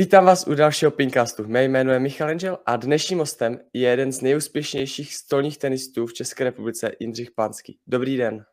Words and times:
Vítám 0.00 0.24
vás 0.24 0.46
u 0.46 0.54
dalšího 0.54 0.90
Pinkastu. 0.90 1.48
Mé 1.48 1.64
jméno 1.64 1.92
je 1.92 1.98
Michal 1.98 2.28
Angel 2.28 2.58
a 2.66 2.76
dnešním 2.76 3.18
hostem 3.18 3.60
je 3.72 3.90
jeden 3.90 4.12
z 4.12 4.20
nejúspěšnějších 4.20 5.14
stolních 5.14 5.58
tenistů 5.58 6.06
v 6.06 6.12
České 6.12 6.44
republice 6.44 6.92
Jindřich 7.00 7.30
Pánský. 7.30 7.78
Dobrý 7.86 8.16
den. 8.16 8.44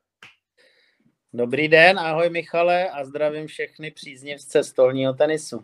Dobrý 1.33 1.67
den, 1.67 1.99
ahoj 1.99 2.29
Michale 2.29 2.89
a 2.89 3.05
zdravím 3.05 3.47
všechny 3.47 3.91
příznivce 3.91 4.63
stolního 4.63 5.13
tenisu. 5.13 5.63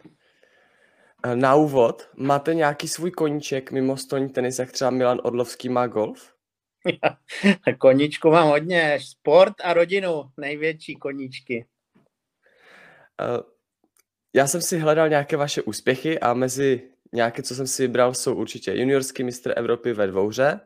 Na 1.36 1.56
úvod, 1.56 2.10
máte 2.16 2.54
nějaký 2.54 2.88
svůj 2.88 3.12
koníček 3.12 3.72
mimo 3.72 3.98
stolní 3.98 4.30
tenis, 4.30 4.60
jak 4.60 4.72
třeba 4.72 4.90
Milan 4.90 5.20
Orlovský 5.24 5.70
má 5.70 5.88
golf? 5.88 6.34
Koníčku 7.78 8.30
mám 8.32 8.48
hodně, 8.48 9.00
sport 9.02 9.54
a 9.64 9.74
rodinu, 9.74 10.24
největší 10.38 10.96
koníčky. 10.96 11.66
Já 14.34 14.48
jsem 14.48 14.62
si 14.62 14.80
hledal 14.80 15.10
nějaké 15.10 15.38
vaše 15.38 15.62
úspěchy 15.62 16.20
a 16.20 16.34
mezi 16.34 16.82
nějaké, 17.14 17.44
co 17.44 17.56
jsem 17.56 17.68
si 17.68 17.88
vybral, 17.88 18.14
jsou 18.14 18.36
určitě 18.36 18.74
juniorský 18.76 19.24
mistr 19.24 19.54
Evropy 19.56 19.94
ve 19.94 20.08
dvouře, 20.08 20.60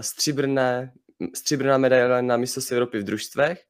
stříbrné, 0.00 0.92
stříbrná 1.34 1.78
medaile 1.78 2.22
na 2.22 2.36
mistrovství 2.36 2.76
Evropy 2.76 2.98
v 2.98 3.04
družstvech, 3.04 3.62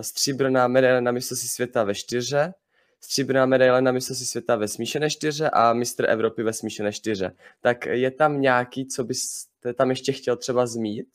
stříbrná 0.00 0.68
medaile 0.68 1.00
na 1.00 1.12
mistrovství 1.12 1.48
světa 1.48 1.84
ve 1.84 1.94
čtyře, 1.94 2.52
stříbrná 3.00 3.46
medaile 3.46 3.82
na 3.82 3.92
mistrovství 3.92 4.26
světa 4.26 4.56
ve 4.56 4.68
smíšené 4.68 5.10
čtyře 5.10 5.50
a 5.50 5.72
mistr 5.72 6.10
Evropy 6.10 6.42
ve 6.42 6.52
smíšené 6.52 6.92
čtyře. 6.92 7.32
Tak 7.60 7.86
je 7.86 8.10
tam 8.10 8.40
nějaký, 8.40 8.86
co 8.86 9.04
byste 9.04 9.74
tam 9.74 9.90
ještě 9.90 10.12
chtěl 10.12 10.36
třeba 10.36 10.66
zmínit? 10.66 11.06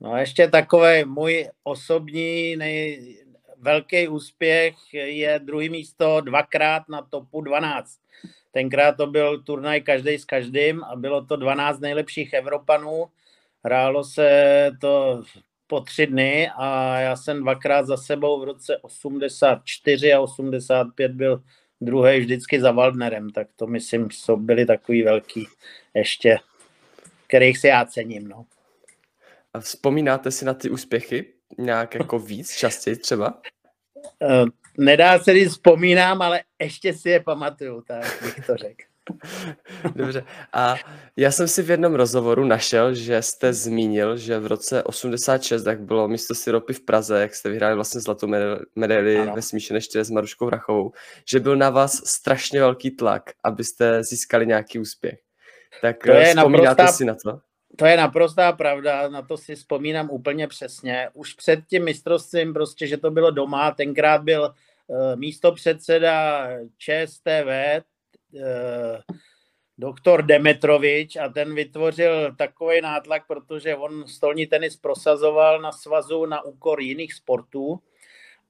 No 0.00 0.16
ještě 0.16 0.48
takový 0.48 1.04
můj 1.04 1.48
osobní 1.64 2.56
nej, 2.56 3.16
velký 3.56 4.08
úspěch 4.08 4.74
je 4.92 5.40
druhý 5.44 5.68
místo 5.68 6.20
dvakrát 6.20 6.88
na 6.88 7.02
topu 7.02 7.40
12. 7.40 7.98
Tenkrát 8.52 8.96
to 8.96 9.06
byl 9.06 9.42
turnaj 9.42 9.80
každý 9.80 10.18
s 10.18 10.24
každým 10.24 10.84
a 10.84 10.96
bylo 10.96 11.24
to 11.24 11.36
12 11.36 11.80
nejlepších 11.80 12.32
Evropanů. 12.32 13.06
Hrálo 13.64 14.04
se 14.04 14.70
to 14.80 15.22
po 15.70 15.80
tři 15.80 16.06
dny 16.06 16.50
a 16.56 16.98
já 17.00 17.16
jsem 17.16 17.40
dvakrát 17.40 17.86
za 17.86 17.96
sebou 17.96 18.40
v 18.40 18.44
roce 18.44 18.78
84 18.78 20.12
a 20.12 20.20
85 20.20 21.12
byl 21.12 21.42
druhý 21.80 22.20
vždycky 22.20 22.60
za 22.60 22.72
Waldnerem, 22.72 23.30
tak 23.30 23.48
to 23.56 23.66
myslím, 23.66 24.10
jsou 24.10 24.36
byli 24.36 24.66
takový 24.66 25.02
velký 25.02 25.48
ještě, 25.94 26.36
kterých 27.26 27.58
si 27.58 27.66
já 27.66 27.84
cením. 27.84 28.28
No. 28.28 28.46
A 29.54 29.60
vzpomínáte 29.60 30.30
si 30.30 30.44
na 30.44 30.54
ty 30.54 30.70
úspěchy 30.70 31.32
nějak 31.58 31.94
jako 31.94 32.18
víc, 32.18 32.56
častěji 32.56 32.96
třeba? 32.96 33.40
Uh, 34.20 34.48
nedá 34.78 35.18
se 35.18 35.34
říct 35.34 35.50
vzpomínám, 35.50 36.22
ale 36.22 36.42
ještě 36.60 36.94
si 36.94 37.10
je 37.10 37.20
pamatuju, 37.20 37.80
tak 37.80 38.22
bych 38.22 38.46
to 38.46 38.56
řekl. 38.56 38.89
Dobře. 39.94 40.24
A 40.52 40.74
já 41.16 41.30
jsem 41.30 41.48
si 41.48 41.62
v 41.62 41.70
jednom 41.70 41.94
rozhovoru 41.94 42.44
našel, 42.44 42.94
že 42.94 43.22
jste 43.22 43.52
zmínil, 43.52 44.16
že 44.16 44.38
v 44.38 44.46
roce 44.46 44.82
86, 44.82 45.66
jak 45.66 45.80
bylo 45.80 46.08
místo 46.08 46.34
Syropy 46.34 46.72
v 46.72 46.80
Praze, 46.80 47.20
jak 47.20 47.34
jste 47.34 47.48
vyhráli 47.48 47.74
vlastně 47.74 48.00
zlatou 48.00 48.26
medaili 48.76 49.30
ve 49.34 49.42
smíšené 49.42 49.80
čtyře 49.80 50.04
s 50.04 50.10
Maruškou 50.10 50.50
Rachovou, 50.50 50.92
že 51.30 51.40
byl 51.40 51.56
na 51.56 51.70
vás 51.70 51.92
strašně 52.04 52.60
velký 52.60 52.90
tlak, 52.90 53.22
abyste 53.44 54.04
získali 54.04 54.46
nějaký 54.46 54.78
úspěch. 54.78 55.18
Tak 55.80 55.96
to 56.06 56.12
je 56.12 56.34
vzpomínáte 56.34 56.82
naprostá, 56.82 56.92
si 56.92 57.04
na 57.04 57.14
to? 57.24 57.40
To 57.76 57.86
je 57.86 57.96
naprostá 57.96 58.52
pravda, 58.52 59.08
na 59.08 59.22
to 59.22 59.36
si 59.36 59.54
vzpomínám 59.54 60.10
úplně 60.10 60.48
přesně. 60.48 61.08
Už 61.14 61.32
před 61.32 61.60
tím 61.66 61.84
mistrovstvím 61.84 62.52
prostě, 62.52 62.86
že 62.86 62.96
to 62.96 63.10
bylo 63.10 63.30
doma, 63.30 63.70
tenkrát 63.70 64.22
byl 64.22 64.54
uh, 64.86 65.16
místo 65.16 65.52
předseda 65.52 66.46
ČSTV, 66.78 67.82
doktor 69.78 70.22
Demetrovič 70.22 71.16
a 71.16 71.28
ten 71.28 71.54
vytvořil 71.54 72.34
takový 72.36 72.80
nátlak, 72.80 73.26
protože 73.26 73.76
on 73.76 74.08
stolní 74.08 74.46
tenis 74.46 74.76
prosazoval 74.76 75.60
na 75.60 75.72
svazu 75.72 76.26
na 76.26 76.42
úkor 76.42 76.80
jiných 76.80 77.14
sportů 77.14 77.80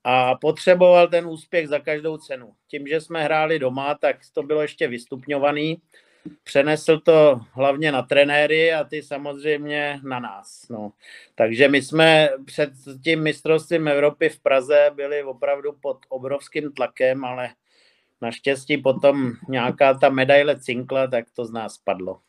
a 0.05 0.35
potřeboval 0.35 1.09
ten 1.09 1.27
úspěch 1.27 1.69
za 1.69 1.79
každou 1.79 2.17
cenu. 2.17 2.53
Tím, 2.69 2.87
že 2.87 3.01
jsme 3.01 3.25
hráli 3.25 3.59
doma, 3.59 3.95
tak 3.95 4.17
to 4.33 4.43
bylo 4.43 4.63
ještě 4.63 4.89
vystupňovaný 4.89 5.83
přenesl 6.43 7.01
to 7.01 7.41
hlavně 7.53 7.93
na 7.93 8.03
trenéry 8.03 8.73
a 8.73 8.85
ty 8.85 9.03
samozřejmě 9.03 10.01
na 10.03 10.21
nás. 10.21 10.69
No. 10.71 10.93
Takže 11.35 11.69
my 11.69 11.83
jsme 11.83 12.29
před 12.47 12.71
tím 13.05 13.23
mistrovstvím 13.23 13.89
Evropy 13.89 14.29
v 14.29 14.41
Praze 14.41 14.91
byli 14.95 15.23
opravdu 15.23 15.73
pod 15.73 15.99
obrovským 16.09 16.73
tlakem, 16.73 17.25
ale 17.25 17.49
naštěstí 18.21 18.79
potom 18.79 19.33
nějaká 19.49 19.95
ta 19.95 20.09
medaile 20.09 20.61
cinkla, 20.61 21.07
tak 21.07 21.25
to 21.37 21.45
z 21.45 21.51
nás 21.51 21.79
padlo. 21.79 22.21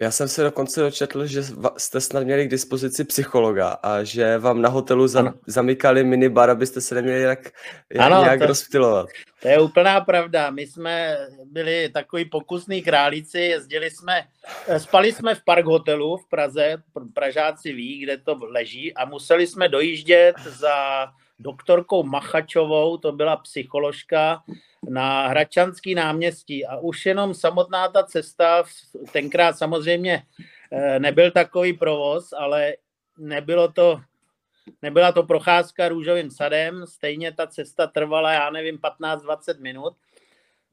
Já 0.00 0.10
jsem 0.10 0.28
se 0.28 0.42
dokonce 0.42 0.80
dočetl, 0.80 1.26
že 1.26 1.42
jste 1.76 2.00
snad 2.00 2.24
měli 2.24 2.46
k 2.46 2.50
dispozici 2.50 3.04
psychologa 3.04 3.68
a 3.68 4.02
že 4.02 4.38
vám 4.38 4.62
na 4.62 4.68
hotelu 4.68 5.06
zam, 5.06 5.34
zamykali 5.46 6.04
minibar, 6.04 6.50
abyste 6.50 6.80
se 6.80 6.94
neměli 6.94 7.22
jak, 7.22 7.50
jak 7.94 8.06
ano, 8.06 8.22
nějak 8.22 8.38
to, 8.38 8.46
rozptilovat. 8.46 9.08
To 9.42 9.48
je 9.48 9.60
úplná 9.60 10.00
pravda. 10.00 10.50
My 10.50 10.66
jsme 10.66 11.16
byli 11.44 11.88
takový 11.88 12.24
pokusný 12.24 12.82
králíci, 12.82 13.38
jezdili 13.38 13.90
jsme, 13.90 14.24
spali 14.78 15.12
jsme 15.12 15.34
v 15.34 15.44
park 15.44 15.64
hotelu 15.64 16.16
v 16.16 16.28
Praze, 16.28 16.76
Pražáci 17.14 17.72
ví, 17.72 17.98
kde 17.98 18.16
to 18.16 18.38
leží 18.40 18.94
a 18.94 19.04
museli 19.04 19.46
jsme 19.46 19.68
dojíždět 19.68 20.36
za 20.46 21.06
doktorkou 21.38 22.02
Machačovou, 22.02 22.96
to 22.96 23.12
byla 23.12 23.36
psycholožka, 23.36 24.42
na 24.88 25.28
Hračanský 25.28 25.94
náměstí 25.94 26.66
a 26.66 26.76
už 26.76 27.06
jenom 27.06 27.34
samotná 27.34 27.88
ta 27.88 28.02
cesta, 28.02 28.64
tenkrát 29.12 29.58
samozřejmě 29.58 30.22
eh, 30.72 30.98
nebyl 30.98 31.30
takový 31.30 31.72
provoz, 31.72 32.32
ale 32.32 32.74
nebylo 33.18 33.72
to, 33.72 34.00
nebyla 34.82 35.12
to 35.12 35.22
procházka 35.22 35.88
růžovým 35.88 36.30
sadem, 36.30 36.86
stejně 36.86 37.32
ta 37.32 37.46
cesta 37.46 37.86
trvala, 37.86 38.32
já 38.32 38.50
nevím, 38.50 38.78
15-20 38.78 39.60
minut, 39.60 39.94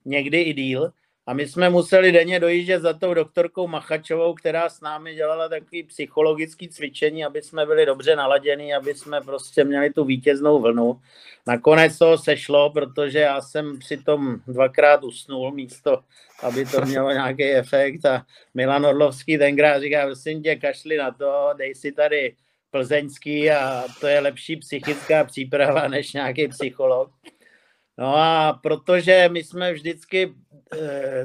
někdy 0.06 0.42
i 0.42 0.54
díl. 0.54 0.92
A 1.28 1.34
my 1.34 1.48
jsme 1.48 1.70
museli 1.70 2.12
denně 2.12 2.40
dojíždět 2.40 2.82
za 2.82 2.94
tou 2.94 3.14
doktorkou 3.14 3.68
Machačovou, 3.68 4.34
která 4.34 4.70
s 4.70 4.82
námi 4.82 5.16
dělala 5.16 5.50
takový 5.50 5.84
psychologický 5.84 6.70
cvičení, 6.70 7.26
aby 7.26 7.42
jsme 7.42 7.66
byli 7.66 7.86
dobře 7.86 8.16
naladěni, 8.16 8.74
aby 8.74 8.96
jsme 8.96 9.22
prostě 9.22 9.64
měli 9.64 9.94
tu 9.94 10.04
vítěznou 10.04 10.62
vlnu. 10.62 11.02
Nakonec 11.48 11.98
to 11.98 12.18
sešlo, 12.18 12.70
protože 12.70 13.20
já 13.20 13.42
jsem 13.42 13.80
přitom 13.80 14.40
dvakrát 14.48 15.04
usnul 15.04 15.52
místo, 15.52 16.00
aby 16.44 16.66
to 16.66 16.82
mělo 16.82 17.12
nějaký 17.12 17.44
efekt 17.44 18.06
a 18.06 18.26
Milan 18.54 18.86
Orlovský 18.86 19.38
tenkrát 19.38 19.80
říká, 19.80 20.06
prosím 20.06 20.44
tě, 20.44 20.56
kašli 20.56 20.98
na 20.98 21.12
to, 21.12 21.50
dej 21.58 21.76
si 21.76 21.92
tady 21.92 22.36
plzeňský 22.72 23.52
a 23.52 23.84
to 24.00 24.08
je 24.08 24.20
lepší 24.20 24.56
psychická 24.56 25.24
příprava 25.24 25.88
než 25.88 26.14
nějaký 26.14 26.48
psycholog. 26.48 27.12
No 27.98 28.16
a 28.16 28.60
protože 28.64 29.30
my 29.32 29.44
jsme 29.44 29.74
vždycky, 29.74 30.34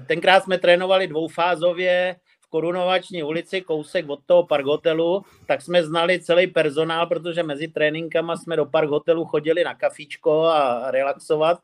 tenkrát 0.06 0.44
jsme 0.44 0.58
trénovali 0.58 1.06
dvoufázově 1.06 2.16
v 2.40 2.46
Korunovační 2.48 3.22
ulici, 3.22 3.60
kousek 3.60 4.08
od 4.08 4.20
toho 4.26 4.46
park 4.46 4.64
hotelu, 4.64 5.22
tak 5.46 5.62
jsme 5.62 5.84
znali 5.84 6.20
celý 6.20 6.46
personál, 6.46 7.06
protože 7.06 7.42
mezi 7.42 7.68
tréninkama 7.68 8.36
jsme 8.36 8.56
do 8.56 8.66
park 8.66 8.88
hotelu 8.88 9.24
chodili 9.24 9.64
na 9.64 9.74
kafičko 9.74 10.42
a 10.44 10.90
relaxovat. 10.90 11.58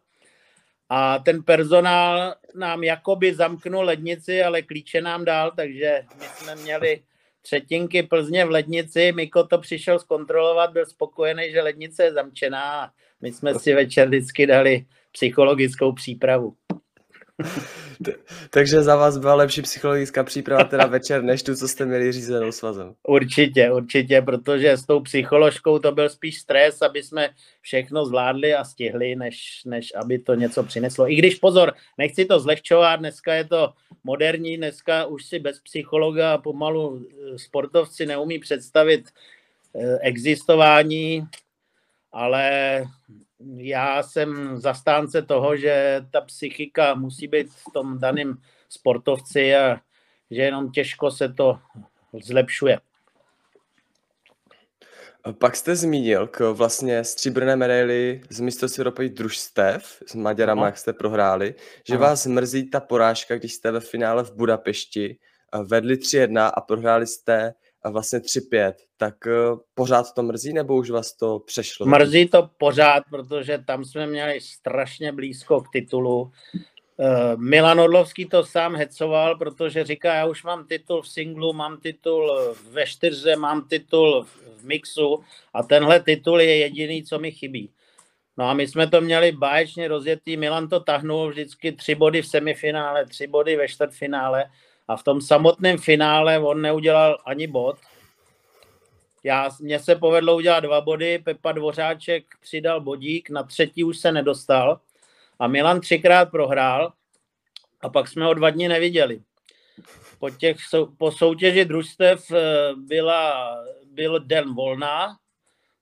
A 0.88 1.18
ten 1.18 1.42
personál 1.42 2.34
nám 2.54 2.84
jakoby 2.84 3.34
zamknul 3.34 3.84
lednici, 3.84 4.42
ale 4.42 4.62
klíče 4.62 5.00
nám 5.00 5.24
dal, 5.24 5.52
takže 5.56 6.02
my 6.18 6.24
jsme 6.24 6.54
měli 6.54 7.02
třetinky 7.42 8.02
Plzně 8.02 8.44
v 8.44 8.50
lednici. 8.50 9.12
Miko 9.12 9.44
to 9.44 9.58
přišel 9.58 9.98
zkontrolovat, 9.98 10.72
byl 10.72 10.86
spokojený, 10.86 11.50
že 11.52 11.62
lednice 11.62 12.04
je 12.04 12.12
zamčená. 12.12 12.90
My 13.20 13.32
jsme 13.32 13.54
si 13.54 13.74
večer 13.74 14.08
vždycky 14.08 14.46
dali 14.46 14.86
psychologickou 15.12 15.92
přípravu. 15.92 16.56
Takže 18.50 18.82
za 18.82 18.96
vás 18.96 19.18
byla 19.18 19.34
lepší 19.34 19.62
psychologická 19.62 20.24
příprava 20.24 20.64
teda 20.64 20.86
večer, 20.86 21.22
než 21.22 21.42
tu, 21.42 21.54
co 21.54 21.68
jste 21.68 21.86
měli 21.86 22.12
řízenou 22.12 22.52
svazem. 22.52 22.94
Určitě, 23.02 23.72
určitě, 23.72 24.22
protože 24.22 24.72
s 24.72 24.86
tou 24.86 25.00
psycholožkou 25.00 25.78
to 25.78 25.92
byl 25.92 26.08
spíš 26.08 26.38
stres, 26.40 26.82
aby 26.82 27.02
jsme 27.02 27.28
všechno 27.60 28.04
zvládli 28.04 28.54
a 28.54 28.64
stihli, 28.64 29.16
než, 29.16 29.62
než 29.64 29.92
aby 29.96 30.18
to 30.18 30.34
něco 30.34 30.62
přineslo. 30.62 31.10
I 31.10 31.14
když 31.14 31.34
pozor, 31.34 31.72
nechci 31.98 32.24
to 32.24 32.40
zlehčovat, 32.40 33.00
dneska 33.00 33.34
je 33.34 33.44
to 33.44 33.72
moderní, 34.04 34.56
dneska 34.56 35.06
už 35.06 35.24
si 35.24 35.38
bez 35.38 35.60
psychologa 35.60 36.38
pomalu 36.38 37.06
eh, 37.10 37.38
sportovci 37.38 38.06
neumí 38.06 38.38
představit 38.38 39.08
eh, 39.74 39.98
existování, 40.00 41.26
ale 42.12 42.84
já 43.56 44.02
jsem 44.02 44.60
zastánce 44.60 45.22
toho, 45.22 45.56
že 45.56 46.04
ta 46.10 46.20
psychika 46.20 46.94
musí 46.94 47.28
být 47.28 47.50
v 47.50 47.64
tom 47.72 47.98
daném 47.98 48.38
sportovci 48.68 49.56
a 49.56 49.80
že 50.30 50.42
jenom 50.42 50.72
těžko 50.72 51.10
se 51.10 51.32
to 51.32 51.58
zlepšuje. 52.22 52.78
Pak 55.38 55.56
jste 55.56 55.76
zmínil 55.76 56.26
k 56.26 56.52
vlastně 56.52 57.04
stříbrné 57.04 57.56
medaili 57.56 58.20
z 58.30 58.40
mistrovství 58.40 58.80
Evropy 58.80 59.08
družstev 59.08 60.02
s 60.06 60.14
Maďarama, 60.14 60.60
no. 60.60 60.66
jak 60.66 60.78
jste 60.78 60.92
prohráli, 60.92 61.54
že 61.84 61.94
no. 61.94 62.00
vás 62.00 62.26
mrzí 62.26 62.70
ta 62.70 62.80
porážka, 62.80 63.36
když 63.36 63.54
jste 63.54 63.70
ve 63.70 63.80
finále 63.80 64.24
v 64.24 64.32
Budapešti 64.32 65.18
vedli 65.64 65.94
3-1 65.96 66.50
a 66.54 66.60
prohráli 66.60 67.06
jste 67.06 67.54
vlastně 67.90 68.18
3-5, 68.18 68.72
tak 68.96 69.14
pořád 69.74 70.06
to 70.14 70.22
mrzí, 70.22 70.52
nebo 70.52 70.76
už 70.76 70.90
vás 70.90 71.12
to 71.12 71.38
přešlo? 71.38 71.86
Mrzí 71.86 72.28
to 72.28 72.50
pořád, 72.58 73.02
protože 73.10 73.58
tam 73.66 73.84
jsme 73.84 74.06
měli 74.06 74.40
strašně 74.40 75.12
blízko 75.12 75.60
k 75.60 75.70
titulu. 75.72 76.30
Eh, 77.00 77.36
Milan 77.36 77.80
Orlovský 77.80 78.26
to 78.26 78.44
sám 78.44 78.76
hecoval, 78.76 79.36
protože 79.36 79.84
říká, 79.84 80.14
já 80.14 80.26
už 80.26 80.44
mám 80.44 80.66
titul 80.66 81.02
v 81.02 81.08
singlu, 81.08 81.52
mám 81.52 81.80
titul 81.80 82.32
ve 82.70 82.86
čtyřze, 82.86 83.36
mám 83.36 83.68
titul 83.68 84.26
v 84.56 84.64
mixu 84.64 85.24
a 85.54 85.62
tenhle 85.62 86.00
titul 86.00 86.40
je 86.40 86.56
jediný, 86.56 87.04
co 87.04 87.18
mi 87.18 87.32
chybí. 87.32 87.70
No 88.38 88.44
a 88.44 88.54
my 88.54 88.68
jsme 88.68 88.86
to 88.86 89.00
měli 89.00 89.32
báječně 89.32 89.88
rozjetý, 89.88 90.36
Milan 90.36 90.68
to 90.68 90.80
tahnul 90.80 91.30
vždycky 91.30 91.72
tři 91.72 91.94
body 91.94 92.22
v 92.22 92.26
semifinále, 92.26 93.06
tři 93.06 93.26
body 93.26 93.56
ve 93.56 93.68
čtvrtfinále 93.68 94.44
a 94.88 94.96
v 94.96 95.02
tom 95.02 95.20
samotném 95.20 95.78
finále 95.78 96.38
on 96.38 96.62
neudělal 96.62 97.18
ani 97.24 97.46
bod. 97.46 97.76
Já, 99.24 99.50
mně 99.60 99.78
se 99.78 99.96
povedlo 99.96 100.36
udělat 100.36 100.60
dva 100.60 100.80
body, 100.80 101.18
Pepa 101.18 101.52
Dvořáček 101.52 102.24
přidal 102.40 102.80
bodík, 102.80 103.30
na 103.30 103.42
třetí 103.42 103.84
už 103.84 103.98
se 103.98 104.12
nedostal 104.12 104.80
a 105.38 105.46
Milan 105.46 105.80
třikrát 105.80 106.30
prohrál 106.30 106.92
a 107.80 107.88
pak 107.88 108.08
jsme 108.08 108.24
ho 108.24 108.34
dva 108.34 108.50
dny 108.50 108.68
neviděli. 108.68 109.20
Po, 110.18 110.30
těch, 110.30 110.56
po 110.98 111.12
soutěži 111.12 111.64
družstev 111.64 112.30
eh, 112.30 112.74
byla, 112.76 113.50
byl 113.84 114.20
den 114.20 114.54
volná, 114.54 115.16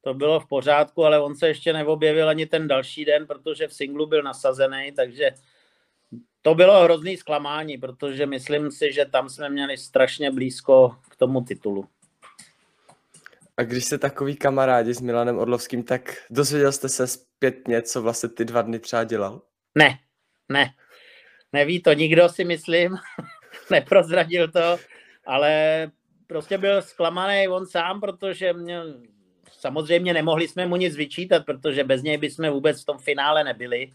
to 0.00 0.14
bylo 0.14 0.40
v 0.40 0.48
pořádku, 0.48 1.04
ale 1.04 1.20
on 1.20 1.36
se 1.36 1.48
ještě 1.48 1.72
neobjevil 1.72 2.28
ani 2.28 2.46
ten 2.46 2.68
další 2.68 3.04
den, 3.04 3.26
protože 3.26 3.68
v 3.68 3.74
singlu 3.74 4.06
byl 4.06 4.22
nasazený, 4.22 4.92
takže 4.96 5.30
to 6.46 6.55
bylo 6.55 6.85
hrozný 6.85 7.17
zklamání, 7.17 7.79
protože 7.79 8.26
myslím 8.26 8.70
si, 8.70 8.93
že 8.93 9.05
tam 9.05 9.29
jsme 9.29 9.49
měli 9.50 9.76
strašně 9.76 10.31
blízko 10.31 10.96
k 11.08 11.17
tomu 11.17 11.41
titulu. 11.41 11.88
A 13.56 13.62
když 13.62 13.85
jste 13.85 13.99
takový 13.99 14.37
kamarádi 14.37 14.94
s 14.94 15.00
Milanem 15.00 15.38
Orlovským, 15.38 15.82
tak 15.82 16.17
dozvěděl 16.31 16.73
jste 16.73 16.88
se 16.88 17.06
zpětně, 17.06 17.82
co 17.82 18.02
vlastně 18.02 18.29
ty 18.29 18.44
dva 18.44 18.62
dny 18.62 18.79
třeba 18.79 19.05
dělal? 19.05 19.43
Ne, 19.75 19.99
ne. 20.49 20.70
Neví 21.52 21.82
to 21.82 21.93
nikdo, 21.93 22.29
si 22.29 22.44
myslím. 22.44 22.97
Neprozradil 23.70 24.49
to, 24.49 24.79
ale 25.26 25.90
prostě 26.26 26.58
byl 26.58 26.82
zklamaný 26.82 27.49
on 27.49 27.67
sám, 27.67 28.00
protože 28.00 28.52
mě, 28.52 28.81
samozřejmě 29.52 30.12
nemohli 30.12 30.49
jsme 30.49 30.67
mu 30.67 30.76
nic 30.76 30.97
vyčítat, 30.97 31.47
protože 31.47 31.85
bez 31.85 32.02
něj 32.02 32.19
bychom 32.19 32.50
vůbec 32.50 32.82
v 32.82 32.87
tom 32.87 32.99
finále 32.99 33.44
nebyli. 33.44 33.93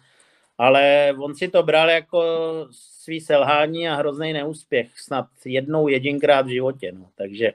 Ale 0.60 1.14
on 1.18 1.36
si 1.36 1.48
to 1.48 1.64
bral 1.64 1.90
jako 1.90 2.22
svý 2.72 3.22
selhání 3.22 3.90
a 3.90 3.96
hrozný 3.96 4.34
neúspěch. 4.34 5.00
Snad 5.00 5.26
jednou, 5.46 5.88
jedinkrát 5.88 6.46
v 6.46 6.50
životě. 6.50 6.92
No. 6.92 7.10
Takže 7.16 7.54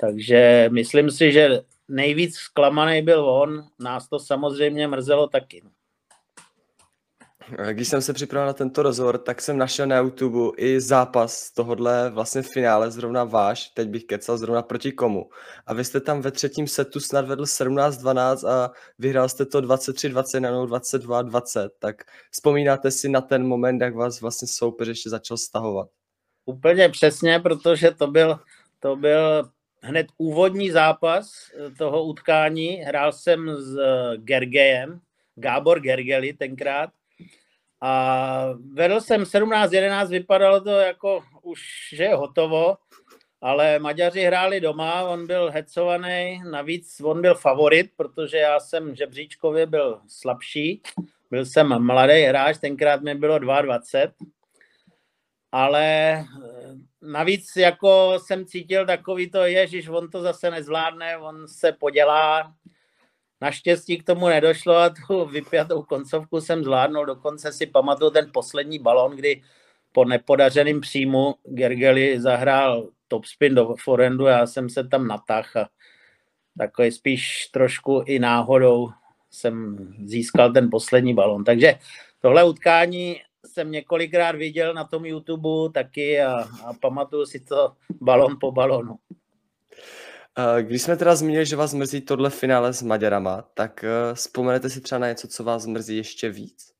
takže 0.00 0.68
myslím 0.72 1.10
si, 1.10 1.32
že 1.32 1.60
nejvíc 1.88 2.36
zklamaný 2.36 3.02
byl 3.02 3.24
on, 3.24 3.64
nás 3.78 4.08
to 4.08 4.18
samozřejmě 4.18 4.88
mrzelo 4.88 5.26
taky. 5.26 5.60
No. 5.64 5.70
Když 7.72 7.88
jsem 7.88 8.02
se 8.02 8.12
připravil 8.12 8.46
na 8.46 8.52
tento 8.52 8.82
rozhovor, 8.82 9.18
tak 9.18 9.42
jsem 9.42 9.58
našel 9.58 9.86
na 9.86 9.96
YouTube 9.96 10.56
i 10.56 10.80
zápas 10.80 11.50
tohohle 11.50 12.10
vlastně 12.10 12.42
finále, 12.42 12.90
zrovna 12.90 13.24
váš, 13.24 13.68
teď 13.68 13.88
bych 13.88 14.04
kecal 14.04 14.38
zrovna 14.38 14.62
proti 14.62 14.92
komu. 14.92 15.30
A 15.66 15.74
vy 15.74 15.84
jste 15.84 16.00
tam 16.00 16.20
ve 16.20 16.30
třetím 16.30 16.66
setu 16.66 17.00
snad 17.00 17.26
vedl 17.26 17.44
17-12 17.44 18.48
a 18.48 18.72
vyhrál 18.98 19.28
jste 19.28 19.46
to 19.46 19.60
23-21 19.60 20.66
22-20. 20.66 21.68
Tak 21.78 22.02
vzpomínáte 22.30 22.90
si 22.90 23.08
na 23.08 23.20
ten 23.20 23.46
moment, 23.46 23.80
jak 23.80 23.94
vás 23.94 24.20
vlastně 24.20 24.48
soupeř 24.48 24.88
ještě 24.88 25.10
začal 25.10 25.36
stahovat? 25.36 25.88
Úplně 26.44 26.88
přesně, 26.88 27.40
protože 27.40 27.90
to 27.90 28.06
byl, 28.06 28.38
to 28.80 28.96
byl 28.96 29.50
hned 29.82 30.06
úvodní 30.18 30.70
zápas 30.70 31.30
eh, 31.54 31.70
toho 31.70 32.04
utkání. 32.04 32.68
Hrál 32.68 33.12
jsem 33.12 33.56
s 33.56 33.76
eh, 33.78 34.16
Gergejem, 34.16 35.00
Gábor 35.34 35.80
Gergely 35.80 36.32
tenkrát. 36.32 36.90
A 37.80 38.44
vedl 38.72 39.00
jsem 39.00 39.22
17-11, 39.22 40.08
vypadalo 40.08 40.60
to 40.60 40.70
jako 40.70 41.24
už, 41.42 41.88
že 41.92 42.04
je 42.04 42.14
hotovo, 42.14 42.76
ale 43.40 43.78
Maďaři 43.78 44.22
hráli 44.22 44.60
doma, 44.60 45.02
on 45.02 45.26
byl 45.26 45.50
hecovaný, 45.50 46.42
navíc 46.50 47.00
on 47.00 47.22
byl 47.22 47.34
favorit, 47.34 47.90
protože 47.96 48.36
já 48.36 48.60
jsem 48.60 48.94
žebříčkově 48.94 49.66
byl 49.66 50.00
slabší, 50.08 50.82
byl 51.30 51.46
jsem 51.46 51.82
mladý 51.86 52.22
hráč, 52.22 52.58
tenkrát 52.58 53.02
mi 53.02 53.14
bylo 53.14 53.38
22, 53.38 54.12
ale 55.52 55.84
eh, 56.12 56.26
navíc 57.02 57.56
jako 57.56 58.18
jsem 58.18 58.46
cítil 58.46 58.86
takový 58.86 59.30
to, 59.30 59.44
ježiš, 59.44 59.88
on 59.88 60.10
to 60.10 60.22
zase 60.22 60.50
nezvládne, 60.50 61.16
on 61.16 61.48
se 61.48 61.72
podělá. 61.72 62.54
Naštěstí 63.40 63.98
k 63.98 64.04
tomu 64.04 64.28
nedošlo 64.28 64.76
a 64.76 64.90
tu 64.90 65.24
vypjatou 65.24 65.82
koncovku 65.82 66.40
jsem 66.40 66.64
zvládnul. 66.64 67.06
Dokonce 67.06 67.52
si 67.52 67.66
pamatuju 67.66 68.10
ten 68.10 68.30
poslední 68.32 68.78
balon, 68.78 69.16
kdy 69.16 69.42
po 69.92 70.04
nepodařeném 70.04 70.80
příjmu 70.80 71.34
Gergely 71.44 72.20
zahrál 72.20 72.88
topspin 73.08 73.54
do 73.54 73.74
forendu, 73.84 74.24
já 74.24 74.46
jsem 74.46 74.70
se 74.70 74.88
tam 74.88 75.06
natah 75.06 75.56
a 75.56 75.68
takový 76.58 76.90
spíš 76.90 77.46
trošku 77.52 78.02
i 78.06 78.18
náhodou 78.18 78.88
jsem 79.30 79.76
získal 80.04 80.52
ten 80.52 80.70
poslední 80.70 81.14
balon. 81.14 81.44
Takže 81.44 81.74
tohle 82.20 82.44
utkání 82.44 83.16
jsem 83.46 83.70
několikrát 83.70 84.36
viděl 84.36 84.74
na 84.74 84.84
tom 84.84 85.04
YouTube 85.04 85.72
taky 85.74 86.20
a, 86.20 86.32
a 86.40 86.72
pamatuju 86.80 87.26
si 87.26 87.40
to 87.40 87.72
balon 88.00 88.36
po 88.40 88.52
balonu. 88.52 88.98
Když 90.60 90.82
jsme 90.82 90.96
teda 90.96 91.16
zmínili, 91.16 91.46
že 91.46 91.56
vás 91.56 91.74
mrzí 91.74 92.00
tohle 92.00 92.30
finále 92.30 92.72
s 92.72 92.82
Maďarama, 92.82 93.42
tak 93.42 93.84
eh, 93.84 94.14
vzpomenete 94.14 94.70
si 94.70 94.80
třeba 94.80 94.98
na 94.98 95.08
něco, 95.08 95.28
co 95.28 95.44
vás 95.44 95.66
mrzí 95.66 95.96
ještě 95.96 96.30
víc? 96.30 96.72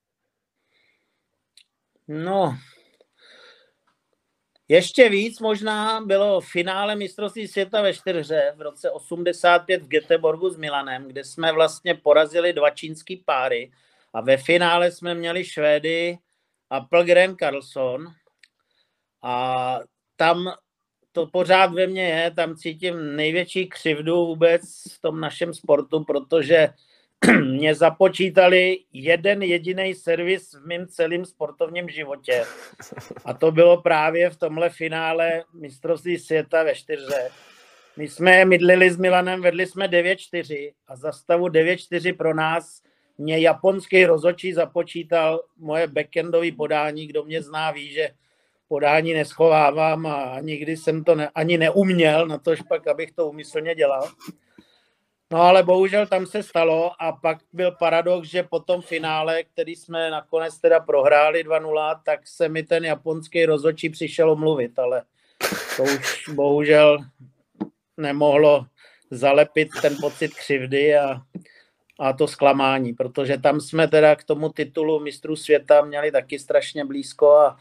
No, 2.09 2.55
ještě 4.71 5.09
víc 5.09 5.41
možná 5.41 6.01
bylo 6.01 6.41
finále 6.41 6.97
mistrovství 6.97 7.49
světa 7.49 7.83
ve 7.83 7.95
čtyřře 7.95 8.53
v 8.57 8.61
roce 8.61 8.91
85 8.91 9.83
v 9.83 9.89
Göteborgu 9.89 10.51
s 10.51 10.57
Milanem, 10.57 11.09
kde 11.09 11.25
jsme 11.25 11.53
vlastně 11.53 11.95
porazili 11.95 12.53
dva 12.53 12.71
čínský 12.71 13.17
páry 13.17 13.73
a 14.13 14.21
ve 14.21 14.37
finále 14.37 14.93
jsme 14.93 15.15
měli 15.15 15.45
Švédy 15.45 16.19
Appelgren 16.71 17.37
Carlson 17.37 18.07
a 19.23 19.79
tam 20.17 20.53
to 21.13 21.27
pořád 21.27 21.73
ve 21.73 21.87
mně 21.87 22.09
je, 22.09 22.31
tam 22.31 22.57
cítím 22.57 23.17
největší 23.17 23.69
křivdu 23.69 24.27
vůbec 24.27 24.63
v 24.93 25.01
tom 25.01 25.21
našem 25.21 25.55
sportu, 25.55 26.05
protože 26.05 26.69
mě 27.45 27.75
započítali 27.75 28.79
jeden 28.93 29.43
jediný 29.43 29.95
servis 29.95 30.55
v 30.55 30.67
mém 30.67 30.87
celém 30.87 31.25
sportovním 31.25 31.89
životě. 31.89 32.45
A 33.25 33.35
to 33.35 33.53
bylo 33.53 33.83
právě 33.83 34.31
v 34.31 34.37
tomhle 34.37 34.71
finále 34.71 35.45
mistrovství 35.55 36.19
světa 36.19 36.63
ve 36.63 36.75
čtyřře. 36.75 37.31
My 37.97 38.09
jsme 38.09 38.45
mydlili 38.45 38.91
s 38.91 38.97
Milanem, 38.97 39.43
vedli 39.43 39.67
jsme 39.67 39.89
9-4 39.89 40.73
a 40.87 40.97
za 40.97 41.13
stavu 41.13 41.47
9-4 41.47 42.17
pro 42.17 42.35
nás 42.35 42.83
mě 43.19 43.39
japonský 43.39 44.05
rozočí 44.05 44.53
započítal 44.53 45.41
moje 45.59 45.87
backendové 45.87 46.53
podání, 46.53 47.07
kdo 47.07 47.25
mě 47.25 47.43
zná, 47.43 47.71
ví, 47.71 47.93
že 47.93 48.11
podání 48.71 49.15
neschovávám 49.15 50.07
a 50.07 50.41
nikdy 50.41 50.77
jsem 50.77 51.05
to 51.05 51.15
ne, 51.15 51.29
ani 51.35 51.59
neuměl, 51.59 52.27
na 52.27 52.39
tož 52.39 52.63
pak, 52.63 52.87
abych 52.87 53.13
to 53.13 53.29
umyslně 53.29 53.75
dělal. 53.75 54.09
No 55.33 55.43
ale 55.43 55.63
bohužel 55.63 56.07
tam 56.07 56.27
se 56.27 56.43
stalo 56.43 57.03
a 57.03 57.13
pak 57.13 57.39
byl 57.53 57.73
paradox, 57.73 58.29
že 58.29 58.43
po 58.43 58.61
tom 58.61 58.83
finále, 58.83 59.43
který 59.43 59.77
jsme 59.77 60.11
nakonec 60.11 60.59
teda 60.59 60.81
prohráli 60.81 61.45
2-0, 61.45 62.01
tak 62.05 62.21
se 62.27 62.49
mi 62.49 62.63
ten 62.63 62.85
japonský 62.85 63.47
rozočí 63.47 63.89
přišel 63.89 64.31
omluvit, 64.31 64.79
ale 64.79 65.03
to 65.77 65.83
už 65.83 66.29
bohužel 66.35 66.99
nemohlo 67.97 68.67
zalepit 69.11 69.69
ten 69.83 69.97
pocit 70.01 70.35
křivdy 70.35 70.97
a 70.97 71.21
a 72.01 72.13
to 72.13 72.29
zklamání, 72.29 72.93
protože 72.93 73.39
tam 73.39 73.61
jsme 73.61 73.89
teda 73.89 74.17
k 74.17 74.25
tomu 74.25 74.49
titulu 74.49 75.01
mistrů 75.01 75.37
světa 75.37 75.83
měli 75.85 76.13
taky 76.13 76.39
strašně 76.39 76.85
blízko 76.85 77.37
a, 77.37 77.57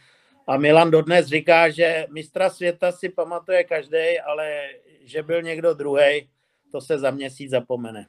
a 0.50 0.58
Milan 0.58 0.92
dodnes 0.92 1.26
říká, 1.26 1.70
že 1.70 2.06
mistra 2.10 2.50
světa 2.50 2.92
si 2.92 3.10
pamatuje 3.10 3.64
každý, 3.64 4.20
ale 4.26 4.62
že 5.04 5.24
byl 5.24 5.42
někdo 5.42 5.74
druhý, 5.74 6.30
to 6.72 6.82
se 6.82 7.00
za 7.00 7.12
měsíc 7.12 7.52
zapomene. 7.52 8.06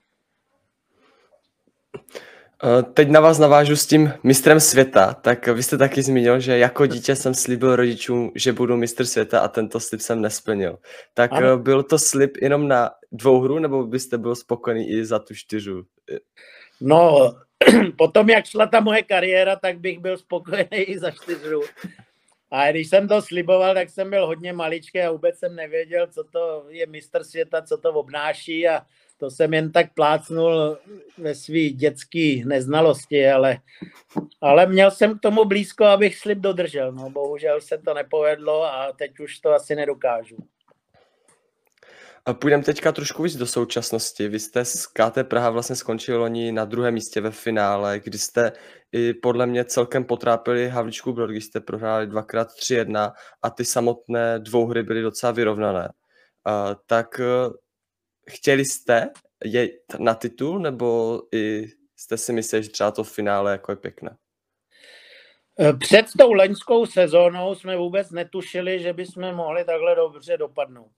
Eh, 2.65 2.83
teď 2.83 3.09
na 3.09 3.21
vás 3.21 3.39
navážu 3.39 3.77
s 3.77 3.87
tím 3.87 4.13
mistrem 4.23 4.61
světa, 4.61 5.15
tak 5.15 5.49
vy 5.49 5.63
jste 5.63 5.79
taky 5.79 6.03
zmínil, 6.03 6.41
že 6.41 6.59
jako 6.59 6.87
dítě 6.87 7.17
jsem 7.17 7.35
slíbil 7.35 7.77
rodičům, 7.77 8.33
že 8.35 8.53
budu 8.53 8.77
mistr 8.77 9.07
světa 9.07 9.41
a 9.41 9.49
tento 9.49 9.81
slib 9.81 10.01
jsem 10.01 10.21
nesplnil. 10.21 10.79
Tak 11.15 11.33
ano. 11.33 11.47
Eh, 11.47 11.57
byl 11.57 11.83
to 11.83 11.99
slib 11.99 12.37
jenom 12.43 12.69
na 12.69 12.91
dvou 13.13 13.41
hru, 13.41 13.59
nebo 13.59 13.87
byste 13.87 14.19
byl 14.19 14.35
spokojený 14.35 14.91
i 14.91 15.05
za 15.05 15.19
tu 15.19 15.35
čtyřu? 15.35 15.83
No, 16.81 17.33
potom 17.99 18.31
jak 18.31 18.47
šla 18.47 18.67
ta 18.67 18.81
moje 18.81 19.03
kariéra, 19.03 19.57
tak 19.57 19.79
bych 19.79 19.99
byl 19.99 20.19
spokojený 20.19 20.79
i 20.79 20.99
za 20.99 21.11
čtyřu. 21.11 21.63
A 22.51 22.71
když 22.71 22.89
jsem 22.89 23.09
to 23.09 23.23
sliboval, 23.23 23.75
tak 23.75 23.91
jsem 23.91 24.11
byl 24.11 24.27
hodně 24.27 24.53
maličký 24.53 25.01
a 25.01 25.11
vůbec 25.11 25.39
jsem 25.39 25.57
nevěděl, 25.57 26.07
co 26.07 26.25
to 26.25 26.65
je 26.69 26.87
mistr 26.87 27.25
světa, 27.25 27.63
co 27.63 27.79
to 27.79 27.93
obnáší 27.93 28.69
a 28.69 28.83
to 29.19 29.31
jsem 29.31 29.55
jen 29.55 29.73
tak 29.73 29.95
plácnul 29.95 30.79
ve 31.19 31.35
své 31.35 31.69
dětské 31.69 32.37
neznalosti, 32.45 33.29
ale, 33.29 33.59
ale 34.41 34.67
měl 34.67 34.91
jsem 34.91 35.19
k 35.19 35.23
tomu 35.23 35.45
blízko, 35.45 35.85
abych 35.85 36.19
slib 36.19 36.39
dodržel. 36.39 36.93
No, 36.93 37.11
bohužel 37.11 37.61
se 37.61 37.79
to 37.79 37.95
nepovedlo 37.95 38.65
a 38.65 38.93
teď 38.93 39.21
už 39.21 39.39
to 39.39 39.51
asi 39.51 39.75
nedokážu. 39.75 40.37
A 42.27 42.35
půjdeme 42.35 42.63
teďka 42.63 42.93
trošku 42.93 43.23
víc 43.23 43.37
do 43.37 43.47
současnosti. 43.47 44.29
Vy 44.29 44.41
jste 44.41 44.65
z 44.65 44.87
KT 44.87 45.19
Praha 45.23 45.51
vlastně 45.51 45.77
skončili 45.77 46.19
loni 46.19 46.53
na 46.53 46.65
druhém 46.65 46.95
místě 46.95 47.21
ve 47.21 47.31
finále, 47.31 48.01
kdy 48.05 48.19
jste 48.19 48.53
i 48.93 49.15
podle 49.15 49.47
mě 49.47 49.65
celkem 49.65 50.05
potrápili 50.05 50.69
Havličku 50.69 51.13
Brod, 51.13 51.31
když 51.31 51.45
jste 51.45 51.61
prohráli 51.61 52.07
dvakrát 52.07 52.49
3-1 52.49 53.13
a 53.43 53.51
ty 53.51 53.65
samotné 53.65 54.39
dvou 54.39 54.67
hry 54.67 54.83
byly 54.83 55.03
docela 55.03 55.33
vyrovnané. 55.33 55.93
Tak 56.87 57.21
uh, 57.21 57.55
chtěli 58.31 58.65
jste 58.65 59.11
je 59.45 59.69
na 59.99 60.15
titul, 60.15 60.59
nebo 60.59 61.21
i 61.35 61.67
jste 61.97 62.17
si 62.17 62.33
mysleli, 62.33 62.63
že 62.63 62.71
třeba 62.71 62.91
to 62.91 63.05
finále 63.05 63.53
jako 63.53 63.73
je 63.73 63.77
pěkné? 63.77 64.17
Eh, 65.61 65.73
před 65.73 66.07
tou 66.19 66.33
loňskou 66.33 66.87
sezónou 66.87 67.55
jsme 67.55 67.77
vůbec 67.77 68.11
netušili, 68.11 68.81
že 68.81 68.93
bychom 68.93 69.35
mohli 69.35 69.65
takhle 69.65 69.95
dobře 69.95 70.37
dopadnout. 70.37 70.91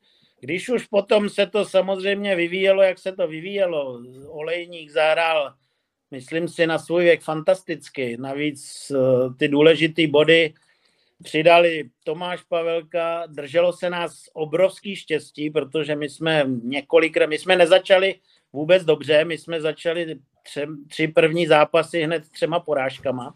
Když 0.44 0.68
už 0.68 0.86
potom 0.86 1.28
se 1.28 1.46
to 1.46 1.64
samozřejmě 1.64 2.36
vyvíjelo, 2.36 2.82
jak 2.82 2.98
se 2.98 3.12
to 3.12 3.28
vyvíjelo, 3.28 4.02
Olejník 4.28 4.90
zahrál, 4.90 5.54
myslím 6.10 6.48
si, 6.48 6.66
na 6.66 6.78
svůj 6.78 7.04
věk 7.04 7.22
fantasticky. 7.22 8.16
Navíc 8.16 8.92
eh, 8.94 9.34
ty 9.38 9.48
důležité 9.48 10.06
body 10.06 10.54
přidali 11.22 11.90
Tomáš 12.04 12.42
Pavelka, 12.42 13.26
drželo 13.26 13.72
se 13.72 13.90
nás 13.90 14.24
obrovský 14.32 14.96
štěstí, 14.96 15.50
protože 15.50 15.96
my 15.96 16.08
jsme 16.08 16.44
několikrát, 16.62 17.26
my 17.26 17.38
jsme 17.38 17.56
nezačali 17.56 18.14
vůbec 18.52 18.84
dobře, 18.84 19.24
my 19.24 19.38
jsme 19.38 19.60
začali 19.60 20.18
tři, 20.42 20.66
tři 20.88 21.08
první 21.08 21.46
zápasy 21.46 22.02
hned 22.02 22.28
třema 22.30 22.60
porážkama, 22.60 23.34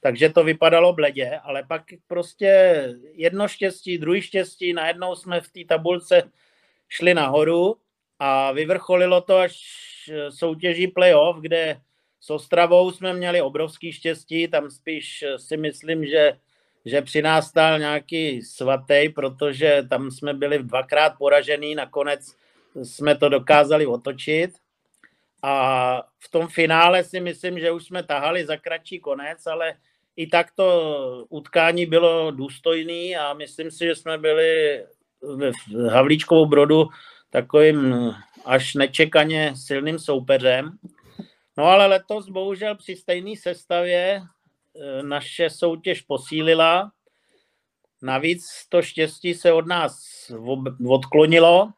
takže 0.00 0.28
to 0.28 0.44
vypadalo 0.44 0.92
bledě, 0.92 1.40
ale 1.42 1.64
pak 1.68 1.82
prostě 2.06 2.84
jedno 3.12 3.48
štěstí, 3.48 3.98
druhý 3.98 4.22
štěstí, 4.22 4.72
najednou 4.72 5.14
jsme 5.14 5.40
v 5.40 5.48
té 5.48 5.60
tabulce 5.68 6.30
šli 6.88 7.14
nahoru 7.14 7.76
a 8.18 8.52
vyvrcholilo 8.52 9.20
to 9.20 9.36
až 9.36 9.60
soutěží 10.30 10.86
playoff, 10.86 11.36
kde 11.40 11.80
s 12.20 12.30
Ostravou 12.30 12.90
jsme 12.90 13.12
měli 13.12 13.42
obrovský 13.42 13.92
štěstí, 13.92 14.48
tam 14.48 14.70
spíš 14.70 15.24
si 15.36 15.56
myslím, 15.56 16.06
že 16.06 16.32
že 16.84 17.02
při 17.02 17.22
nás 17.22 17.48
stál 17.48 17.78
nějaký 17.78 18.42
svatý, 18.42 19.08
protože 19.08 19.82
tam 19.90 20.10
jsme 20.10 20.34
byli 20.34 20.58
dvakrát 20.58 21.12
poražený, 21.18 21.74
nakonec 21.74 22.36
jsme 22.82 23.16
to 23.16 23.28
dokázali 23.28 23.86
otočit. 23.86 24.50
A 25.42 26.02
v 26.18 26.30
tom 26.30 26.48
finále 26.48 27.04
si 27.04 27.20
myslím, 27.20 27.58
že 27.58 27.70
už 27.70 27.84
jsme 27.84 28.02
tahali 28.02 28.46
za 28.46 28.56
kratší 28.56 29.00
konec, 29.00 29.46
ale 29.46 29.74
i 30.16 30.26
tak 30.26 30.46
to 30.56 31.26
utkání 31.28 31.86
bylo 31.86 32.30
důstojný 32.30 33.16
a 33.16 33.34
myslím 33.34 33.70
si, 33.70 33.84
že 33.84 33.94
jsme 33.94 34.18
byli 34.18 34.84
v 35.22 35.88
Havlíčkovou 35.90 36.46
brodu 36.46 36.88
takovým 37.30 37.94
až 38.44 38.74
nečekaně 38.74 39.52
silným 39.56 39.98
soupeřem. 39.98 40.78
No 41.56 41.64
ale 41.64 41.86
letos 41.86 42.28
bohužel 42.28 42.76
při 42.76 42.96
stejné 42.96 43.36
sestavě 43.36 44.22
Eh, 44.76 45.02
naše 45.02 45.50
soutěž 45.50 46.00
posílila. 46.00 46.92
Navíc 48.02 48.46
to 48.68 48.82
štěstí 48.82 49.34
se 49.34 49.52
od 49.52 49.66
nás 49.66 50.06
odklonilo. 50.88 51.72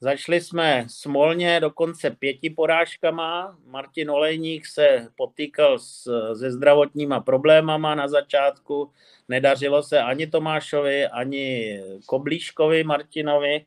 Začali 0.00 0.40
jsme 0.40 0.84
smolně 0.88 1.60
dokonce 1.60 2.10
pěti 2.10 2.50
porážkama. 2.50 3.58
Martin 3.66 4.10
Olejník 4.10 4.66
se 4.66 5.08
potýkal 5.16 5.78
s, 5.78 6.02
se 6.38 6.50
zdravotníma 6.50 7.20
problémama 7.20 7.94
na 7.94 8.08
začátku. 8.08 8.92
Nedařilo 9.28 9.82
se 9.82 10.00
ani 10.00 10.26
Tomášovi, 10.26 11.06
ani 11.06 11.80
Koblíškovi 12.06 12.84
Martinovi. 12.84 13.64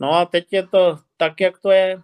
No 0.00 0.12
a 0.12 0.24
teď 0.26 0.46
je 0.50 0.66
to 0.66 0.98
tak, 1.16 1.40
jak 1.40 1.58
to 1.58 1.70
je. 1.70 2.00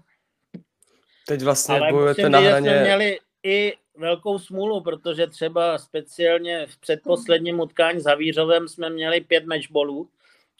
Teď 1.26 1.42
vlastně 1.42 1.80
Ale 1.80 1.92
bojujete 1.92 2.28
na 2.28 2.38
hraně... 2.38 2.70
Jsme 2.70 2.82
měli 2.82 3.18
i 3.42 3.74
velkou 3.96 4.38
smůlu, 4.38 4.80
protože 4.80 5.26
třeba 5.26 5.78
speciálně 5.78 6.66
v 6.66 6.78
předposledním 6.78 7.60
utkání 7.60 8.00
s 8.00 8.06
Havířovem 8.06 8.68
jsme 8.68 8.90
měli 8.90 9.20
pět 9.20 9.46
matchbolů 9.46 10.08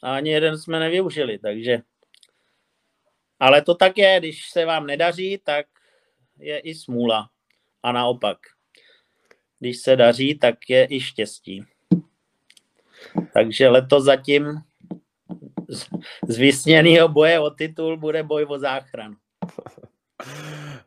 a 0.03 0.15
ani 0.15 0.29
jeden 0.29 0.57
jsme 0.57 0.79
nevyužili, 0.79 1.39
takže 1.39 1.81
ale 3.41 3.61
to 3.61 3.75
tak 3.75 3.97
je, 3.97 4.19
když 4.19 4.49
se 4.49 4.65
vám 4.65 4.87
nedaří, 4.87 5.41
tak 5.43 5.65
je 6.39 6.59
i 6.59 6.75
smůla 6.75 7.29
a 7.83 7.91
naopak. 7.91 8.37
Když 9.59 9.77
se 9.81 9.95
daří, 9.95 10.39
tak 10.39 10.55
je 10.69 10.87
i 10.89 10.99
štěstí. 10.99 11.65
Takže 13.33 13.69
letos 13.69 14.03
zatím 14.03 14.57
z 16.27 16.37
vysněného 16.37 17.07
boje 17.07 17.39
o 17.39 17.49
titul 17.49 17.97
bude 17.97 18.23
boj 18.23 18.45
o 18.49 18.59
záchranu. 18.59 19.15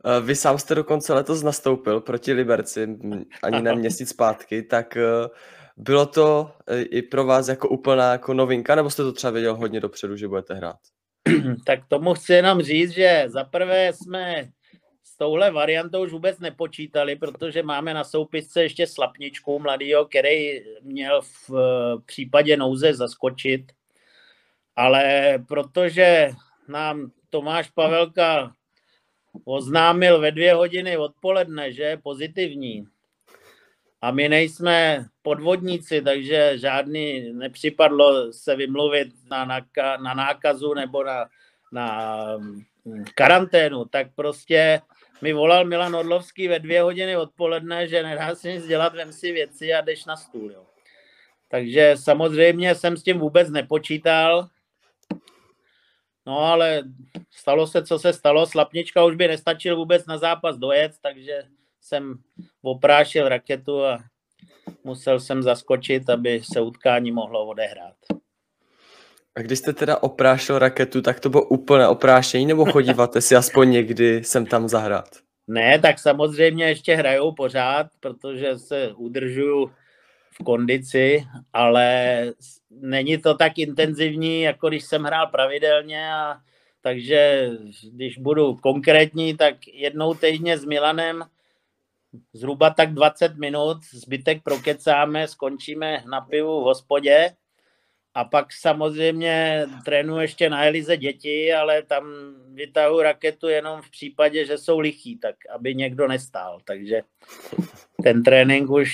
Eh, 0.06 0.20
vy 0.20 0.37
sám 0.37 0.58
jste 0.58 0.75
dokonce 0.75 1.12
letos 1.12 1.42
nastoupil 1.42 2.00
proti 2.00 2.32
Liberci, 2.32 2.99
ani 3.42 3.62
ne 3.62 3.75
měsíc 3.76 4.08
zpátky, 4.08 4.62
tak 4.62 4.96
eh, 4.96 5.28
bylo 5.76 6.06
to 6.06 6.50
eh, 6.66 6.82
i 6.82 7.02
pro 7.02 7.25
vás 7.25 7.49
jako 7.49 7.68
úplná 7.68 8.12
jako 8.12 8.34
novinka, 8.34 8.75
nebo 8.75 8.90
jste 8.90 9.02
to 9.02 9.12
třeba 9.12 9.30
věděl 9.30 9.56
hodně 9.56 9.80
dopředu, 9.80 10.16
že 10.16 10.28
budete 10.28 10.54
hrát? 10.54 10.76
Tak 11.66 11.88
tomu 11.88 12.14
chci 12.14 12.33
jenom 12.33 12.62
říct, 12.62 12.90
že 12.90 13.25
zaprvé 13.26 13.93
jsme 13.93 14.49
s 15.02 15.16
touhle 15.16 15.50
variantou 15.50 16.02
už 16.02 16.12
vůbec 16.12 16.38
nepočítali, 16.38 17.16
protože 17.16 17.62
máme 17.62 17.95
na 17.95 18.04
soupisce 18.04 18.62
ještě 18.62 18.87
slapničku 18.87 19.59
mladýho, 19.59 20.04
který 20.04 20.61
měl 20.83 21.23
v 21.23 21.50
případě 22.07 22.57
nouze 22.57 22.95
zaskočit. 22.95 23.73
Ale 24.76 25.35
protože 25.49 26.31
nám 26.69 27.11
Tomáš 27.31 27.71
Pavelka 27.71 28.54
oznámil 29.45 30.21
ve 30.21 30.31
dvě 30.31 30.54
hodiny 30.54 30.97
odpoledne, 30.97 31.73
že 31.73 31.83
je 31.83 31.97
pozitivní. 31.97 32.87
A 34.04 34.11
my 34.11 34.28
nejsme 34.28 35.06
podvodníci, 35.23 36.02
takže 36.02 36.58
žádný 36.58 37.32
nepřipadlo 37.32 38.32
se 38.32 38.56
vymluvit 38.56 39.08
na, 39.30 39.44
naka, 39.44 39.96
na 39.96 40.14
nákazu 40.14 40.75
nebo 40.75 41.04
na, 41.04 41.28
na 41.73 42.26
hm, 42.37 43.04
karanténu. 43.14 43.84
Tak 43.84 44.14
prostě 44.14 44.80
mi 45.23 45.32
volal 45.32 45.64
Milan 45.64 45.96
Orlovský 45.96 46.49
ve 46.49 46.58
dvě 46.58 46.82
hodiny 46.82 47.16
odpoledne, 47.16 47.88
že 47.88 48.02
nedá 48.02 48.34
si 48.34 48.52
nic 48.52 48.66
dělat, 48.66 48.94
vem 48.94 49.12
si 49.12 49.32
věci 49.32 49.75
a 49.75 49.80
jdeš 49.80 50.04
na 50.04 50.16
stůl. 50.16 50.52
Jo. 50.52 50.66
Takže 51.49 51.94
samozřejmě 51.96 52.75
jsem 52.75 52.96
s 52.96 53.02
tím 53.02 53.18
vůbec 53.18 53.50
nepočítal. 53.50 54.49
No 56.26 56.38
ale 56.38 56.82
stalo 57.30 57.66
se, 57.66 57.84
co 57.84 57.99
se 57.99 58.12
stalo. 58.12 58.46
Slapnička 58.46 59.04
už 59.04 59.16
by 59.16 59.28
nestačil 59.28 59.76
vůbec 59.76 60.06
na 60.06 60.18
zápas 60.18 60.58
dojet, 60.58 60.92
takže 61.02 61.42
jsem 61.84 62.14
oprášil 62.62 63.28
raketu 63.28 63.84
a 63.84 63.98
musel 64.84 65.20
jsem 65.20 65.42
zaskočit, 65.42 66.10
aby 66.10 66.40
se 66.52 66.60
utkání 66.60 67.12
mohlo 67.12 67.46
odehrát. 67.46 67.96
A 69.36 69.40
když 69.40 69.58
jste 69.58 69.72
teda 69.72 70.02
oprášil 70.02 70.58
raketu, 70.58 71.02
tak 71.02 71.20
to 71.20 71.30
bylo 71.30 71.44
úplné 71.44 71.88
oprášení, 71.88 72.46
nebo 72.46 72.64
chodíváte 72.64 73.20
si 73.20 73.36
aspoň 73.36 73.70
někdy 73.70 74.24
sem 74.24 74.46
tam 74.46 74.68
zahrát? 74.68 75.08
Ne, 75.46 75.78
tak 75.78 75.98
samozřejmě 75.98 76.64
ještě 76.64 76.94
hrajou 76.94 77.32
pořád, 77.32 77.86
protože 78.00 78.58
se 78.58 78.92
udržuju 78.96 79.70
v 80.30 80.44
kondici, 80.44 81.24
ale 81.52 82.24
není 82.70 83.18
to 83.18 83.34
tak 83.34 83.58
intenzivní, 83.58 84.42
jako 84.42 84.68
když 84.68 84.84
jsem 84.84 85.02
hrál 85.02 85.26
pravidelně 85.26 86.12
a 86.12 86.36
takže 86.80 87.50
když 87.92 88.18
budu 88.18 88.56
konkrétní, 88.56 89.36
tak 89.36 89.54
jednou 89.66 90.14
týdně 90.14 90.58
s 90.58 90.64
Milanem 90.64 91.24
zhruba 92.33 92.71
tak 92.71 92.94
20 92.94 93.37
minut, 93.38 93.76
zbytek 93.92 94.42
prokecáme, 94.42 95.28
skončíme 95.28 96.04
na 96.11 96.21
pivu 96.21 96.61
v 96.61 96.64
hospodě 96.64 97.37
a 98.14 98.25
pak 98.25 98.52
samozřejmě 98.52 99.66
trénuji 99.85 100.21
ještě 100.21 100.50
na 100.50 100.64
Elize 100.64 100.97
děti, 100.97 101.52
ale 101.52 101.83
tam 101.83 102.04
vytahu 102.54 103.02
raketu 103.02 103.49
jenom 103.49 103.83
v 103.83 103.90
případě, 103.90 104.47
že 104.47 104.59
jsou 104.59 104.78
lichý, 104.78 105.18
tak 105.18 105.35
aby 105.54 105.75
někdo 105.75 106.09
nestál. 106.09 106.61
Takže 106.64 107.02
ten 108.02 108.23
trénink 108.23 108.71
už 108.71 108.90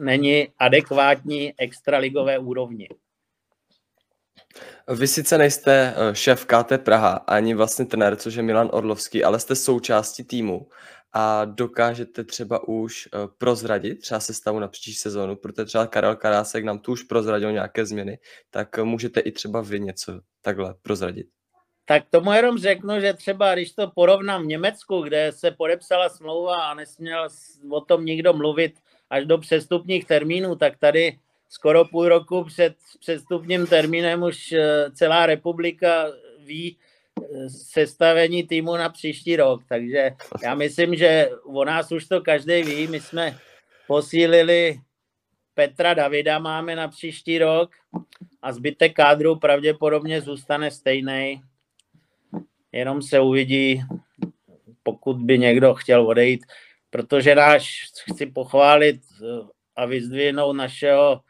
není 0.00 0.48
adekvátní 0.58 1.54
extraligové 1.58 2.38
úrovni. 2.38 2.88
Vy 4.88 5.08
sice 5.08 5.38
nejste 5.38 5.94
eh, 5.96 6.14
šéf 6.14 6.46
KT 6.46 6.72
Praha, 6.84 7.12
ani 7.12 7.54
vlastně 7.54 7.84
trenér, 7.84 8.16
což 8.16 8.34
je 8.34 8.42
Milan 8.42 8.68
Orlovský, 8.72 9.24
ale 9.24 9.40
jste 9.40 9.54
součástí 9.56 10.24
týmu 10.24 10.68
a 11.12 11.44
dokážete 11.44 12.24
třeba 12.24 12.68
už 12.68 13.08
eh, 13.14 13.18
prozradit 13.38 14.00
třeba 14.00 14.20
sestavu 14.20 14.58
na 14.58 14.68
příští 14.68 14.94
sezónu, 14.94 15.36
protože 15.36 15.64
třeba 15.64 15.86
Karel 15.86 16.16
Karásek 16.16 16.64
nám 16.64 16.78
tu 16.78 16.92
už 16.92 17.02
prozradil 17.02 17.52
nějaké 17.52 17.86
změny, 17.86 18.18
tak 18.50 18.78
můžete 18.78 19.20
i 19.20 19.32
třeba 19.32 19.60
vy 19.60 19.80
něco 19.80 20.20
takhle 20.42 20.74
prozradit. 20.82 21.26
Tak 21.84 22.02
tomu 22.10 22.32
jenom 22.32 22.58
řeknu, 22.58 23.00
že 23.00 23.12
třeba 23.12 23.54
když 23.54 23.72
to 23.72 23.90
porovnám 23.90 24.42
v 24.42 24.46
Německu, 24.46 25.00
kde 25.00 25.32
se 25.32 25.50
podepsala 25.50 26.08
smlouva 26.08 26.62
a 26.62 26.74
nesměl 26.74 27.28
o 27.70 27.80
tom 27.80 28.04
nikdo 28.04 28.32
mluvit 28.32 28.74
až 29.10 29.26
do 29.26 29.38
přestupních 29.38 30.04
termínů, 30.04 30.56
tak 30.56 30.78
tady 30.78 31.18
skoro 31.48 31.84
půl 31.84 32.08
roku 32.08 32.44
před 32.44 32.74
přestupním 33.00 33.66
termínem 33.66 34.22
už 34.22 34.52
eh, 34.52 34.90
celá 34.90 35.26
republika 35.26 36.06
ví 36.38 36.76
sestavení 37.48 38.42
týmu 38.42 38.76
na 38.76 38.88
příští 38.88 39.36
rok. 39.36 39.62
Takže 39.68 40.10
já 40.42 40.54
myslím, 40.54 40.94
že 40.94 41.30
o 41.44 41.64
nás 41.64 41.92
už 41.92 42.08
to 42.08 42.20
každý 42.20 42.62
ví. 42.62 42.86
My 42.86 43.00
jsme 43.00 43.38
posílili 43.86 44.80
Petra 45.54 45.94
Davida 45.94 46.38
máme 46.38 46.76
na 46.76 46.88
příští 46.88 47.38
rok 47.38 47.70
a 48.42 48.52
zbytek 48.52 48.94
kádru 48.94 49.36
pravděpodobně 49.36 50.20
zůstane 50.20 50.70
stejný. 50.70 51.42
Jenom 52.72 53.02
se 53.02 53.20
uvidí, 53.20 53.82
pokud 54.82 55.16
by 55.16 55.38
někdo 55.38 55.74
chtěl 55.74 56.06
odejít, 56.06 56.46
protože 56.90 57.34
náš, 57.34 57.90
chci 58.12 58.26
pochválit 58.26 59.00
eh, 59.22 59.46
a 59.76 59.86
vyzdvihnout 59.86 60.56
našeho 60.56 61.20
Eh, 61.20 61.29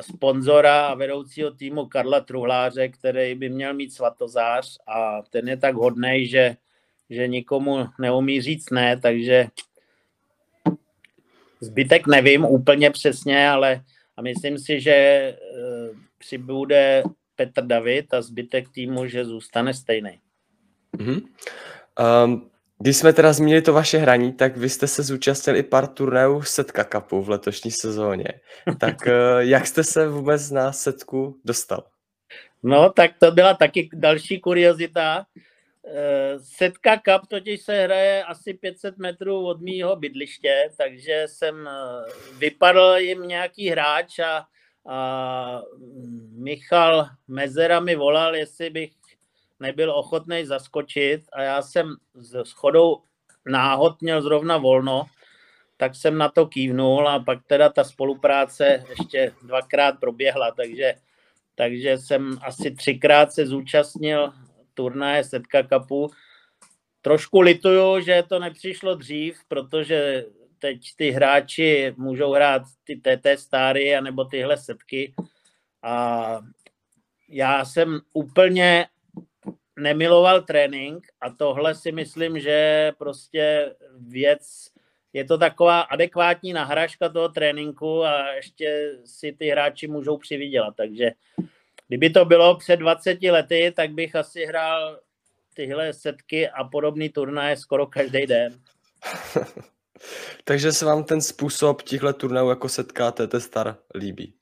sponzora 0.00 0.86
a 0.86 0.94
vedoucího 0.94 1.50
týmu 1.50 1.86
Karla 1.86 2.20
Truhláře, 2.20 2.88
který 2.88 3.34
by 3.34 3.48
měl 3.48 3.74
mít 3.74 3.92
svatozář 3.92 4.78
a 4.86 5.22
ten 5.22 5.48
je 5.48 5.56
tak 5.56 5.74
hodný, 5.74 6.26
že, 6.26 6.56
že 7.10 7.28
nikomu 7.28 7.86
neumí 7.98 8.40
říct 8.40 8.70
ne, 8.70 9.00
takže 9.00 9.46
zbytek 11.60 12.06
nevím 12.06 12.44
úplně 12.44 12.90
přesně, 12.90 13.48
ale 13.48 13.84
a 14.16 14.22
myslím 14.22 14.58
si, 14.58 14.80
že 14.80 14.92
e, 14.92 15.36
přibude 16.18 17.02
Petr 17.36 17.66
David 17.66 18.14
a 18.14 18.22
zbytek 18.22 18.68
týmu, 18.68 19.06
že 19.06 19.24
zůstane 19.24 19.74
stejný. 19.74 20.20
Mm-hmm. 20.96 21.22
Um, 22.24 22.50
když 22.80 22.96
jsme 22.96 23.12
teda 23.12 23.32
zmínili 23.32 23.62
to 23.62 23.72
vaše 23.72 23.98
hraní, 23.98 24.32
tak 24.32 24.56
vy 24.56 24.68
jste 24.68 24.86
se 24.86 25.02
zúčastnili 25.02 25.58
i 25.58 25.62
pár 25.62 25.86
turnajů 25.86 26.42
Setka 26.42 26.84
Cupu 26.84 27.22
v 27.22 27.28
letošní 27.28 27.70
sezóně. 27.70 28.28
Tak 28.80 28.96
eh, 29.06 29.12
jak 29.38 29.66
jste 29.66 29.84
se 29.84 30.08
vůbec 30.08 30.50
na 30.50 30.72
setku 30.72 31.40
dostal? 31.44 31.84
No, 32.62 32.92
tak 32.92 33.10
to 33.18 33.30
byla 33.30 33.54
taky 33.54 33.88
další 33.94 34.40
kuriozita. 34.40 35.26
Eh, 35.86 36.38
Setka 36.38 36.96
Cup 36.96 37.28
totiž 37.28 37.62
se 37.62 37.82
hraje 37.82 38.24
asi 38.24 38.54
500 38.54 38.98
metrů 38.98 39.46
od 39.46 39.60
mýho 39.60 39.96
bydliště, 39.96 40.70
takže 40.76 41.24
jsem 41.26 41.68
eh, 41.68 42.12
vypadl 42.38 42.94
jim 42.98 43.22
nějaký 43.22 43.68
hráč 43.68 44.18
a, 44.18 44.46
a 44.88 45.62
Michal 46.32 47.08
Mezera 47.28 47.80
mi 47.80 47.96
volal, 47.96 48.36
jestli 48.36 48.70
bych 48.70 48.90
nebyl 49.64 49.90
ochotný 49.90 50.44
zaskočit 50.44 51.24
a 51.32 51.42
já 51.42 51.62
jsem 51.62 51.96
s 52.14 52.52
chodou 52.52 53.02
náhod 53.46 54.02
měl 54.02 54.22
zrovna 54.22 54.56
volno, 54.56 55.06
tak 55.76 55.94
jsem 55.94 56.18
na 56.18 56.28
to 56.28 56.46
kývnul 56.46 57.08
a 57.08 57.18
pak 57.18 57.38
teda 57.46 57.68
ta 57.68 57.84
spolupráce 57.84 58.84
ještě 58.88 59.32
dvakrát 59.42 60.00
proběhla, 60.00 60.50
takže, 60.50 60.94
takže 61.54 61.98
jsem 61.98 62.38
asi 62.42 62.70
třikrát 62.70 63.32
se 63.32 63.46
zúčastnil 63.46 64.32
turnaje 64.74 65.24
Setka 65.24 65.62
Cupu. 65.62 66.10
Trošku 67.00 67.40
lituju, 67.40 68.00
že 68.00 68.24
to 68.28 68.38
nepřišlo 68.38 68.94
dřív, 68.94 69.38
protože 69.48 70.24
teď 70.58 70.80
ty 70.96 71.10
hráči 71.10 71.94
můžou 71.96 72.32
hrát 72.32 72.62
ty 72.84 72.96
TT 72.96 73.40
Stary 73.40 73.96
anebo 73.96 74.24
tyhle 74.24 74.56
setky 74.56 75.14
a 75.82 76.38
já 77.28 77.64
jsem 77.64 78.00
úplně 78.12 78.86
nemiloval 79.78 80.42
trénink 80.42 81.06
a 81.20 81.30
tohle 81.30 81.74
si 81.74 81.92
myslím, 81.92 82.40
že 82.40 82.92
prostě 82.98 83.74
věc, 83.98 84.70
je 85.12 85.24
to 85.24 85.38
taková 85.38 85.80
adekvátní 85.80 86.52
nahražka 86.52 87.08
toho 87.08 87.28
tréninku 87.28 88.04
a 88.04 88.32
ještě 88.32 88.92
si 89.04 89.32
ty 89.32 89.48
hráči 89.48 89.86
můžou 89.86 90.16
přivydělat. 90.16 90.74
Takže 90.76 91.10
kdyby 91.88 92.10
to 92.10 92.24
bylo 92.24 92.56
před 92.56 92.76
20 92.76 93.22
lety, 93.22 93.72
tak 93.76 93.90
bych 93.90 94.16
asi 94.16 94.44
hrál 94.44 95.00
tyhle 95.54 95.92
setky 95.92 96.48
a 96.48 96.64
podobný 96.64 97.08
turnaje 97.08 97.56
skoro 97.56 97.86
každý 97.86 98.26
den. 98.26 98.60
Takže 100.44 100.72
se 100.72 100.84
vám 100.84 101.04
ten 101.04 101.20
způsob 101.20 101.82
těchto 101.82 102.12
turnajů 102.12 102.48
jako 102.48 102.68
setka 102.68 103.12
TT 103.12 103.34
Star 103.38 103.76
líbí? 103.94 104.34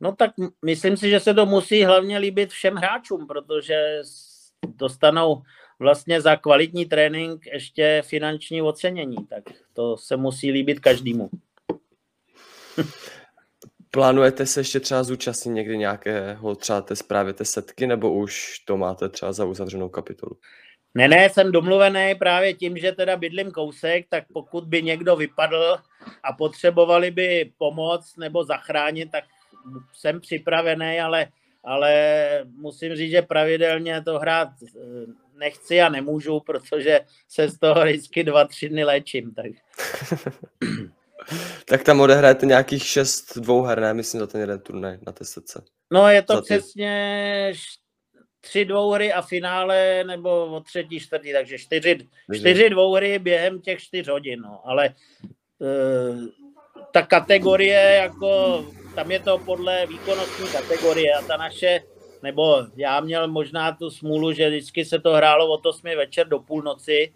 No 0.00 0.16
tak 0.16 0.30
myslím 0.64 0.96
si, 0.96 1.10
že 1.10 1.20
se 1.20 1.34
to 1.34 1.46
musí 1.46 1.84
hlavně 1.84 2.18
líbit 2.18 2.50
všem 2.50 2.74
hráčům, 2.74 3.26
protože 3.26 4.00
dostanou 4.66 5.42
vlastně 5.78 6.20
za 6.20 6.36
kvalitní 6.36 6.86
trénink 6.86 7.46
ještě 7.46 8.02
finanční 8.06 8.62
ocenění, 8.62 9.16
tak 9.28 9.44
to 9.72 9.96
se 9.96 10.16
musí 10.16 10.50
líbit 10.50 10.80
každému. 10.80 11.30
Plánujete 13.90 14.46
se 14.46 14.60
ještě 14.60 14.80
třeba 14.80 15.02
zúčastnit 15.02 15.52
někdy 15.52 15.78
nějakého 15.78 16.54
třeba 16.54 16.80
té 16.80 16.96
zprávy 16.96 17.32
té 17.32 17.44
setky, 17.44 17.86
nebo 17.86 18.12
už 18.14 18.58
to 18.58 18.76
máte 18.76 19.08
třeba 19.08 19.32
za 19.32 19.44
uzavřenou 19.44 19.88
kapitolu? 19.88 20.36
Ne, 20.94 21.08
ne, 21.08 21.30
jsem 21.30 21.52
domluvený 21.52 22.14
právě 22.14 22.54
tím, 22.54 22.78
že 22.78 22.92
teda 22.92 23.16
bydlím 23.16 23.50
kousek, 23.50 24.06
tak 24.08 24.24
pokud 24.32 24.64
by 24.64 24.82
někdo 24.82 25.16
vypadl 25.16 25.76
a 26.22 26.32
potřebovali 26.32 27.10
by 27.10 27.52
pomoc 27.58 28.16
nebo 28.16 28.44
zachránit, 28.44 29.10
tak 29.10 29.24
jsem 29.92 30.20
připravený, 30.20 31.00
ale, 31.00 31.26
ale 31.64 32.28
musím 32.56 32.96
říct, 32.96 33.10
že 33.10 33.22
pravidelně 33.22 34.02
to 34.02 34.18
hrát 34.18 34.48
eh, 34.62 34.76
nechci 35.38 35.80
a 35.80 35.88
nemůžu, 35.88 36.40
protože 36.40 37.00
se 37.28 37.48
z 37.48 37.58
toho 37.58 37.84
vždycky 37.84 38.24
dva, 38.24 38.44
tři 38.44 38.68
dny 38.68 38.84
léčím. 38.84 39.34
Tak. 39.34 39.46
tak 41.64 41.82
tam 41.82 42.00
odehrajete 42.00 42.46
nějakých 42.46 42.86
šest 42.86 43.38
dvouher, 43.38 43.80
ne? 43.80 43.94
Myslím, 43.94 44.20
za 44.20 44.26
ten 44.26 44.40
jeden 44.40 44.60
turnaj 44.60 44.98
na 45.06 45.12
té 45.12 45.24
setce. 45.24 45.62
No 45.92 46.08
je 46.08 46.22
to 46.22 46.42
přesně 46.42 47.52
tři 48.40 48.64
dvouhry 48.64 49.12
a 49.12 49.22
finále, 49.22 50.04
nebo 50.04 50.46
o 50.46 50.60
třetí, 50.60 51.00
čtvrtý, 51.00 51.32
takže 51.32 51.58
čtyři, 51.58 52.08
čtyři 52.34 52.70
dvouhry 52.70 53.18
během 53.18 53.60
těch 53.60 53.80
čtyř 53.80 54.08
hodin, 54.08 54.40
no. 54.40 54.60
ale 54.64 54.94
uh, 55.58 56.24
ta 56.92 57.02
kategorie, 57.02 58.00
jako 58.02 58.64
tam 58.96 59.10
je 59.10 59.20
to 59.20 59.38
podle 59.38 59.86
výkonnostní 59.86 60.48
kategorie 60.48 61.12
a 61.14 61.22
ta 61.22 61.36
naše, 61.36 61.80
nebo 62.22 62.66
já 62.76 63.00
měl 63.00 63.28
možná 63.28 63.72
tu 63.72 63.90
smůlu, 63.90 64.32
že 64.32 64.48
vždycky 64.48 64.84
se 64.84 64.98
to 64.98 65.12
hrálo 65.12 65.48
od 65.48 65.66
8 65.66 65.96
večer 65.96 66.28
do 66.28 66.38
půlnoci, 66.38 67.12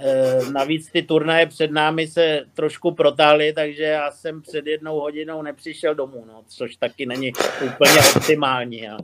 e, 0.00 0.40
navíc 0.52 0.90
ty 0.90 1.02
turnaje 1.02 1.46
před 1.46 1.70
námi 1.70 2.06
se 2.06 2.44
trošku 2.54 2.94
protáhly, 2.94 3.52
takže 3.52 3.82
já 3.82 4.10
jsem 4.10 4.42
před 4.42 4.66
jednou 4.66 5.00
hodinou 5.00 5.42
nepřišel 5.42 5.94
domů, 5.94 6.24
no, 6.28 6.42
což 6.46 6.76
taky 6.76 7.06
není 7.06 7.32
úplně 7.66 8.00
optimální. 8.16 8.80
Ja. 8.80 8.98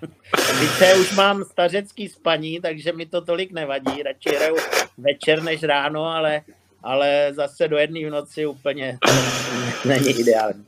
Více 0.60 0.94
už 0.94 1.14
mám 1.14 1.44
stařecký 1.44 2.08
spaní, 2.08 2.60
takže 2.60 2.92
mi 2.92 3.06
to 3.06 3.20
tolik 3.20 3.52
nevadí, 3.52 4.02
radši 4.02 4.36
hraju 4.36 4.56
večer 4.98 5.42
než 5.42 5.62
ráno, 5.62 6.04
ale 6.04 6.42
ale 6.84 7.30
zase 7.32 7.68
do 7.68 7.76
jedné 7.76 8.06
v 8.06 8.10
noci 8.10 8.46
úplně 8.46 8.98
není 9.84 10.10
ideální. 10.10 10.66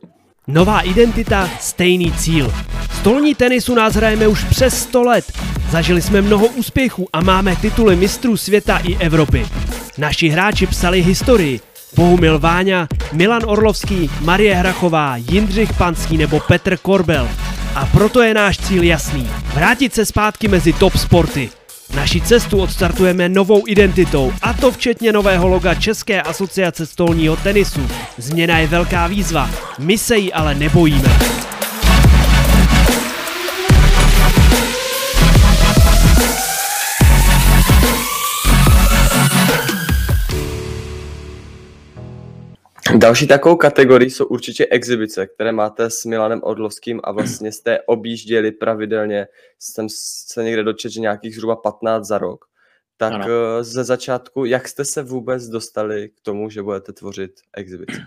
Nová 0.48 0.80
identita, 0.80 1.50
stejný 1.60 2.12
cíl. 2.12 2.54
Stolní 2.98 3.34
tenisu 3.34 3.74
nás 3.74 3.94
hrajeme 3.94 4.28
už 4.28 4.44
přes 4.44 4.82
100 4.82 5.02
let. 5.02 5.32
Zažili 5.70 6.02
jsme 6.02 6.22
mnoho 6.22 6.46
úspěchů 6.46 7.08
a 7.12 7.20
máme 7.20 7.56
tituly 7.56 7.96
mistrů 7.96 8.36
světa 8.36 8.78
i 8.78 8.96
Evropy. 8.96 9.46
Naši 9.98 10.28
hráči 10.28 10.66
psali 10.66 11.02
historii. 11.02 11.60
Bohumil 11.96 12.38
Váňa, 12.38 12.88
Milan 13.12 13.42
Orlovský, 13.46 14.10
Marie 14.20 14.54
Hrachová, 14.54 15.16
Jindřich 15.16 15.72
Panský 15.72 16.16
nebo 16.16 16.40
Petr 16.40 16.76
Korbel. 16.76 17.28
A 17.74 17.86
proto 17.86 18.22
je 18.22 18.34
náš 18.34 18.58
cíl 18.58 18.82
jasný. 18.82 19.30
Vrátit 19.54 19.94
se 19.94 20.06
zpátky 20.06 20.48
mezi 20.48 20.72
top 20.72 20.96
sporty. 20.96 21.50
Naši 21.96 22.20
cestu 22.20 22.60
odstartujeme 22.60 23.28
novou 23.28 23.62
identitou, 23.66 24.32
a 24.42 24.52
to 24.52 24.72
včetně 24.72 25.12
nového 25.12 25.48
loga 25.48 25.74
České 25.74 26.22
asociace 26.22 26.86
stolního 26.86 27.36
tenisu. 27.36 27.88
Změna 28.18 28.58
je 28.58 28.66
velká 28.66 29.06
výzva, 29.06 29.50
my 29.78 29.98
se 29.98 30.16
jí 30.16 30.32
ale 30.32 30.54
nebojíme. 30.54 31.08
Další 42.98 43.26
takovou 43.26 43.56
kategorii 43.56 44.10
jsou 44.10 44.24
určitě 44.26 44.66
exibice, 44.66 45.26
které 45.26 45.52
máte 45.52 45.90
s 45.90 46.04
Milanem 46.04 46.40
Odlovským 46.42 47.00
a 47.04 47.12
vlastně 47.12 47.52
jste 47.52 47.80
objížděli 47.82 48.52
pravidelně. 48.52 49.26
Jsem 49.58 49.86
se 49.90 50.44
někde 50.44 50.62
dočet, 50.62 50.92
že 50.92 51.00
nějakých 51.00 51.34
zhruba 51.34 51.56
15 51.56 52.06
za 52.06 52.18
rok. 52.18 52.44
Tak 52.96 53.12
ano. 53.12 53.26
Eh, 53.28 53.64
ze 53.64 53.84
začátku, 53.84 54.44
jak 54.44 54.68
jste 54.68 54.84
se 54.84 55.02
vůbec 55.02 55.46
dostali 55.46 56.08
k 56.08 56.20
tomu, 56.20 56.50
že 56.50 56.62
budete 56.62 56.92
tvořit 56.92 57.30
exibice? 57.52 58.06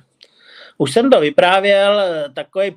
Už 0.78 0.93
jsem 0.93 1.10
to 1.10 1.19
vyprávěl, 1.19 2.02
takový 2.36 2.75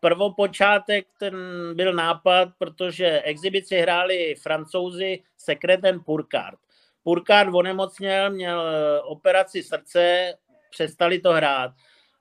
prvopočátek 0.00 1.06
ten 1.18 1.34
byl 1.74 1.92
nápad, 1.92 2.48
protože 2.58 3.22
exibici 3.22 3.76
hráli 3.76 4.34
francouzi 4.42 5.22
Secreten 5.38 6.00
Purcard. 6.00 6.58
Purcard 7.02 7.54
onemocněl, 7.54 8.30
měl 8.30 8.68
eh, 8.68 9.00
operaci 9.00 9.62
srdce, 9.62 10.34
přestali 10.70 11.18
to 11.18 11.32
hrát. 11.32 11.70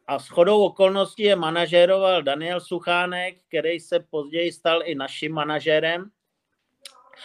A 0.08 0.20
s 0.20 0.28
chodou 0.28 0.66
okolností 0.66 1.24
je 1.24 1.36
manažéroval 1.36 2.24
Daniel 2.24 2.60
Suchánek, 2.60 3.38
který 3.48 3.80
se 3.80 4.00
později 4.00 4.52
stal 4.52 4.82
i 4.84 4.96
naším 4.96 5.34
manažérem. 5.34 6.12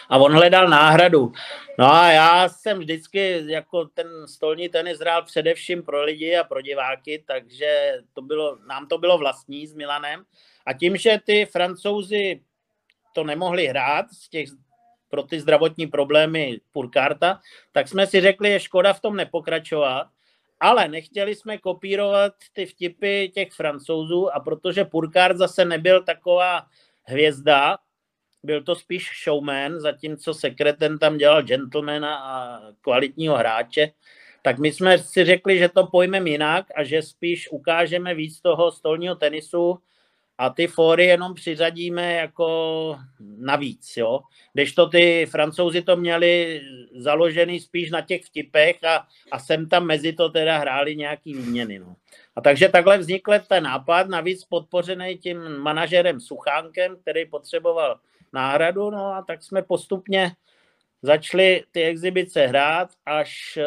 A 0.08 0.18
on 0.18 0.32
hledal 0.32 0.68
náhradu. 0.68 1.32
No 1.78 1.92
a 1.92 2.10
já 2.10 2.48
jsem 2.48 2.78
vždycky 2.78 3.42
jako 3.46 3.84
ten 3.84 4.06
stolní 4.26 4.68
tenis 4.68 4.98
hrál 4.98 5.22
především 5.22 5.82
pro 5.82 6.02
lidi 6.02 6.36
a 6.36 6.44
pro 6.44 6.62
diváky, 6.62 7.24
takže 7.26 7.98
to 8.12 8.22
bylo, 8.22 8.58
nám 8.68 8.88
to 8.88 8.98
bylo 8.98 9.18
vlastní 9.18 9.66
s 9.66 9.74
Milanem. 9.74 10.24
A 10.66 10.72
tím, 10.72 10.96
že 10.96 11.20
ty 11.24 11.46
francouzi 11.46 12.40
to 13.14 13.24
nemohli 13.24 13.66
hrát 13.66 14.06
z 14.10 14.28
těch, 14.28 14.48
pro 15.08 15.22
ty 15.22 15.40
zdravotní 15.40 15.86
problémy 15.86 16.60
Purkarta, 16.72 17.40
tak 17.72 17.88
jsme 17.88 18.06
si 18.06 18.20
řekli, 18.20 18.50
je 18.50 18.60
škoda 18.60 18.92
v 18.92 19.00
tom 19.00 19.16
nepokračovat, 19.16 20.06
ale 20.62 20.88
nechtěli 20.88 21.34
jsme 21.34 21.58
kopírovat 21.58 22.32
ty 22.52 22.66
vtipy 22.66 23.28
těch 23.28 23.52
francouzů 23.52 24.34
a 24.34 24.40
protože 24.40 24.84
Purkart 24.84 25.36
zase 25.36 25.64
nebyl 25.64 26.02
taková 26.02 26.66
hvězda, 27.02 27.78
byl 28.42 28.62
to 28.62 28.74
spíš 28.74 29.10
showman, 29.24 29.80
zatímco 29.80 30.34
Sekreten 30.34 30.98
tam 30.98 31.18
dělal 31.18 31.42
gentlemana 31.42 32.16
a 32.16 32.60
kvalitního 32.80 33.36
hráče, 33.36 33.88
tak 34.42 34.58
my 34.58 34.72
jsme 34.72 34.98
si 34.98 35.24
řekli, 35.24 35.58
že 35.58 35.68
to 35.68 35.86
pojmeme 35.86 36.30
jinak 36.30 36.66
a 36.76 36.84
že 36.84 37.02
spíš 37.02 37.48
ukážeme 37.50 38.14
víc 38.14 38.40
toho 38.40 38.72
stolního 38.72 39.14
tenisu 39.14 39.78
a 40.38 40.50
ty 40.50 40.66
fóry 40.66 41.04
jenom 41.04 41.34
přiřadíme 41.34 42.14
jako 42.14 42.98
navíc, 43.38 43.96
jo. 43.96 44.20
Když 44.52 44.72
to 44.72 44.88
ty 44.88 45.26
francouzi 45.30 45.82
to 45.82 45.96
měli 45.96 46.62
založený 46.96 47.60
spíš 47.60 47.90
na 47.90 48.00
těch 48.00 48.24
vtipech 48.24 48.84
a, 48.84 49.06
a 49.30 49.38
sem 49.38 49.68
tam 49.68 49.86
mezi 49.86 50.12
to 50.12 50.28
teda 50.28 50.58
hráli 50.58 50.96
nějaký 50.96 51.34
výměny, 51.34 51.78
no. 51.78 51.96
A 52.36 52.40
takže 52.40 52.68
takhle 52.68 52.98
vznikl 52.98 53.32
ten 53.48 53.64
nápad, 53.64 54.08
navíc 54.08 54.44
podpořený 54.44 55.18
tím 55.18 55.58
manažerem 55.58 56.20
Suchánkem, 56.20 56.96
který 56.96 57.26
potřeboval 57.26 58.00
náhradu, 58.32 58.90
no 58.90 59.06
a 59.06 59.22
tak 59.22 59.42
jsme 59.42 59.62
postupně 59.62 60.32
začali 61.02 61.64
ty 61.70 61.82
exibice 61.82 62.46
hrát, 62.46 62.90
až 63.06 63.58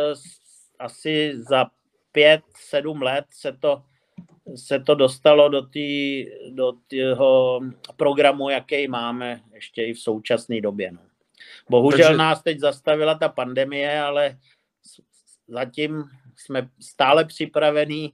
asi 0.80 1.34
za 1.36 1.65
pět, 2.12 2.41
sedm 2.56 3.01
let 3.01 3.25
se 3.30 3.54
to 3.54 3.84
se 4.55 4.79
to 4.79 4.95
dostalo 4.95 5.49
do, 5.49 5.62
tý, 5.62 6.25
do 6.49 6.73
tého 6.88 7.60
programu, 7.97 8.49
jaký 8.49 8.88
máme 8.88 9.41
ještě 9.53 9.84
i 9.86 9.93
v 9.93 9.99
současné 9.99 10.62
době. 10.62 10.91
No. 10.91 10.99
Bohužel 11.69 12.08
Takže... 12.08 12.17
nás 12.17 12.43
teď 12.43 12.60
zastavila 12.60 13.15
ta 13.15 13.29
pandemie, 13.29 14.01
ale 14.01 14.38
zatím 15.47 16.03
jsme 16.36 16.69
stále 16.79 17.25
připravení 17.25 18.13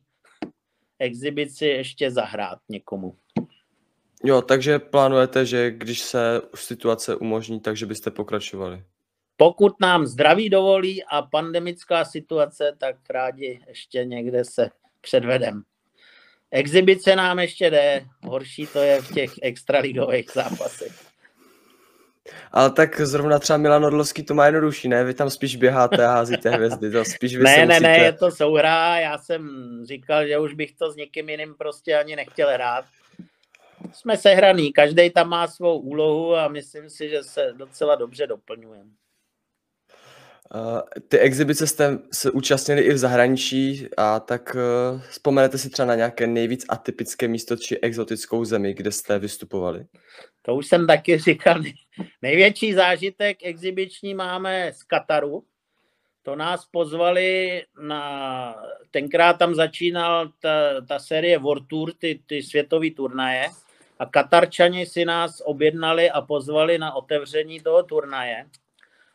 exibici 0.99 1.65
ještě 1.65 2.11
zahrát 2.11 2.59
někomu. 2.69 3.15
Jo, 4.23 4.41
takže 4.41 4.79
plánujete, 4.79 5.45
že 5.45 5.71
když 5.71 6.01
se 6.01 6.41
už 6.53 6.63
situace 6.63 7.15
umožní, 7.15 7.59
takže 7.59 7.85
byste 7.85 8.11
pokračovali? 8.11 8.83
Pokud 9.37 9.73
nám 9.81 10.05
zdraví 10.05 10.49
dovolí 10.49 11.03
a 11.03 11.21
pandemická 11.21 12.05
situace, 12.05 12.75
tak 12.77 12.95
rádi 13.09 13.59
ještě 13.67 14.05
někde 14.05 14.45
se 14.45 14.69
předvedem. 15.01 15.63
Exibice 16.51 17.15
nám 17.15 17.39
ještě 17.39 17.69
jde, 17.69 18.05
horší 18.23 18.67
to 18.67 18.79
je 18.79 19.01
v 19.01 19.13
těch 19.13 19.31
extraligových 19.41 20.31
zápasech. 20.33 21.11
Ale 22.51 22.71
tak 22.71 23.01
zrovna 23.01 23.39
třeba 23.39 23.57
Milan 23.57 23.85
Orlovský 23.85 24.23
to 24.23 24.33
má 24.33 24.45
jednodušší, 24.45 24.87
ne? 24.87 25.03
Vy 25.03 25.13
tam 25.13 25.29
spíš 25.29 25.55
běháte 25.55 26.05
a 26.05 26.11
házíte 26.11 26.49
hvězdy, 26.49 26.91
to 26.91 27.05
spíš 27.05 27.35
vy 27.35 27.43
Ne, 27.43 27.65
ne, 27.65 27.79
ne, 27.79 27.97
je 27.97 28.13
to 28.13 28.31
souhra, 28.31 28.99
já 28.99 29.17
jsem 29.17 29.49
říkal, 29.85 30.27
že 30.27 30.39
už 30.39 30.53
bych 30.53 30.71
to 30.71 30.91
s 30.91 30.95
někým 30.95 31.29
jiným 31.29 31.55
prostě 31.55 31.97
ani 31.97 32.15
nechtěl 32.15 32.49
hrát. 32.49 32.85
Jsme 33.93 34.17
sehraný, 34.17 34.73
každý 34.73 35.09
tam 35.09 35.29
má 35.29 35.47
svou 35.47 35.79
úlohu 35.79 36.35
a 36.35 36.47
myslím 36.47 36.89
si, 36.89 37.09
že 37.09 37.23
se 37.23 37.53
docela 37.57 37.95
dobře 37.95 38.27
doplňujeme. 38.27 39.00
Uh, 40.55 40.81
ty 41.07 41.19
exibice 41.19 41.67
jste 41.67 41.99
se 42.13 42.31
účastnili 42.31 42.81
i 42.81 42.93
v 42.93 42.97
zahraničí 42.97 43.87
a 43.97 44.19
tak 44.19 44.55
uh, 44.55 45.01
vzpomenete 45.01 45.57
si 45.57 45.69
třeba 45.69 45.85
na 45.85 45.95
nějaké 45.95 46.27
nejvíc 46.27 46.65
atypické 46.69 47.27
místo 47.27 47.57
či 47.57 47.79
exotickou 47.79 48.45
zemi, 48.45 48.73
kde 48.73 48.91
jste 48.91 49.19
vystupovali? 49.19 49.85
To 50.41 50.55
už 50.55 50.67
jsem 50.67 50.87
taky 50.87 51.17
říkal. 51.17 51.61
Největší 52.21 52.73
zážitek 52.73 53.37
exibiční 53.43 54.13
máme 54.13 54.71
z 54.73 54.83
Kataru. 54.83 55.43
To 56.23 56.35
nás 56.35 56.65
pozvali 56.65 57.61
na... 57.81 58.55
Tenkrát 58.91 59.33
tam 59.33 59.55
začínal 59.55 60.29
ta, 60.39 60.81
ta 60.87 60.99
série 60.99 61.37
World 61.37 61.67
Tour, 61.67 61.93
ty, 61.93 62.19
ty 62.25 62.43
světové 62.43 62.89
turnaje. 62.89 63.49
A 63.99 64.05
Katarčani 64.05 64.85
si 64.85 65.05
nás 65.05 65.41
objednali 65.45 66.11
a 66.11 66.21
pozvali 66.21 66.77
na 66.77 66.93
otevření 66.93 67.59
toho 67.59 67.83
turnaje. 67.83 68.45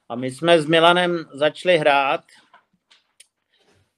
A 0.09 0.17
my 0.17 0.31
jsme 0.31 0.61
s 0.63 0.67
Milanem 0.67 1.25
začali 1.33 1.79
hrát. 1.79 2.21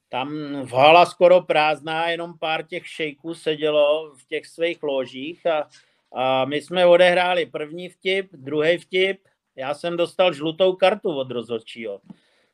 Tam 0.08 0.28
v 0.66 0.72
hala 0.72 1.06
skoro 1.06 1.42
prázdná, 1.42 2.08
jenom 2.08 2.38
pár 2.38 2.66
těch 2.66 2.86
šejků 2.86 3.34
sedělo 3.34 4.14
v 4.16 4.26
těch 4.26 4.46
svých 4.46 4.82
ložích 4.82 5.46
a, 5.46 5.68
a 6.12 6.44
my 6.44 6.62
jsme 6.62 6.86
odehráli 6.86 7.46
první 7.46 7.88
vtip, 7.88 8.28
druhý 8.32 8.78
vtip. 8.78 9.20
Já 9.56 9.74
jsem 9.74 9.96
dostal 9.96 10.32
žlutou 10.32 10.72
kartu 10.72 11.16
od 11.16 11.30
rozhodčího. 11.30 12.00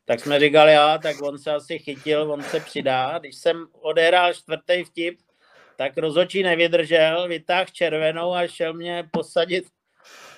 Tak 0.05 0.21
jsme 0.21 0.40
říkali, 0.40 0.73
já, 0.73 0.99
tak 0.99 1.23
on 1.23 1.38
se 1.38 1.53
asi 1.53 1.79
chytil, 1.79 2.33
on 2.33 2.43
se 2.43 2.61
přidá. 2.61 3.19
Když 3.19 3.37
jsem 3.37 3.67
odehrál 3.73 4.35
čtvrtý 4.35 4.85
vtip, 4.85 5.19
tak 5.77 5.99
rozhodčí 5.99 6.43
nevydržel, 6.43 7.29
vytáhl 7.29 7.67
červenou 7.73 8.35
a 8.35 8.47
šel 8.47 8.73
mě 8.73 9.09
posadit. 9.12 9.64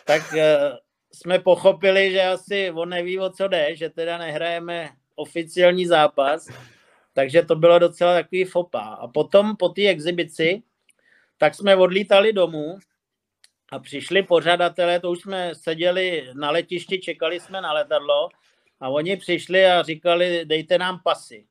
Tak 0.04 0.34
eh, 0.34 0.78
jsme 1.16 1.38
pochopili, 1.38 2.12
že 2.12 2.22
asi 2.22 2.70
on 2.70 2.88
neví, 2.88 3.18
o 3.18 3.30
co 3.30 3.48
jde, 3.48 3.76
že 3.76 3.90
teda 3.90 4.18
nehrajeme 4.18 4.90
oficiální 5.14 5.86
zápas, 5.86 6.48
takže 7.12 7.42
to 7.42 7.56
bylo 7.56 7.78
docela 7.78 8.14
takový 8.14 8.44
fopa. 8.44 8.80
A 8.80 9.08
potom 9.08 9.56
po 9.56 9.68
té 9.68 9.88
exibici, 9.88 10.62
tak 11.38 11.54
jsme 11.54 11.76
odlítali 11.76 12.32
domů 12.32 12.78
a 13.72 13.78
přišli 13.78 14.22
pořadatelé, 14.22 15.00
to 15.00 15.10
už 15.10 15.20
jsme 15.20 15.54
seděli 15.54 16.28
na 16.34 16.50
letišti, 16.50 16.98
čekali 16.98 17.40
jsme 17.40 17.60
na 17.60 17.72
letadlo 17.72 18.28
a 18.80 18.88
oni 18.88 19.16
přišli 19.16 19.66
a 19.66 19.82
říkali, 19.82 20.44
dejte 20.44 20.78
nám 20.78 21.00
pasy. 21.04 21.46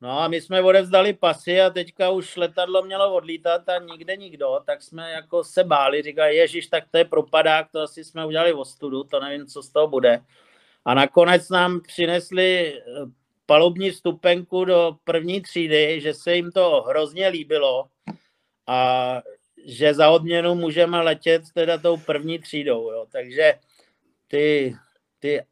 No 0.00 0.20
a 0.20 0.28
my 0.28 0.40
jsme 0.40 0.62
odevzdali 0.62 1.12
pasy 1.12 1.60
a 1.60 1.70
teďka 1.70 2.10
už 2.10 2.36
letadlo 2.36 2.82
mělo 2.82 3.14
odlítat 3.14 3.68
a 3.68 3.78
nikde 3.78 4.16
nikdo, 4.16 4.60
tak 4.66 4.82
jsme 4.82 5.10
jako 5.10 5.44
se 5.44 5.64
báli, 5.64 6.02
říkali, 6.02 6.36
ježiš, 6.36 6.66
tak 6.66 6.84
to 6.90 6.98
je 6.98 7.04
propadák, 7.04 7.70
to 7.72 7.80
asi 7.80 8.04
jsme 8.04 8.26
udělali 8.26 8.52
v 8.52 8.58
ostudu, 8.58 9.04
to 9.04 9.20
nevím, 9.20 9.46
co 9.46 9.62
z 9.62 9.70
toho 9.70 9.88
bude. 9.88 10.20
A 10.84 10.94
nakonec 10.94 11.48
nám 11.48 11.80
přinesli 11.80 12.74
eh, 12.74 12.80
palubní 13.46 13.92
stupenku 13.92 14.64
do 14.64 14.96
první 15.04 15.40
třídy, 15.40 16.00
že 16.00 16.14
se 16.14 16.36
jim 16.36 16.52
to 16.52 16.84
hrozně 16.88 17.28
líbilo 17.28 17.88
a 18.66 19.22
že 19.66 19.94
za 19.94 20.10
odměnu 20.10 20.54
můžeme 20.54 21.00
letět 21.00 21.42
teda 21.54 21.78
tou 21.78 21.96
první 21.96 22.38
třídou, 22.38 22.90
jo. 22.92 23.06
takže 23.12 23.54
ty, 24.28 24.76
ty 25.18 25.44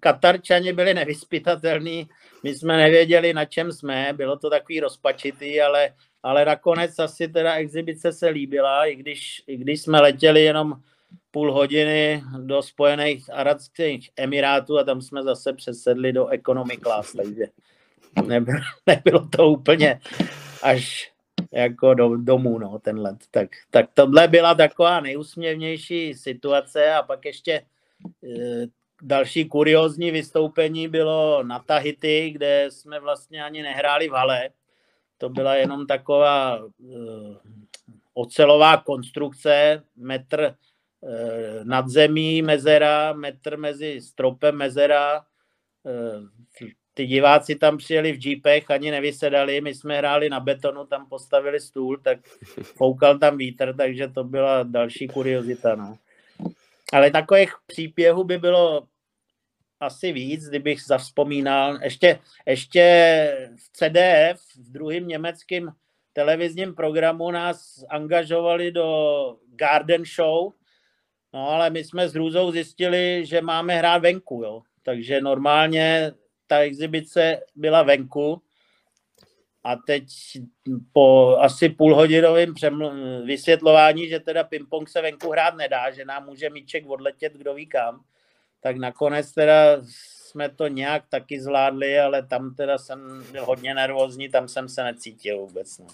Katarčani 0.00 0.72
byli 0.72 0.94
nevyspytatelní, 0.94 2.08
my 2.44 2.54
jsme 2.54 2.76
nevěděli, 2.76 3.34
na 3.34 3.44
čem 3.44 3.72
jsme, 3.72 4.12
bylo 4.16 4.36
to 4.36 4.50
takový 4.50 4.80
rozpačitý, 4.80 5.60
ale, 5.60 5.90
ale 6.22 6.44
nakonec 6.44 6.98
asi 6.98 7.28
teda 7.28 7.54
exibice 7.54 8.12
se 8.12 8.28
líbila, 8.28 8.86
i 8.86 8.96
když, 8.96 9.42
i 9.46 9.56
když 9.56 9.82
jsme 9.82 10.00
letěli 10.00 10.42
jenom 10.42 10.72
půl 11.30 11.52
hodiny 11.52 12.22
do 12.38 12.62
Spojených 12.62 13.32
Arabských 13.32 14.10
Emirátů 14.16 14.78
a 14.78 14.84
tam 14.84 15.02
jsme 15.02 15.22
zase 15.22 15.52
přesedli 15.52 16.12
do 16.12 16.28
economy 16.28 16.76
class, 16.76 17.12
takže 17.12 17.44
nebylo, 18.26 18.60
nebylo 18.86 19.28
to 19.28 19.48
úplně 19.48 20.00
až 20.62 21.12
jako 21.52 21.94
do, 21.94 22.16
domů, 22.16 22.58
no, 22.58 22.78
ten 22.78 22.98
let. 22.98 23.18
Tak, 23.30 23.48
tak 23.70 23.86
tohle 23.94 24.28
byla 24.28 24.54
taková 24.54 25.00
nejúsměvnější 25.00 26.14
situace 26.14 26.94
a 26.94 27.02
pak 27.02 27.24
ještě 27.24 27.62
eh, 28.24 28.66
další 29.02 29.48
kuriozní 29.48 30.10
vystoupení 30.10 30.88
bylo 30.88 31.42
na 31.42 31.58
Tahiti, 31.58 32.30
kde 32.30 32.66
jsme 32.70 33.00
vlastně 33.00 33.44
ani 33.44 33.62
nehráli 33.62 34.08
v 34.08 34.12
hale. 34.12 34.50
to 35.18 35.28
byla 35.28 35.54
jenom 35.54 35.86
taková 35.86 36.64
uh, 36.64 37.36
ocelová 38.14 38.76
konstrukce, 38.76 39.82
metr 39.96 40.54
uh, 41.00 41.64
nad 41.64 41.88
zemí 41.88 42.42
mezera, 42.42 43.12
metr 43.12 43.56
mezi 43.56 44.00
stropem 44.00 44.56
mezera. 44.56 45.24
Uh, 45.82 46.28
ty 46.94 47.06
diváci 47.06 47.54
tam 47.54 47.76
přijeli 47.76 48.12
v 48.12 48.26
jeepech, 48.26 48.70
ani 48.70 48.90
nevysedali, 48.90 49.60
my 49.60 49.74
jsme 49.74 49.98
hráli 49.98 50.28
na 50.28 50.40
betonu, 50.40 50.86
tam 50.86 51.08
postavili 51.08 51.60
stůl, 51.60 51.96
tak 51.96 52.18
foukal 52.62 53.18
tam 53.18 53.36
vítr, 53.36 53.76
takže 53.76 54.08
to 54.08 54.24
byla 54.24 54.62
další 54.62 55.08
kuriozita. 55.08 55.74
No. 55.74 55.98
Ale 56.92 57.10
takových 57.10 57.52
příběhů 57.66 58.24
by 58.24 58.38
bylo 58.38 58.88
asi 59.80 60.12
víc, 60.12 60.48
kdybych 60.48 60.82
zavzpomínal. 60.82 61.82
Ještě, 61.82 62.18
ještě 62.46 63.54
v 63.56 63.70
CDF, 63.72 64.56
v 64.56 64.72
druhém 64.72 65.08
německém 65.08 65.72
televizním 66.12 66.74
programu 66.74 67.30
nás 67.30 67.84
angažovali 67.88 68.72
do 68.72 69.38
Garden 69.46 70.04
Show, 70.04 70.52
no 71.32 71.48
ale 71.48 71.70
my 71.70 71.84
jsme 71.84 72.08
s 72.08 72.14
Hrůzou 72.14 72.52
zjistili, 72.52 73.26
že 73.26 73.40
máme 73.40 73.76
hrát 73.76 73.98
venku, 73.98 74.42
jo. 74.44 74.62
Takže 74.82 75.20
normálně 75.20 76.12
ta 76.46 76.58
exibice 76.58 77.40
byla 77.54 77.82
venku 77.82 78.42
a 79.64 79.76
teď 79.76 80.04
po 80.92 81.36
asi 81.38 81.68
půlhodinovém 81.68 82.54
vysvětlování, 83.24 84.08
že 84.08 84.20
teda 84.20 84.44
ping-pong 84.44 84.88
se 84.88 85.02
venku 85.02 85.30
hrát 85.30 85.56
nedá, 85.56 85.90
že 85.90 86.04
nám 86.04 86.26
může 86.26 86.50
míček 86.50 86.86
odletět 86.86 87.32
kdo 87.32 87.54
ví 87.54 87.66
kam, 87.66 88.04
tak 88.60 88.76
nakonec 88.76 89.32
teda 89.32 89.76
jsme 90.34 90.48
to 90.48 90.68
nějak 90.68 91.04
taky 91.08 91.40
zvládli, 91.40 92.00
ale 92.00 92.26
tam 92.26 92.54
teda 92.54 92.78
jsem 92.78 93.24
byl 93.32 93.44
hodně 93.44 93.74
nervózní, 93.74 94.28
tam 94.28 94.48
jsem 94.48 94.68
se 94.68 94.84
necítil 94.84 95.38
vůbec. 95.38 95.78
No. 95.78 95.86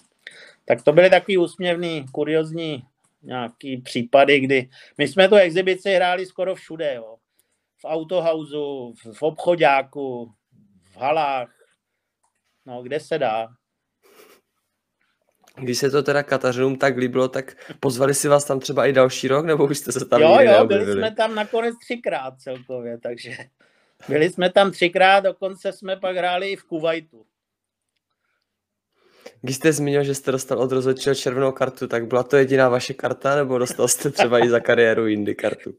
Tak 0.65 0.83
to 0.83 0.93
byly 0.93 1.09
takový 1.09 1.37
úsměvný, 1.37 2.05
kuriozní 2.11 2.83
nějaký 3.23 3.77
případy, 3.77 4.39
kdy 4.39 4.69
my 4.97 5.07
jsme 5.07 5.29
tu 5.29 5.35
exibici 5.35 5.93
hráli 5.93 6.25
skoro 6.25 6.55
všude, 6.55 6.95
jo. 6.95 7.15
v 7.77 7.85
autohausu, 7.85 8.93
v 9.13 9.21
obchodáku, 9.23 10.33
v 10.91 10.97
halách, 10.97 11.49
no 12.65 12.83
kde 12.83 12.99
se 12.99 13.19
dá. 13.19 13.47
Když 15.55 15.77
se 15.77 15.89
to 15.89 16.03
teda 16.03 16.23
Katařinům 16.23 16.77
tak 16.77 16.97
líbilo, 16.97 17.27
tak 17.27 17.57
pozvali 17.79 18.13
si 18.13 18.27
vás 18.27 18.45
tam 18.45 18.59
třeba 18.59 18.85
i 18.85 18.93
další 18.93 19.27
rok, 19.27 19.45
nebo 19.45 19.65
už 19.65 19.77
jste 19.77 19.91
se 19.91 20.05
tam 20.05 20.21
Jo, 20.21 20.37
jo, 20.39 20.65
byli 20.65 20.93
jsme 20.93 21.15
tam 21.15 21.35
nakonec 21.35 21.75
třikrát 21.77 22.33
celkově, 22.39 22.97
takže 22.97 23.31
byli 24.07 24.29
jsme 24.29 24.49
tam 24.49 24.71
třikrát, 24.71 25.19
dokonce 25.19 25.71
jsme 25.71 25.97
pak 25.97 26.17
hráli 26.17 26.51
i 26.51 26.55
v 26.55 26.63
Kuwaitu. 26.63 27.25
Když 29.41 29.55
jste 29.55 29.73
zmínil, 29.73 30.03
že 30.03 30.15
jste 30.15 30.31
dostal 30.31 30.59
od 30.59 30.71
rozhodčího 30.71 31.15
červenou 31.15 31.51
kartu, 31.51 31.87
tak 31.87 32.07
byla 32.07 32.23
to 32.23 32.37
jediná 32.37 32.69
vaše 32.69 32.93
karta, 32.93 33.35
nebo 33.35 33.57
dostal 33.57 33.87
jste 33.87 34.11
třeba 34.11 34.45
i 34.45 34.49
za 34.49 34.59
kariéru 34.59 35.07
jindy 35.07 35.35
kartu? 35.35 35.73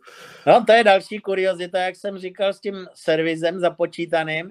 No, 0.46 0.64
to 0.64 0.72
je 0.72 0.84
další 0.84 1.18
kuriozita, 1.18 1.78
jak 1.78 1.96
jsem 1.96 2.18
říkal 2.18 2.52
s 2.52 2.60
tím 2.60 2.86
servizem 2.94 3.60
započítaným 3.60 4.48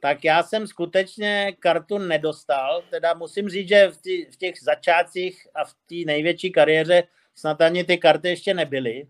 tak 0.00 0.24
já 0.24 0.42
jsem 0.42 0.66
skutečně 0.66 1.52
kartu 1.58 1.98
nedostal. 1.98 2.82
Teda 2.90 3.14
musím 3.14 3.48
říct, 3.48 3.68
že 3.68 3.90
v, 4.30 4.36
těch 4.36 4.54
začátcích 4.62 5.46
a 5.54 5.64
v 5.64 5.74
té 5.74 5.94
největší 6.06 6.52
kariéře 6.52 7.02
snad 7.34 7.60
ani 7.60 7.84
ty 7.84 7.98
karty 7.98 8.28
ještě 8.28 8.54
nebyly. 8.54 9.06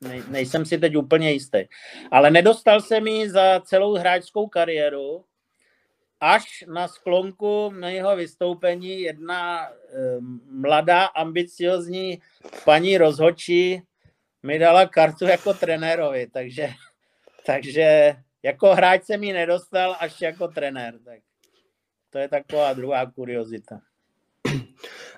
Ne, 0.00 0.22
nejsem 0.28 0.66
si 0.66 0.78
teď 0.78 0.96
úplně 0.96 1.32
jistý. 1.32 1.64
Ale 2.10 2.30
nedostal 2.30 2.80
jsem 2.80 3.06
ji 3.06 3.30
za 3.30 3.60
celou 3.60 3.94
hráčskou 3.94 4.46
kariéru. 4.46 5.24
Až 6.20 6.64
na 6.66 6.88
sklonku 6.88 7.70
mého 7.70 8.16
vystoupení 8.16 9.00
jedna 9.00 9.68
e, 9.68 9.70
mladá, 10.50 11.04
ambiciozní 11.04 12.22
paní 12.64 12.98
rozhočí 12.98 13.82
mi 14.42 14.58
dala 14.58 14.86
kartu 14.86 15.24
jako 15.24 15.54
trenérovi, 15.54 16.26
takže, 16.26 16.68
takže 17.46 18.16
jako 18.44 18.74
hráč 18.74 19.04
jsem 19.04 19.24
ji 19.24 19.32
nedostal 19.32 19.96
až 20.00 20.20
jako 20.20 20.48
trenér, 20.48 20.94
tak 21.04 21.18
to 22.10 22.18
je 22.18 22.28
taková 22.28 22.72
druhá 22.72 23.10
kuriozita. 23.10 23.80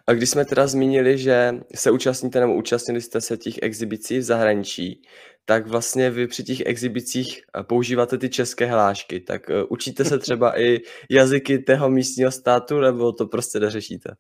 A 0.07 0.13
když 0.13 0.31
jsme 0.31 0.45
teda 0.45 0.67
zmínili, 0.67 1.19
že 1.19 1.55
se 1.75 1.91
účastníte 1.91 2.41
nebo 2.41 2.55
účastnili 2.55 3.01
jste 3.01 3.21
se 3.21 3.37
těch 3.37 3.55
exibicí 3.63 4.19
v 4.19 4.23
zahraničí, 4.23 5.03
tak 5.45 5.67
vlastně 5.67 6.11
vy 6.11 6.27
při 6.27 6.45
těch 6.45 6.67
exibicích 6.67 7.43
eh, 7.59 7.63
používáte 7.63 8.19
ty 8.19 8.29
české 8.29 8.67
hlášky, 8.67 9.21
tak 9.21 9.49
uh, 9.49 9.55
učíte 9.69 10.05
se 10.05 10.19
třeba 10.19 10.61
i 10.61 10.81
jazyky 11.11 11.59
tého 11.59 11.91
místního 11.91 12.31
státu, 12.31 12.81
nebo 12.81 13.13
to 13.13 13.27
prostě 13.27 13.61
neřešíte? 13.61 14.11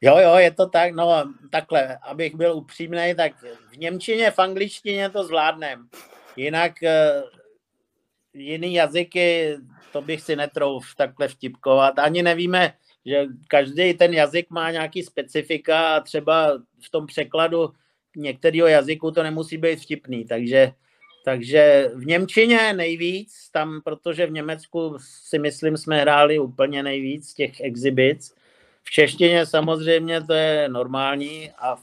Jo, 0.00 0.18
jo, 0.18 0.34
je 0.34 0.50
to 0.50 0.68
tak, 0.68 0.94
no 0.94 1.24
takhle, 1.50 1.98
abych 2.02 2.34
byl 2.34 2.56
upřímný, 2.56 3.14
tak 3.16 3.32
v 3.72 3.76
Němčině, 3.76 4.30
v 4.30 4.38
angličtině 4.38 5.10
to 5.10 5.24
zvládnem. 5.24 5.88
Jinak 6.36 6.82
eh, 6.82 7.22
jiný 8.36 8.74
jazyky, 8.74 9.56
to 9.92 10.02
bych 10.02 10.20
si 10.20 10.36
netrouf 10.36 10.94
takhle 10.96 11.28
vtipkovat. 11.28 11.98
Ani 11.98 12.22
nevíme, 12.22 12.72
že 13.06 13.26
každý 13.48 13.94
ten 13.94 14.14
jazyk 14.14 14.50
má 14.50 14.70
nějaký 14.70 15.02
specifika 15.02 15.96
a 15.96 16.00
třeba 16.00 16.52
v 16.80 16.90
tom 16.90 17.06
překladu 17.06 17.72
některého 18.16 18.66
jazyku 18.66 19.10
to 19.10 19.22
nemusí 19.22 19.56
být 19.56 19.80
vtipný, 19.80 20.24
takže, 20.24 20.72
takže 21.24 21.90
v 21.94 22.06
Němčině 22.06 22.72
nejvíc, 22.72 23.50
tam, 23.52 23.80
protože 23.84 24.26
v 24.26 24.30
Německu 24.32 24.96
si 25.00 25.38
myslím, 25.38 25.76
jsme 25.76 26.00
hráli 26.00 26.38
úplně 26.38 26.82
nejvíc 26.82 27.34
těch 27.34 27.60
exhibits. 27.60 28.34
V 28.82 28.90
češtině 28.90 29.46
samozřejmě 29.46 30.22
to 30.22 30.32
je 30.32 30.68
normální 30.68 31.50
a 31.58 31.76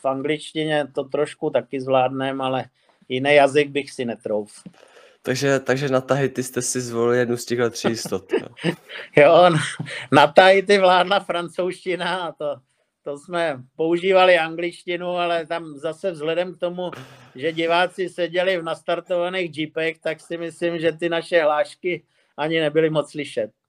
v 0.00 0.04
angličtině 0.04 0.86
to 0.94 1.04
trošku 1.04 1.50
taky 1.50 1.80
zvládneme, 1.80 2.44
ale 2.44 2.64
jiný 3.08 3.34
jazyk 3.34 3.68
bych 3.68 3.90
si 3.90 4.04
netrouf. 4.04 4.62
Takže, 5.22 5.60
takže 5.60 5.88
na 5.88 6.00
Tahiti 6.00 6.42
jste 6.42 6.62
si 6.62 6.80
zvolili 6.80 7.18
jednu 7.18 7.36
z 7.36 7.44
těchto 7.44 7.70
tří 7.70 7.88
jistot. 7.88 8.32
Jo, 9.16 9.24
jo 9.26 9.50
na 10.12 10.26
Tahiti 10.26 10.78
vládla 10.78 11.20
francouzština 11.20 12.16
a 12.16 12.32
to, 12.32 12.56
to 13.02 13.18
jsme 13.18 13.62
používali 13.76 14.38
angličtinu, 14.38 15.08
ale 15.08 15.46
tam 15.46 15.74
zase 15.78 16.10
vzhledem 16.10 16.54
k 16.54 16.58
tomu, 16.58 16.90
že 17.34 17.52
diváci 17.52 18.08
seděli 18.08 18.58
v 18.58 18.62
nastartovaných 18.62 19.58
jeepech, 19.58 19.98
tak 19.98 20.20
si 20.20 20.36
myslím, 20.36 20.78
že 20.78 20.92
ty 20.92 21.08
naše 21.08 21.42
hlášky 21.42 22.04
ani 22.36 22.60
nebyly 22.60 22.90
moc 22.90 23.10
slyšet. 23.10 23.50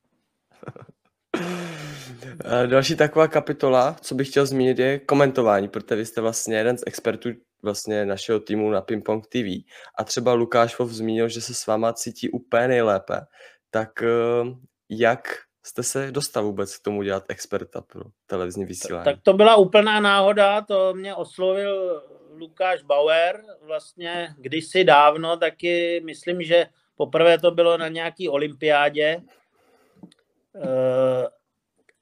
Další 2.66 2.96
taková 2.96 3.28
kapitola, 3.28 3.96
co 4.02 4.16
bych 4.16 4.30
chtěl 4.30 4.46
zmínit, 4.46 4.80
je 4.80 5.00
komentování, 5.00 5.68
protože 5.68 5.96
vy 5.96 6.06
jste 6.06 6.22
vlastně 6.22 6.58
jeden 6.58 6.78
z 6.78 6.84
expertů 6.88 7.30
vlastně 7.63 8.06
našeho 8.06 8.39
týmu 8.39 8.71
na 8.71 8.82
Ping 8.82 9.06
Pong 9.06 9.28
TV 9.28 9.65
a 9.97 10.04
třeba 10.04 10.34
Lukáš 10.34 10.80
Vov 10.80 10.91
zmínil, 10.91 11.30
že 11.30 11.41
se 11.41 11.54
s 11.54 11.67
váma 11.67 11.93
cítí 11.93 12.30
úplně 12.30 12.67
nejlépe, 12.67 13.21
tak 13.69 14.04
eh, 14.04 14.08
jak 14.89 15.38
jste 15.65 15.84
se 15.84 16.12
dostal 16.12 16.43
vůbec 16.43 16.78
k 16.78 16.84
tomu 16.84 17.04
dělat 17.04 17.24
experta 17.30 17.82
pro 17.82 18.04
televizní 18.28 18.65
vysílání? 18.65 19.06
Tak, 19.06 19.15
tak 19.15 19.24
to 19.24 19.34
byla 19.34 19.56
úplná 19.56 20.00
náhoda, 20.00 20.62
to 20.62 20.93
mě 20.93 21.15
oslovil 21.15 22.04
Lukáš 22.32 22.84
Bauer 22.84 23.43
vlastně 23.62 24.36
kdysi 24.38 24.84
dávno, 24.84 25.38
taky 25.38 26.02
myslím, 26.06 26.43
že 26.43 26.65
poprvé 26.95 27.39
to 27.39 27.52
bylo 27.52 27.78
na 27.78 27.88
nějaký 27.88 28.30
olympiádě 28.30 29.21
eh, 30.56 31.28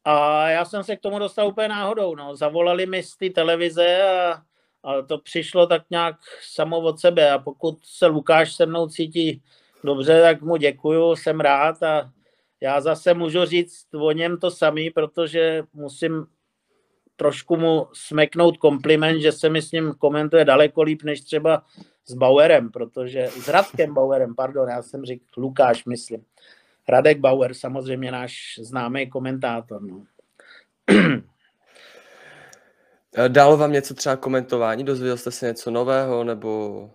a 0.06 0.50
já 0.50 0.66
jsem 0.66 0.84
se 0.84 0.96
k 0.96 1.00
tomu 1.00 1.20
dostal 1.20 1.48
úplně 1.48 1.68
náhodou. 1.68 2.16
No. 2.16 2.36
Zavolali 2.36 2.86
mi 2.86 3.04
z 3.04 3.18
té 3.18 3.30
televize 3.30 4.04
a 4.04 4.42
ale 4.84 5.04
to 5.04 5.18
přišlo 5.18 5.68
tak 5.68 5.82
nějak 5.90 6.16
samo 6.42 6.80
od 6.80 7.00
sebe 7.00 7.32
a 7.32 7.40
pokud 7.40 7.80
se 7.84 8.06
Lukáš 8.06 8.54
se 8.54 8.66
mnou 8.66 8.88
cítí 8.88 9.42
dobře, 9.84 10.22
tak 10.22 10.42
mu 10.42 10.58
děkuju, 10.58 11.16
jsem 11.16 11.40
rád 11.40 11.84
a 11.84 12.12
já 12.62 12.82
zase 12.82 13.14
můžu 13.14 13.46
říct 13.46 13.86
o 13.94 14.12
něm 14.12 14.38
to 14.38 14.52
samý, 14.52 14.90
protože 14.90 15.64
musím 15.74 16.26
trošku 17.16 17.58
mu 17.58 17.88
smeknout 17.94 18.58
kompliment, 18.58 19.22
že 19.22 19.32
se 19.32 19.50
mi 19.50 19.62
s 19.62 19.72
ním 19.72 19.94
komentuje 19.94 20.46
daleko 20.46 20.82
líp, 20.82 21.04
než 21.04 21.22
třeba 21.22 21.64
s 22.06 22.14
Bauerem, 22.14 22.72
protože 22.72 23.28
s 23.28 23.48
Radkem 23.48 23.94
Bauerem, 23.94 24.36
pardon, 24.36 24.70
já 24.70 24.82
jsem 24.82 25.06
říkal 25.06 25.28
Lukáš, 25.38 25.86
myslím. 25.86 26.24
Radek 26.90 27.20
Bauer, 27.20 27.54
samozřejmě 27.54 28.12
náš 28.12 28.60
známý 28.62 29.10
komentátor. 29.10 29.82
No. 29.82 30.04
Dalo 33.28 33.58
vám 33.58 33.72
něco 33.72 33.94
třeba 33.94 34.16
komentování? 34.16 34.84
Dozvěděl 34.84 35.18
jste 35.18 35.32
se 35.32 35.46
něco 35.46 35.72
nového 35.72 36.24
nebo... 36.24 36.92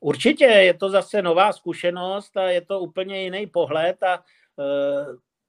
Určitě, 0.00 0.44
je 0.44 0.74
to 0.74 0.90
zase 0.90 1.22
nová 1.22 1.52
zkušenost 1.52 2.36
a 2.36 2.50
je 2.50 2.60
to 2.60 2.80
úplně 2.80 3.22
jiný 3.22 3.46
pohled 3.46 4.02
a 4.02 4.14
e, 4.14 4.22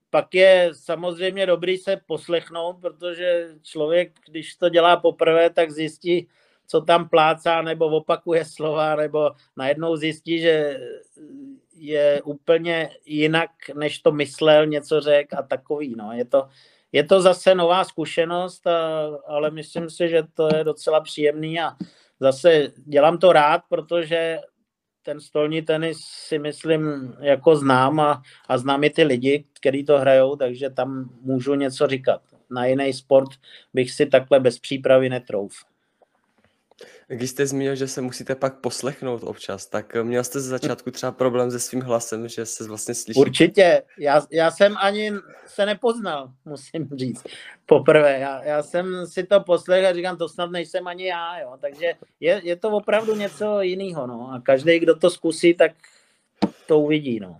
pak 0.09 0.35
je 0.35 0.69
samozřejmě 0.73 1.45
dobrý 1.45 1.77
se 1.77 2.01
poslechnout, 2.05 2.73
protože 2.81 3.49
člověk, 3.61 4.11
když 4.27 4.55
to 4.55 4.69
dělá 4.69 4.97
poprvé, 4.97 5.49
tak 5.49 5.71
zjistí, 5.71 6.27
co 6.67 6.81
tam 6.81 7.09
plácá, 7.09 7.61
nebo 7.61 7.85
opakuje 7.85 8.45
slova, 8.45 8.95
nebo 8.95 9.31
najednou 9.57 9.95
zjistí, 9.95 10.39
že 10.39 10.79
je 11.75 12.21
úplně 12.21 12.89
jinak, 13.05 13.49
než 13.75 13.99
to 13.99 14.11
myslel, 14.11 14.65
něco 14.65 15.01
řek 15.01 15.33
a 15.33 15.41
takový. 15.41 15.95
No. 15.97 16.11
Je, 16.13 16.25
to, 16.25 16.47
je 16.93 17.03
to 17.03 17.21
zase 17.21 17.55
nová 17.55 17.83
zkušenost, 17.83 18.67
a, 18.67 19.09
ale 19.27 19.51
myslím 19.51 19.89
si, 19.89 20.09
že 20.09 20.23
to 20.33 20.49
je 20.55 20.63
docela 20.63 21.01
příjemný 21.01 21.59
a 21.59 21.75
zase 22.19 22.71
dělám 22.85 23.17
to 23.17 23.33
rád, 23.33 23.61
protože 23.69 24.39
ten 25.03 25.19
stolní 25.21 25.61
tenis 25.61 25.97
si 26.01 26.39
myslím 26.39 27.13
jako 27.19 27.55
znám 27.55 27.99
a, 27.99 28.21
a 28.47 28.57
znám 28.57 28.83
i 28.83 28.89
ty 28.89 29.03
lidi, 29.03 29.45
kteří 29.53 29.83
to 29.83 29.99
hrajou, 29.99 30.35
takže 30.35 30.69
tam 30.69 31.09
můžu 31.21 31.55
něco 31.55 31.87
říkat. 31.87 32.21
Na 32.49 32.65
jiný 32.65 32.93
sport 32.93 33.29
bych 33.73 33.91
si 33.91 34.05
takhle 34.05 34.39
bez 34.39 34.59
přípravy 34.59 35.09
netrouf. 35.09 35.53
Když 37.07 37.29
jste 37.29 37.47
zmínil, 37.47 37.75
že 37.75 37.87
se 37.87 38.01
musíte 38.01 38.35
pak 38.35 38.55
poslechnout 38.55 39.23
občas, 39.23 39.65
tak 39.65 39.95
eh, 39.95 40.03
měl 40.03 40.23
jste 40.23 40.39
ze 40.39 40.49
začátku 40.49 40.91
třeba 40.91 41.11
problém 41.11 41.51
se 41.51 41.59
svým 41.59 41.81
hlasem, 41.81 42.27
že 42.27 42.45
se 42.45 42.67
vlastně 42.67 42.95
slyší? 42.95 43.19
Určitě. 43.19 43.83
Já, 43.97 44.21
já 44.31 44.51
jsem 44.51 44.75
ani 44.77 45.11
se 45.45 45.65
nepoznal, 45.65 46.29
musím 46.45 46.89
říct, 46.95 47.23
poprvé. 47.65 48.19
Já, 48.19 48.43
já 48.43 48.63
jsem 48.63 49.07
si 49.07 49.23
to 49.23 49.39
poslechl 49.39 49.87
a 49.87 49.93
říkám, 49.93 50.17
to 50.17 50.29
snad 50.29 50.51
nejsem 50.51 50.87
ani 50.87 51.05
já, 51.05 51.39
jo. 51.39 51.57
Takže 51.61 51.93
je, 52.19 52.41
je 52.43 52.55
to 52.55 52.69
opravdu 52.69 53.15
něco 53.15 53.61
jiného, 53.61 54.07
no. 54.07 54.31
A 54.33 54.41
každý, 54.41 54.79
kdo 54.79 54.95
to 54.95 55.09
zkusí, 55.09 55.53
tak 55.53 55.71
to 56.67 56.79
uvidí, 56.79 57.19
no. 57.19 57.37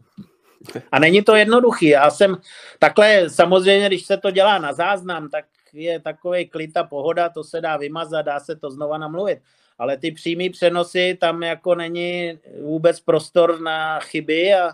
A 0.91 0.99
není 0.99 1.23
to 1.23 1.36
jednoduchý. 1.36 1.88
Já 1.88 2.10
jsem 2.10 2.38
takhle, 2.80 3.30
samozřejmě, 3.30 3.88
když 3.88 4.06
se 4.06 4.17
to 4.17 4.32
dělá 4.32 4.58
na 4.58 4.73
záznam, 4.73 5.30
tak 5.30 5.45
je 5.73 5.99
takový 5.99 6.47
klid 6.47 6.77
a 6.77 6.83
pohoda, 6.83 7.29
to 7.29 7.43
se 7.43 7.62
dá 7.62 7.77
vymazat, 7.77 8.25
dá 8.25 8.39
se 8.39 8.55
to 8.55 8.71
znova 8.71 8.97
namluvit. 8.97 9.39
Ale 9.77 9.97
ty 9.97 10.12
přímý 10.12 10.49
přenosy, 10.49 11.17
tam 11.21 11.43
jako 11.43 11.75
není 11.75 12.39
vůbec 12.62 12.99
prostor 12.99 13.62
na 13.62 13.99
chyby 13.99 14.53
a, 14.53 14.71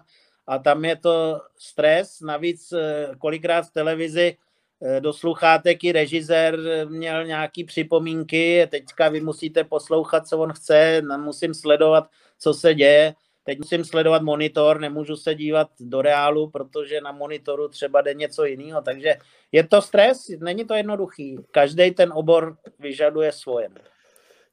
a 0.48 0.58
tam 0.58 0.86
je 0.86 0.96
to 0.96 1.42
stres. 1.58 2.22
Navíc 2.22 2.72
eh, 2.72 3.12
kolikrát 3.18 3.62
v 3.62 3.74
televizi 3.74 4.38
eh, 4.82 5.02
do 5.02 5.14
sluchátek 5.14 5.84
i 5.84 5.92
režisér 5.92 6.60
měl 6.90 7.26
nějaký 7.26 7.64
připomínky, 7.64 8.68
teďka 8.72 9.10
vy 9.10 9.22
musíte 9.22 9.64
poslouchat, 9.64 10.28
co 10.28 10.38
on 10.38 10.54
chce, 10.54 11.02
musím 11.18 11.54
sledovat, 11.54 12.10
co 12.40 12.54
se 12.54 12.74
děje 12.74 13.16
Teď 13.50 13.60
musím 13.60 13.86
sledovat 13.86 14.22
monitor, 14.22 14.80
nemůžu 14.80 15.16
se 15.16 15.36
dívat 15.36 15.68
do 15.80 16.02
reálu, 16.02 16.50
protože 16.50 17.02
na 17.02 17.12
monitoru 17.12 17.68
třeba 17.68 18.02
jde 18.02 18.14
něco 18.14 18.46
jiného. 18.46 18.82
Takže 18.82 19.16
je 19.52 19.64
to 19.64 19.82
stres, 19.82 20.28
není 20.40 20.66
to 20.66 20.74
jednoduchý. 20.74 21.38
Každý 21.52 21.92
ten 21.92 22.14
obor 22.14 22.58
vyžaduje 22.80 23.32
svoje. 23.32 23.70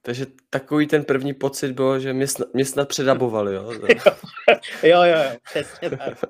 Takže 0.03 0.27
takový 0.51 0.87
ten 0.87 1.05
první 1.05 1.35
pocit 1.35 1.73
byl, 1.73 2.01
že 2.01 2.13
mě, 2.13 2.27
snad, 2.29 2.55
mě 2.55 2.65
snad 2.65 2.89
předabovali, 2.89 3.55
jo? 3.55 3.73
jo, 4.83 5.03
jo, 5.03 5.03
jo, 5.05 5.37
přesně 5.51 5.91
tak. 5.91 6.25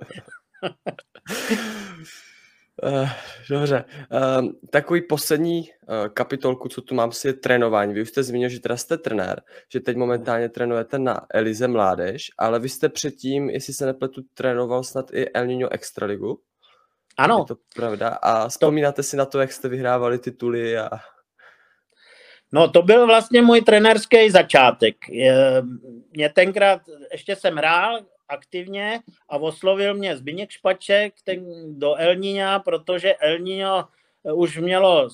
Uh, 2.83 3.09
dobře. 3.51 3.85
Uh, 4.13 4.53
takový 4.71 5.03
poslední 5.03 5.61
uh, 5.61 6.09
kapitolku, 6.09 6.69
co 6.69 6.83
tu 6.83 6.95
mám, 6.95 7.13
si 7.13 7.29
je 7.29 7.33
trénování. 7.33 7.95
Vy 7.95 8.03
už 8.03 8.09
jste 8.09 8.23
zmínil, 8.23 8.49
že 8.49 8.61
teda 8.61 8.77
jste 8.77 8.99
trenér, 8.99 9.43
že 9.73 9.81
teď 9.81 9.97
momentálně 9.97 10.49
trénujete 10.49 10.99
na 10.99 11.21
Elize 11.35 11.69
Mládež, 11.69 12.31
ale 12.39 12.59
vy 12.59 12.69
jste 12.69 12.89
předtím, 12.89 13.51
jestli 13.51 13.73
se 13.73 13.87
nepletu, 13.87 14.23
trénoval 14.35 14.85
snad 14.85 15.11
i 15.13 15.33
El 15.33 15.47
Niño 15.47 15.69
Extraligu. 15.71 16.41
Ano. 17.19 17.39
Je 17.39 17.55
to 17.55 17.61
pravda. 17.75 18.09
A 18.09 18.49
vzpomínáte 18.49 19.03
si 19.03 19.17
na 19.17 19.25
to, 19.25 19.41
jak 19.41 19.53
jste 19.53 19.69
vyhrávali 19.69 20.19
tituly 20.19 20.79
a... 20.79 20.91
No 22.53 22.71
to 22.71 22.83
byl 22.83 23.07
vlastně 23.07 23.43
můj 23.43 23.61
trenerský 23.61 24.31
začátek. 24.31 24.97
Mě 26.11 26.29
tenkrát, 26.29 26.81
ještě 27.13 27.37
jsem 27.37 27.57
hrál, 27.57 28.01
aktivně 28.29 29.01
a 29.29 29.39
oslovil 29.39 29.95
mě 29.95 30.17
Zbigněk 30.17 30.51
Špaček 30.51 31.15
ten 31.25 31.45
do 31.79 31.95
Elníňa, 31.95 32.59
protože 32.59 33.15
Elníňo 33.15 33.85
eh, 34.25 34.33
už 34.33 34.59
mělo 34.59 35.09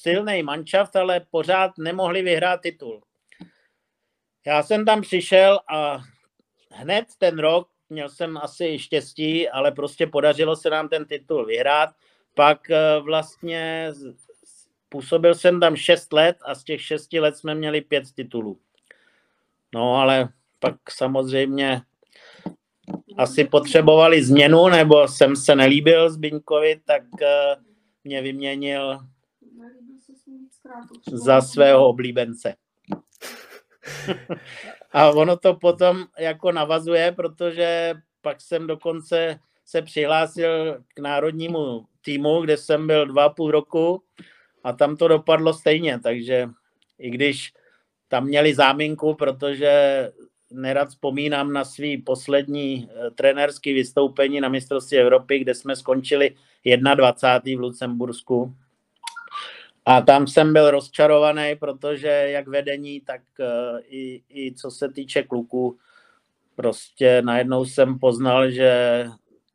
silný 0.00 0.42
manšaft, 0.42 0.96
ale 0.96 1.20
pořád 1.20 1.78
nemohli 1.78 2.22
vyhrát 2.22 2.60
titul. 2.60 3.02
Já 4.46 4.62
jsem 4.62 4.84
tam 4.84 5.00
přišel 5.00 5.60
a 5.68 5.98
hned 6.70 7.06
ten 7.18 7.38
rok 7.38 7.68
měl 7.90 8.08
jsem 8.08 8.36
asi 8.36 8.78
štěstí, 8.78 9.48
ale 9.48 9.72
prostě 9.72 10.06
podařilo 10.06 10.56
se 10.56 10.70
nám 10.70 10.88
ten 10.88 11.04
titul 11.04 11.46
vyhrát. 11.46 11.90
Pak 12.34 12.70
eh, 12.70 13.00
vlastně 13.00 13.92
působil 14.88 15.34
jsem 15.34 15.60
tam 15.60 15.76
šest 15.76 16.12
let 16.12 16.36
a 16.44 16.54
z 16.54 16.64
těch 16.64 16.82
šesti 16.82 17.20
let 17.20 17.36
jsme 17.36 17.54
měli 17.54 17.80
pět 17.80 18.04
titulů. 18.14 18.60
No 19.74 19.94
ale 19.94 20.28
pak 20.58 20.90
samozřejmě 20.90 21.82
asi 23.18 23.44
potřebovali 23.44 24.24
změnu, 24.24 24.68
nebo 24.68 25.08
jsem 25.08 25.36
se 25.36 25.56
nelíbil 25.56 26.10
Zbyňkovi, 26.10 26.80
tak 26.84 27.02
eh, 27.22 27.56
mě 28.04 28.22
vyměnil 28.22 28.98
za 31.12 31.40
svého 31.40 31.88
oblíbence. 31.88 32.54
A 34.92 35.10
ono 35.10 35.36
to 35.36 35.54
potom 35.54 36.04
jako 36.18 36.52
navazuje, 36.52 37.12
protože 37.12 37.94
pak 38.20 38.40
jsem 38.40 38.66
dokonce 38.66 39.38
se 39.64 39.82
přihlásil 39.82 40.82
k 40.94 40.98
národnímu 40.98 41.86
týmu, 42.04 42.40
kde 42.40 42.56
jsem 42.56 42.86
byl 42.86 43.06
dva 43.06 43.28
půl 43.28 43.50
roku 43.50 44.02
a 44.64 44.72
tam 44.72 44.96
to 44.96 45.08
dopadlo 45.08 45.54
stejně, 45.54 46.00
takže 46.00 46.48
i 46.98 47.10
když 47.10 47.52
tam 48.08 48.24
měli 48.24 48.54
záminku, 48.54 49.14
protože 49.14 50.12
nerad 50.50 50.88
vzpomínám 50.88 51.52
na 51.52 51.64
svý 51.64 52.02
poslední 52.02 52.88
eh, 52.90 53.10
trenérský 53.10 53.72
vystoupení 53.72 54.40
na 54.40 54.48
mistrovství 54.48 54.98
Evropy, 54.98 55.38
kde 55.38 55.54
jsme 55.54 55.76
skončili 55.76 56.34
21. 56.94 57.58
v 57.58 57.60
Lucembursku. 57.60 58.54
A 59.84 60.00
tam 60.00 60.26
jsem 60.26 60.52
byl 60.52 60.70
rozčarovaný, 60.70 61.56
protože 61.56 62.08
jak 62.08 62.48
vedení, 62.48 63.00
tak 63.00 63.20
eh, 63.40 63.80
i, 63.88 64.22
i 64.28 64.54
co 64.54 64.70
se 64.70 64.88
týče 64.88 65.22
kluků, 65.22 65.78
prostě 66.54 67.22
najednou 67.22 67.64
jsem 67.64 67.98
poznal, 67.98 68.50
že 68.50 69.04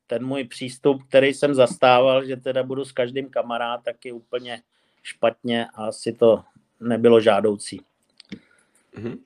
ten 0.08 0.26
můj 0.26 0.44
přístup, 0.44 1.04
který 1.04 1.34
jsem 1.34 1.54
zastával, 1.54 2.26
že 2.26 2.38
teda 2.38 2.64
budu 2.64 2.86
s 2.86 2.92
každým 2.92 3.30
kamarád, 3.30 3.84
tak 3.84 4.06
je 4.06 4.14
úplně 4.14 4.62
špatně 5.04 5.68
a 5.74 5.86
asi 5.88 6.14
to 6.14 6.44
nebylo 6.80 7.22
žádoucí. 7.22 7.82
Mm-hmm. 8.98 9.18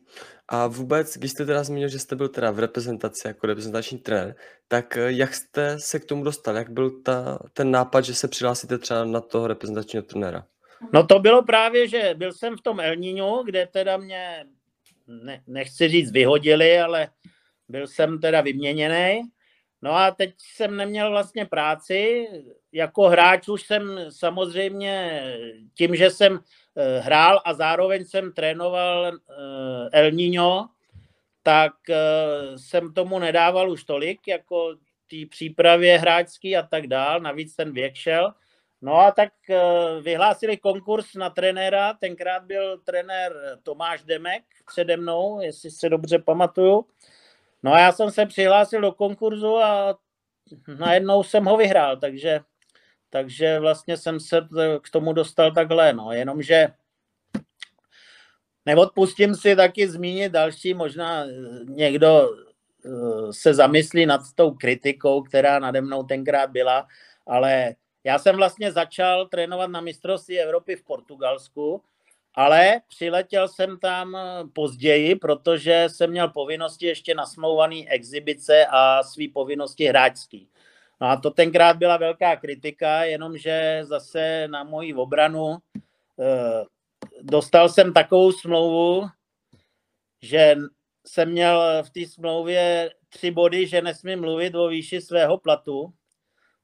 A 0.47 0.67
vůbec, 0.67 1.17
když 1.17 1.31
jste 1.31 1.45
teda 1.45 1.63
zmínil, 1.63 1.89
že 1.89 1.99
jste 1.99 2.15
byl 2.15 2.29
teda 2.29 2.51
v 2.51 2.59
reprezentaci 2.59 3.27
jako 3.27 3.47
reprezentační 3.47 3.97
trenér, 3.97 4.35
tak 4.67 4.97
eh, 4.97 5.11
jak 5.11 5.33
jste 5.33 5.79
se 5.79 5.99
k 5.99 6.05
tomu 6.05 6.23
dostal? 6.23 6.55
Jak 6.55 6.69
byl 6.69 7.01
ta, 7.01 7.39
ten 7.53 7.71
nápad, 7.71 8.05
že 8.05 8.15
se 8.15 8.27
přihlásíte 8.27 8.77
třeba 8.77 9.05
na 9.05 9.21
toho 9.21 9.47
reprezentačního 9.47 10.03
trenéra? 10.03 10.45
No 10.93 11.07
to 11.07 11.19
bylo 11.19 11.43
právě, 11.43 11.87
že 11.87 12.13
byl 12.17 12.33
jsem 12.33 12.57
v 12.57 12.61
tom 12.61 12.79
Elníňu, 12.79 13.43
kde 13.43 13.67
teda 13.67 13.97
mě, 13.97 14.45
ne, 15.07 15.43
nechci 15.47 15.87
říct 15.87 16.11
vyhodili, 16.11 16.79
ale 16.79 17.07
byl 17.69 17.87
jsem 17.87 18.19
teda 18.19 18.41
vyměněný. 18.41 19.21
No 19.81 19.91
a 19.91 20.11
teď 20.11 20.33
jsem 20.37 20.77
neměl 20.77 21.09
vlastně 21.09 21.45
práci. 21.45 22.27
Jako 22.71 23.09
hráč 23.09 23.47
už 23.47 23.61
jsem 23.61 23.99
samozřejmě 24.09 25.23
tím, 25.73 25.95
že 25.95 26.09
jsem 26.09 26.39
hrál 26.99 27.41
a 27.45 27.53
zároveň 27.53 28.05
jsem 28.05 28.31
trénoval 28.31 29.07
eh, 29.07 29.89
El 29.91 30.11
Niño, 30.11 30.67
tak 31.43 31.73
eh, 31.89 32.57
jsem 32.57 32.93
tomu 32.93 33.19
nedával 33.19 33.71
už 33.71 33.83
tolik, 33.83 34.27
jako 34.27 34.75
té 35.09 35.15
přípravě 35.29 35.97
hráčský 35.97 36.57
a 36.57 36.63
tak 36.63 36.87
dál, 36.87 37.19
navíc 37.19 37.55
ten 37.55 37.73
věk 37.73 37.95
šel. 37.95 38.33
No 38.81 38.99
a 38.99 39.11
tak 39.11 39.33
vyhlásili 40.01 40.57
konkurs 40.57 41.13
na 41.13 41.29
trenéra, 41.29 41.93
tenkrát 41.93 42.43
byl 42.43 42.77
trenér 42.77 43.33
Tomáš 43.63 44.03
Demek 44.03 44.43
přede 44.71 44.97
mnou, 44.97 45.41
jestli 45.41 45.71
se 45.71 45.89
dobře 45.89 46.19
pamatuju. 46.19 46.85
No 47.63 47.73
a 47.73 47.79
já 47.79 47.91
jsem 47.91 48.11
se 48.11 48.25
přihlásil 48.25 48.81
do 48.81 48.91
konkurzu 48.91 49.57
a 49.57 49.97
najednou 50.79 51.23
jsem 51.23 51.45
ho 51.45 51.57
vyhrál, 51.57 51.97
takže 51.97 52.39
takže 53.09 53.59
vlastně 53.59 53.97
jsem 53.97 54.19
se 54.19 54.47
k 54.81 54.89
tomu 54.89 55.13
dostal 55.13 55.51
takhle, 55.51 55.93
no, 55.93 56.11
jenomže 56.11 56.67
neodpustím 58.65 59.35
si 59.35 59.55
taky 59.55 59.87
zmínit 59.87 60.31
další, 60.31 60.73
možná 60.73 61.25
eh, 61.25 61.29
někdo 61.65 62.29
eh, 62.29 62.89
se 63.33 63.53
zamyslí 63.53 64.05
nad 64.05 64.21
tou 64.35 64.51
kritikou, 64.51 65.21
která 65.21 65.59
nade 65.59 65.81
mnou 65.81 66.03
tenkrát 66.03 66.49
byla, 66.49 66.87
ale 67.27 67.75
já 68.03 68.19
jsem 68.19 68.35
vlastně 68.35 68.71
začal 68.71 69.27
trénovat 69.27 69.69
na 69.69 69.81
mistrovství 69.81 70.39
Evropy 70.39 70.75
v 70.75 70.83
Portugalsku, 70.83 71.81
ale 72.33 72.81
přiletěl 72.87 73.47
jsem 73.47 73.79
tam 73.79 74.15
eh, 74.15 74.43
později, 74.53 75.15
protože 75.15 75.85
jsem 75.87 76.09
měl 76.11 76.27
povinnosti 76.27 76.85
ještě 76.85 77.15
nasmouvaný 77.15 77.89
exibice 77.89 78.65
a 78.69 79.03
svý 79.03 79.27
povinnosti 79.27 79.85
hráčský. 79.85 80.49
No 81.01 81.07
a 81.07 81.17
to 81.17 81.31
tenkrát 81.31 81.77
byla 81.77 81.97
velká 81.97 82.35
kritika, 82.35 83.03
jenomže 83.03 83.79
zase 83.83 84.47
na 84.47 84.63
moji 84.63 84.93
obranu 84.93 85.57
eh, 86.19 86.65
dostal 87.21 87.69
jsem 87.69 87.93
takovou 87.93 88.31
smlouvu, 88.31 89.07
že 90.21 90.55
jsem 91.07 91.31
měl 91.31 91.83
v 91.83 91.89
té 91.89 92.05
smlouvě 92.05 92.91
tři 93.09 93.31
body, 93.31 93.67
že 93.67 93.81
nesmím 93.81 94.21
mluvit 94.21 94.55
o 94.55 94.67
výši 94.67 95.01
svého 95.01 95.37
platu. 95.37 95.93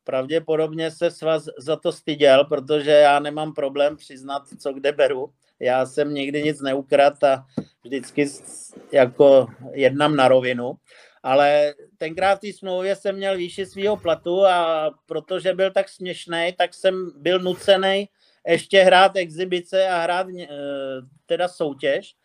pravděpodobně 0.03 0.91
se 0.91 1.11
svaz 1.11 1.49
za 1.57 1.75
to 1.75 1.91
styděl, 1.91 2.45
protože 2.45 2.91
já 2.91 3.19
nemám 3.19 3.53
problém 3.53 3.97
přiznat, 3.97 4.43
co 4.59 4.73
kde 4.73 4.91
beru. 4.91 5.33
Já 5.59 5.85
jsem 5.85 6.13
nikdy 6.13 6.43
nic 6.43 6.61
neukrát 6.61 7.23
a 7.23 7.45
vždycky 7.83 8.27
jako 8.91 9.47
jednám 9.71 10.15
na 10.15 10.27
rovinu. 10.27 10.73
Ale 11.23 11.73
tenkrát 12.03 12.35
v 12.35 12.39
té 12.41 12.53
smlouvě 12.53 12.95
jsem 12.95 13.15
měl 13.15 13.37
výši 13.37 13.65
svého 13.65 13.97
platu 13.97 14.45
a 14.45 14.91
protože 15.05 15.53
byl 15.53 15.71
tak 15.71 15.89
směšný, 15.89 16.53
tak 16.57 16.73
jsem 16.73 17.11
byl 17.15 17.39
nucený 17.39 18.09
ještě 18.47 18.83
hrát 18.83 19.15
exibice 19.15 19.87
a 19.87 20.03
hrát 20.03 20.27
eh, 20.39 20.47
teda 21.25 21.47
soutěž. 21.47 22.15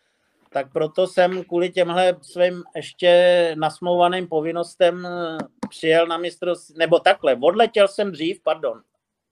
Tak 0.49 0.71
proto 0.71 1.07
jsem 1.07 1.43
kvůli 1.43 1.69
těmhle 1.69 2.15
svým 2.21 2.63
ještě 2.75 3.11
nasmouvaným 3.59 4.27
povinnostem 4.27 5.05
eh, 5.05 5.37
přijel 5.69 6.07
na 6.07 6.17
mistrovství, 6.17 6.75
nebo 6.77 6.99
takhle, 6.99 7.37
odletěl 7.41 7.87
jsem 7.87 8.11
dřív, 8.11 8.43
pardon, 8.43 8.81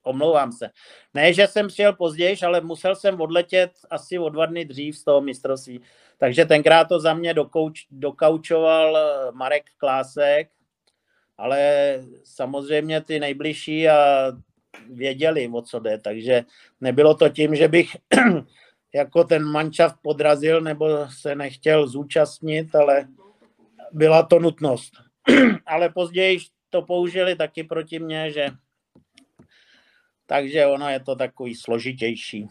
omlouvám 0.08 0.51
se. 0.51 0.70
Ne, 1.14 1.34
že 1.34 1.47
jsem 1.47 1.68
přijel 1.68 1.93
později, 1.93 2.38
ale 2.45 2.62
musel 2.62 2.95
jsem 2.95 3.22
odletět 3.22 3.72
asi 3.89 4.20
o 4.20 4.30
dva 4.30 4.45
dny 4.45 4.66
dřív 4.66 4.97
z 4.97 5.03
toho 5.03 5.22
mistrovství. 5.22 5.82
Takže 6.18 6.45
tenkrát 6.45 6.86
to 6.86 6.99
za 6.99 7.14
mě 7.14 7.34
dokouč, 7.34 7.86
dokaučoval 7.91 8.97
eh, 8.97 9.32
Marek 9.32 9.64
Klásek, 9.78 10.49
ale 11.38 11.60
samozřejmě 12.24 13.01
ty 13.01 13.20
nejbližší 13.20 13.89
a 13.89 14.32
věděli, 14.89 15.49
o 15.53 15.62
co 15.62 15.80
jde, 15.80 15.97
takže 15.97 16.43
nebylo 16.82 17.16
to 17.16 17.30
tím, 17.30 17.55
že 17.55 17.68
bych 17.68 17.97
jako 18.95 19.24
ten 19.24 19.43
mančav 19.43 19.93
podrazil 20.01 20.62
nebo 20.62 20.88
se 21.10 21.36
nechtěl 21.36 21.88
zúčastnit, 21.88 22.76
ale 22.76 23.08
byla 23.91 24.24
to 24.24 24.39
nutnost. 24.39 24.93
ale 25.66 25.89
později 25.89 26.39
to 26.70 26.82
použili 26.82 27.36
taky 27.36 27.64
proti 27.64 27.99
mně, 27.99 28.32
že 28.32 28.49
takže 30.28 30.66
ono 30.66 30.90
je 30.90 31.00
to 31.00 31.16
takový 31.16 31.56
složitější. 31.56 32.48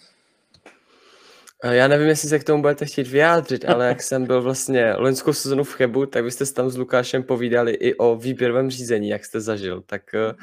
Já 1.65 1.89
nevím, 1.89 2.09
jestli 2.09 2.29
se 2.29 2.39
k 2.39 2.45
tomu 2.45 2.63
budete 2.63 2.87
chtít 2.87 3.07
vyjádřit, 3.07 3.65
ale 3.65 3.89
jak 3.89 4.03
jsem 4.03 4.27
byl 4.27 4.43
vlastně 4.43 4.95
loňskou 4.95 5.33
sezonu 5.33 5.65
v 5.65 5.75
Chebu, 5.75 6.07
tak 6.07 6.25
vy 6.25 6.31
jste 6.31 6.47
tam 6.47 6.71
s 6.71 6.77
Lukášem 6.77 7.23
povídali 7.23 7.73
i 7.73 7.95
o 7.95 8.17
výběrovém 8.17 8.71
řízení, 8.71 9.09
jak 9.09 9.25
jste 9.25 9.41
zažil. 9.41 9.81
Tak 9.81 10.15
eh, 10.15 10.35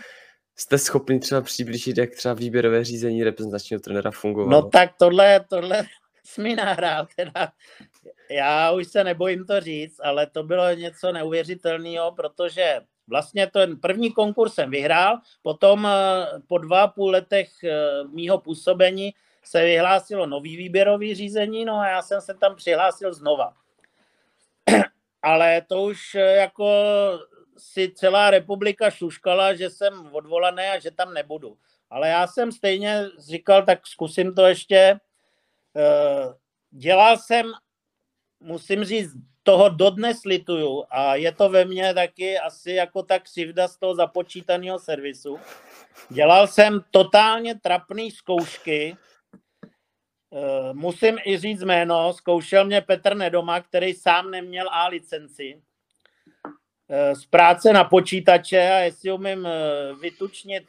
jste 0.55 0.77
schopni 0.77 1.19
třeba 1.19 1.41
přiblížit, 1.41 1.97
jak 1.97 2.09
třeba 2.09 2.33
výběrové 2.33 2.83
řízení 2.83 3.23
reprezentačního 3.23 3.79
trenéra 3.79 4.11
fungovalo? 4.11 4.51
No 4.51 4.69
tak 4.69 4.91
tohle, 4.99 5.45
tohle 5.49 5.83
jsi 6.25 6.41
mi 6.41 6.55
nahrál, 6.55 7.07
teda 7.15 7.51
já 8.29 8.71
už 8.71 8.87
se 8.87 9.03
nebojím 9.03 9.45
to 9.45 9.59
říct, 9.61 9.97
ale 10.03 10.27
to 10.27 10.43
bylo 10.43 10.73
něco 10.73 11.11
neuvěřitelného, 11.11 12.11
protože 12.11 12.81
vlastně 13.07 13.47
ten 13.47 13.79
první 13.79 14.11
konkurs 14.11 14.53
jsem 14.53 14.69
vyhrál, 14.69 15.19
potom 15.41 15.87
eh, 15.87 16.25
po 16.47 16.57
dva 16.57 16.87
půl 16.87 17.09
letech 17.09 17.63
eh, 17.63 18.03
mýho 18.11 18.37
působení 18.37 19.13
se 19.43 19.63
vyhlásilo 19.63 20.25
nový 20.25 20.57
výběrový 20.57 21.15
řízení, 21.15 21.65
no 21.65 21.79
a 21.79 21.87
já 21.87 22.01
jsem 22.01 22.21
se 22.21 22.33
tam 22.33 22.55
přihlásil 22.55 23.13
znova. 23.13 23.53
Ale 25.21 25.61
to 25.61 25.81
už 25.81 26.15
eh, 26.15 26.35
jako 26.35 26.73
si 27.57 27.91
celá 27.95 28.29
republika 28.29 28.89
šuškala, 28.89 29.55
že 29.55 29.69
jsem 29.69 30.09
odvolaný 30.11 30.63
a 30.63 30.79
že 30.79 30.91
tam 30.91 31.13
nebudu. 31.13 31.57
Ale 31.89 32.09
já 32.09 32.27
jsem 32.27 32.51
stejně 32.51 33.05
říkal, 33.19 33.65
tak 33.65 33.87
zkusím 33.87 34.35
to 34.35 34.45
ještě. 34.45 34.99
Dělal 36.71 37.17
jsem, 37.17 37.51
musím 38.39 38.83
říct, 38.83 39.13
toho 39.43 39.69
dodnes 39.69 40.23
lituju. 40.25 40.83
A 40.89 41.15
je 41.15 41.31
to 41.31 41.49
ve 41.49 41.65
mně 41.65 41.93
taky 41.93 42.39
asi 42.39 42.71
jako 42.71 43.03
tak 43.03 43.23
křivda 43.23 43.67
z 43.67 43.77
toho 43.77 43.95
započítaného 43.95 44.79
servisu. 44.79 45.39
Dělal 46.09 46.47
jsem 46.47 46.81
totálně 46.91 47.55
trapný 47.59 48.11
zkoušky, 48.11 48.97
eh, 50.33 50.73
musím 50.73 51.17
i 51.25 51.37
říct 51.37 51.63
jméno, 51.63 52.13
zkoušel 52.13 52.65
mě 52.65 52.81
Petr 52.81 53.15
Nedoma, 53.15 53.61
který 53.61 53.93
sám 53.93 54.31
neměl 54.31 54.69
A 54.71 54.87
licenci. 54.87 55.61
Eh, 56.89 57.15
z 57.15 57.25
práce 57.25 57.73
na 57.73 57.83
počítače 57.83 58.71
a 58.71 58.77
jestli 58.77 59.11
umím 59.11 59.45
eh, 59.45 59.93
vytučnit 60.01 60.63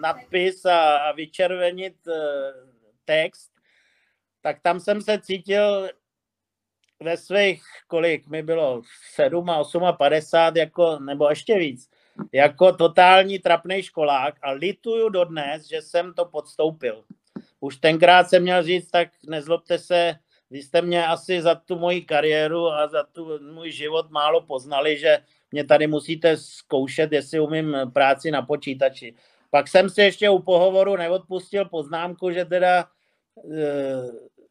nadpis 0.00 0.64
a 0.64 1.12
vyčervenit 1.12 1.96
text, 3.04 3.52
tak 4.40 4.60
tam 4.60 4.80
jsem 4.80 5.02
se 5.02 5.20
cítil 5.20 5.88
ve 7.02 7.16
svých, 7.16 7.62
kolik 7.86 8.28
mi 8.28 8.42
bylo, 8.42 8.82
7 9.14 9.50
a 9.50 9.56
8 9.56 9.84
a 9.84 9.92
50, 9.92 10.56
jako, 10.56 10.98
nebo 10.98 11.28
ještě 11.28 11.58
víc, 11.58 11.90
jako 12.32 12.72
totální 12.72 13.38
trapný 13.38 13.82
školák 13.82 14.34
a 14.42 14.50
lituju 14.50 15.08
dodnes, 15.08 15.68
že 15.68 15.82
jsem 15.82 16.14
to 16.14 16.24
podstoupil. 16.24 17.04
Už 17.60 17.76
tenkrát 17.76 18.28
jsem 18.28 18.42
měl 18.42 18.62
říct, 18.62 18.90
tak 18.90 19.08
nezlobte 19.28 19.78
se, 19.78 20.14
vy 20.50 20.62
jste 20.62 20.82
mě 20.82 21.06
asi 21.06 21.42
za 21.42 21.54
tu 21.54 21.78
moji 21.78 22.02
kariéru 22.02 22.68
a 22.68 22.88
za 22.88 23.02
tu 23.02 23.38
můj 23.52 23.70
život 23.70 24.10
málo 24.10 24.40
poznali, 24.40 24.98
že 24.98 25.18
mě 25.52 25.64
tady 25.64 25.86
musíte 25.86 26.36
zkoušet, 26.36 27.12
jestli 27.12 27.40
umím 27.40 27.76
práci 27.92 28.30
na 28.30 28.42
počítači. 28.42 29.14
Pak 29.50 29.68
jsem 29.68 29.90
si 29.90 30.02
ještě 30.02 30.30
u 30.30 30.38
pohovoru 30.38 30.96
neodpustil 30.96 31.64
poznámku, 31.64 32.30
že 32.30 32.44
teda 32.44 32.80
e, 32.80 32.86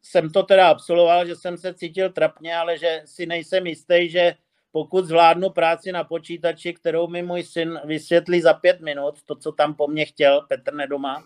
jsem 0.01 0.29
to 0.29 0.43
teda 0.43 0.69
absolvoval, 0.69 1.25
že 1.25 1.35
jsem 1.35 1.57
se 1.57 1.73
cítil 1.73 2.09
trapně, 2.09 2.55
ale 2.55 2.77
že 2.77 3.01
si 3.05 3.25
nejsem 3.25 3.67
jistý, 3.67 4.09
že 4.09 4.35
pokud 4.71 5.05
zvládnu 5.05 5.49
práci 5.49 5.91
na 5.91 6.03
počítači, 6.03 6.73
kterou 6.73 7.07
mi 7.07 7.23
můj 7.23 7.43
syn 7.43 7.79
vysvětlí 7.85 8.41
za 8.41 8.53
pět 8.53 8.79
minut, 8.81 9.23
to, 9.25 9.35
co 9.35 9.51
tam 9.51 9.73
po 9.73 9.87
mně 9.87 10.05
chtěl, 10.05 10.41
Petr 10.41 10.73
Nedoma, 10.73 11.23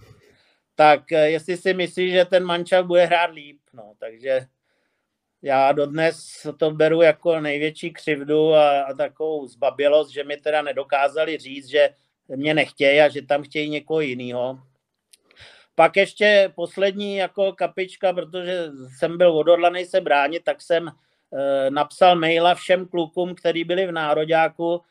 tak 0.76 1.12
e, 1.12 1.30
jestli 1.30 1.58
si 1.58 1.74
myslí, 1.74 2.12
že 2.12 2.26
ten 2.26 2.44
mančal 2.44 2.84
bude 2.84 3.06
hrát 3.06 3.32
líp. 3.32 3.60
No, 3.74 3.94
takže 4.00 4.48
já 5.42 5.72
dodnes 5.72 6.48
to 6.58 6.72
beru 6.72 7.02
jako 7.02 7.40
největší 7.40 7.94
křivdu 7.94 8.54
a, 8.54 8.82
a 8.82 8.94
takovou 8.94 9.48
zbabělost, 9.48 10.12
že 10.12 10.24
mi 10.24 10.38
teda 10.38 10.62
nedokázali 10.62 11.38
říct, 11.38 11.68
že 11.68 11.90
mě 12.28 12.54
nechtějí 12.54 13.00
a 13.02 13.10
že 13.10 13.22
tam 13.22 13.44
chtějí 13.44 13.70
někoho 13.70 14.02
jiného. 14.02 14.60
Pak 15.76 15.98
ještě 15.98 16.52
poslední 16.56 17.16
jako 17.16 17.54
kapička, 17.54 18.14
protože 18.14 18.68
jsem 18.98 19.18
byl 19.18 19.38
odhodlaný 19.38 19.86
se 19.86 20.02
bránit, 20.02 20.44
tak 20.44 20.62
jsem 20.62 20.88
e, 20.88 20.92
napsal 21.70 22.16
maila 22.16 22.56
všem 22.56 22.88
klukům, 22.88 23.36
kteří 23.36 23.64
byli 23.64 23.88
v 23.88 23.92
Nároďáku, 23.92 24.82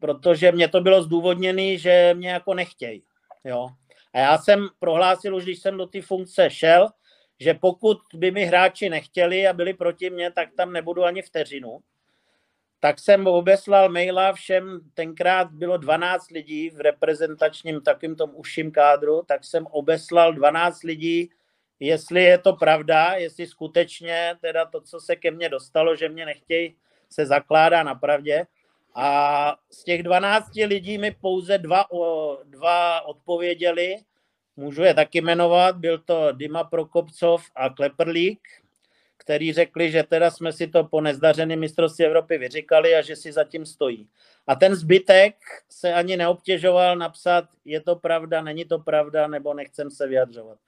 protože 0.00 0.52
mě 0.52 0.68
to 0.68 0.80
bylo 0.80 1.02
zdůvodněné, 1.02 1.78
že 1.78 2.14
mě 2.14 2.30
jako 2.30 2.54
nechtějí. 2.54 3.02
Jo. 3.44 3.68
A 4.14 4.18
já 4.18 4.38
jsem 4.38 4.68
prohlásil 4.78 5.36
už, 5.36 5.42
když 5.42 5.58
jsem 5.58 5.76
do 5.76 5.86
té 5.86 6.02
funkce 6.02 6.50
šel, 6.50 6.88
že 7.40 7.54
pokud 7.54 7.98
by 8.14 8.30
mi 8.30 8.44
hráči 8.44 8.88
nechtěli 8.88 9.46
a 9.46 9.52
byli 9.52 9.74
proti 9.74 10.10
mně, 10.10 10.30
tak 10.30 10.48
tam 10.56 10.72
nebudu 10.72 11.04
ani 11.04 11.22
vteřinu. 11.22 11.78
Tak 12.84 12.98
jsem 12.98 13.26
obeslal 13.26 13.88
maila 13.88 14.32
všem, 14.32 14.80
tenkrát 14.94 15.50
bylo 15.50 15.76
12 15.76 16.30
lidí 16.30 16.70
v 16.70 16.80
reprezentačním 16.80 17.80
takým 17.80 18.16
tom 18.16 18.30
užším 18.34 18.70
kádru, 18.70 19.22
tak 19.26 19.44
jsem 19.44 19.66
obeslal 19.66 20.32
12 20.32 20.82
lidí, 20.82 21.30
jestli 21.80 22.22
je 22.22 22.38
to 22.38 22.52
pravda, 22.52 23.12
jestli 23.14 23.46
skutečně 23.46 24.34
teda 24.40 24.64
to, 24.64 24.80
co 24.80 25.00
se 25.00 25.16
ke 25.16 25.30
mně 25.30 25.48
dostalo, 25.48 25.96
že 25.96 26.08
mě 26.08 26.26
nechtějí, 26.26 26.76
se 27.10 27.26
zakládá 27.26 27.82
na 27.82 27.94
pravdě. 27.94 28.46
A 28.94 29.56
z 29.70 29.84
těch 29.84 30.02
12 30.02 30.54
lidí 30.54 30.98
mi 30.98 31.10
pouze 31.20 31.58
dva, 31.58 31.84
dva 32.44 33.00
odpověděli, 33.00 33.96
Můžu 34.56 34.82
je 34.82 34.94
taky 34.94 35.20
jmenovat, 35.20 35.76
byl 35.76 35.98
to 35.98 36.32
Dima 36.32 36.64
Prokopcov 36.64 37.50
a 37.54 37.70
Kleperlík, 37.70 38.40
který 39.22 39.52
řekli, 39.52 39.90
že 39.90 40.02
teda 40.02 40.30
jsme 40.30 40.52
si 40.52 40.66
to 40.66 40.84
po 40.84 41.00
nezdařeném 41.00 41.60
mistrovství 41.60 42.04
Evropy 42.04 42.38
vyříkali 42.38 42.94
a 42.94 43.02
že 43.02 43.16
si 43.16 43.32
zatím 43.32 43.66
stojí. 43.66 44.08
A 44.46 44.54
ten 44.54 44.74
zbytek 44.74 45.34
se 45.70 45.92
ani 45.94 46.16
neobtěžoval 46.16 46.96
napsat, 46.96 47.44
je 47.64 47.80
to 47.80 47.96
pravda, 47.96 48.42
není 48.42 48.64
to 48.64 48.78
pravda, 48.78 49.26
nebo 49.26 49.54
nechcem 49.54 49.90
se 49.90 50.06
vyjadřovat. 50.06 50.58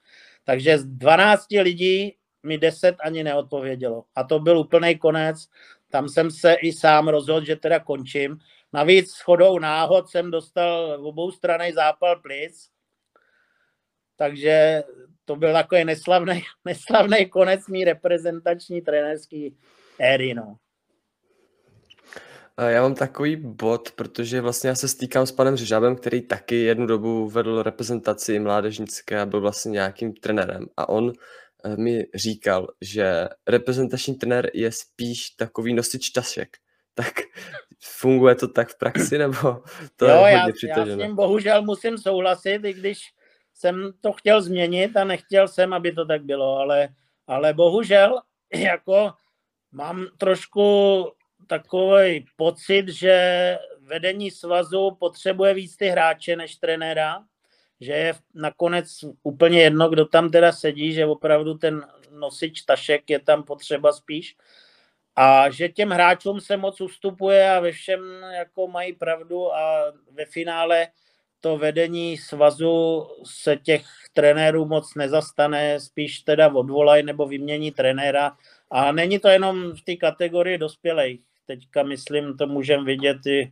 Takže 0.43 0.77
z 0.77 0.85
12 0.85 1.45
lidí 1.61 2.15
mi 2.43 2.57
10 2.57 2.95
ani 2.99 3.23
neodpovědělo. 3.23 4.03
A 4.15 4.23
to 4.23 4.39
byl 4.39 4.59
úplný 4.59 4.97
konec. 4.97 5.47
Tam 5.89 6.09
jsem 6.09 6.31
se 6.31 6.53
i 6.53 6.73
sám 6.73 7.07
rozhodl, 7.07 7.45
že 7.45 7.55
teda 7.55 7.79
končím. 7.79 8.39
Navíc 8.73 9.17
shodou 9.17 9.59
náhod 9.59 10.09
jsem 10.09 10.31
dostal 10.31 11.01
v 11.01 11.05
obou 11.05 11.31
stranách 11.31 11.73
zápal 11.73 12.21
plic, 12.21 12.69
takže 14.15 14.83
to 15.25 15.35
byl 15.35 15.53
takový 15.53 15.85
neslavný, 15.85 16.43
neslavný 16.65 17.29
konec 17.29 17.67
mý 17.67 17.83
reprezentační 17.83 18.81
trenérský 18.81 19.57
éry. 19.99 20.33
No. 20.33 20.55
Já 22.67 22.81
mám 22.81 22.95
takový 22.95 23.35
bod, 23.35 23.91
protože 23.91 24.41
vlastně 24.41 24.67
já 24.67 24.75
se 24.75 24.87
stýkám 24.87 25.25
s 25.25 25.31
panem 25.31 25.55
Řežabem, 25.55 25.95
který 25.95 26.21
taky 26.21 26.55
jednu 26.55 26.85
dobu 26.85 27.29
vedl 27.29 27.63
reprezentaci 27.63 28.39
mládežnické 28.39 29.19
a 29.19 29.25
byl 29.25 29.41
vlastně 29.41 29.71
nějakým 29.71 30.13
trenérem. 30.13 30.65
A 30.77 30.89
on 30.89 31.13
eh, 31.65 31.77
mi 31.77 32.05
říkal, 32.15 32.67
že 32.81 33.27
reprezentační 33.47 34.15
trenér 34.15 34.51
je 34.53 34.71
spíš 34.71 35.29
takový 35.29 35.73
nosič 35.73 36.09
tašek. 36.09 36.57
Tak 36.97 37.13
funguje 37.83 38.35
to 38.35 38.47
tak 38.47 38.69
v 38.69 38.77
praxi, 38.77 39.17
nebo 39.17 39.63
to 39.95 40.05
jo, 40.05 40.25
je 40.25 40.37
hodně 40.37 40.69
já, 40.69 40.79
já 40.79 40.85
s 40.85 40.97
ním 40.97 41.15
bohužel 41.15 41.61
musím 41.61 41.97
souhlasit, 41.97 42.65
i 42.65 42.73
když 42.73 42.99
jsem 43.55 43.93
to 44.01 44.13
chtěl 44.13 44.41
změnit 44.41 44.97
a 44.97 45.03
nechtěl 45.03 45.47
jsem, 45.47 45.73
aby 45.73 45.91
to 45.91 46.05
tak 46.05 46.23
bylo, 46.23 46.57
ale, 46.57 46.89
ale 47.27 47.53
bohužel 47.53 48.21
jako 48.53 49.13
mám 49.71 50.07
trošku 50.17 51.11
takový 51.47 52.25
pocit, 52.35 52.89
že 52.89 53.57
vedení 53.81 54.31
svazu 54.31 54.91
potřebuje 54.99 55.53
víc 55.53 55.77
ty 55.77 55.87
hráče 55.87 56.35
než 56.35 56.55
trenéra, 56.55 57.23
že 57.81 57.93
je 57.93 58.13
nakonec 58.33 58.87
úplně 59.23 59.61
jedno, 59.61 59.89
kdo 59.89 60.05
tam 60.05 60.29
teda 60.29 60.51
sedí, 60.51 60.93
že 60.93 61.05
opravdu 61.05 61.53
ten 61.53 61.87
nosič 62.11 62.61
tašek 62.61 63.09
je 63.09 63.19
tam 63.19 63.43
potřeba 63.43 63.93
spíš. 63.93 64.37
A 65.15 65.49
že 65.49 65.69
těm 65.69 65.89
hráčům 65.89 66.41
se 66.41 66.57
moc 66.57 66.81
ustupuje 66.81 67.51
a 67.51 67.59
ve 67.59 67.71
všem 67.71 68.01
jako 68.31 68.67
mají 68.67 68.93
pravdu 68.93 69.55
a 69.55 69.93
ve 70.11 70.25
finále 70.25 70.87
to 71.45 71.57
vedení 71.57 72.17
svazu 72.17 73.07
se 73.23 73.55
těch 73.55 73.85
trenérů 74.13 74.65
moc 74.65 74.95
nezastane, 74.95 75.79
spíš 75.79 76.19
teda 76.19 76.53
odvolaj 76.53 77.03
nebo 77.03 77.27
vymění 77.27 77.71
trenéra. 77.71 78.31
A 78.71 78.91
není 78.91 79.19
to 79.19 79.27
jenom 79.27 79.71
v 79.71 79.81
té 79.81 79.95
kategorii 79.95 80.57
dospělých. 80.57 81.21
Teďka 81.45 81.83
myslím, 81.83 82.37
to 82.37 82.47
můžeme 82.47 82.83
vidět 82.83 83.17
i, 83.25 83.51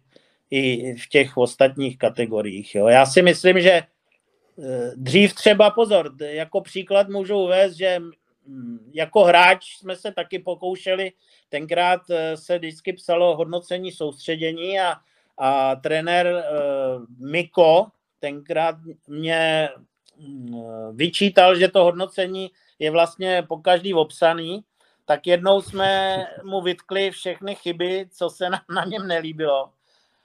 i 0.52 0.94
v 0.96 1.08
těch 1.08 1.38
ostatních 1.38 1.98
kategoriích. 1.98 2.76
Jo. 2.76 2.88
Já 2.88 3.06
si 3.06 3.22
myslím, 3.22 3.62
že 3.62 3.72
eh, 3.72 4.92
dřív 4.96 5.34
třeba 5.34 5.70
pozor, 5.70 6.12
jako 6.20 6.62
příklad 6.62 7.10
můžu 7.10 7.38
uvést, 7.38 7.74
že 7.74 8.00
mm, 8.46 8.92
jako 8.94 9.24
hráč 9.24 9.78
jsme 9.78 9.96
se 9.96 10.12
taky 10.12 10.40
pokoušeli, 10.40 11.12
tenkrát 11.50 12.02
eh, 12.10 12.38
se 12.38 12.58
vždycky 12.58 12.94
psalo 12.94 13.36
hodnocení 13.36 13.92
soustředění 13.92 14.80
a 14.80 14.96
a 15.38 15.76
trenér 15.76 16.28
uh, 16.28 17.06
Miko 17.30 17.88
tenkrát 18.20 18.76
mě 19.08 19.70
uh, 20.18 20.96
vyčítal, 20.96 21.56
že 21.56 21.68
to 21.68 21.84
hodnocení 21.84 22.52
je 22.80 22.92
vlastně 22.92 23.44
po 23.48 23.58
každý 23.58 23.94
obsaný, 23.94 24.64
tak 25.06 25.28
jednou 25.28 25.62
jsme 25.62 26.26
mu 26.44 26.62
vytkli 26.62 27.12
všechny 27.12 27.56
chyby, 27.56 28.10
co 28.12 28.30
se 28.30 28.50
na, 28.50 28.62
na 28.76 28.86
něm 28.86 29.08
nelíbilo. 29.08 29.70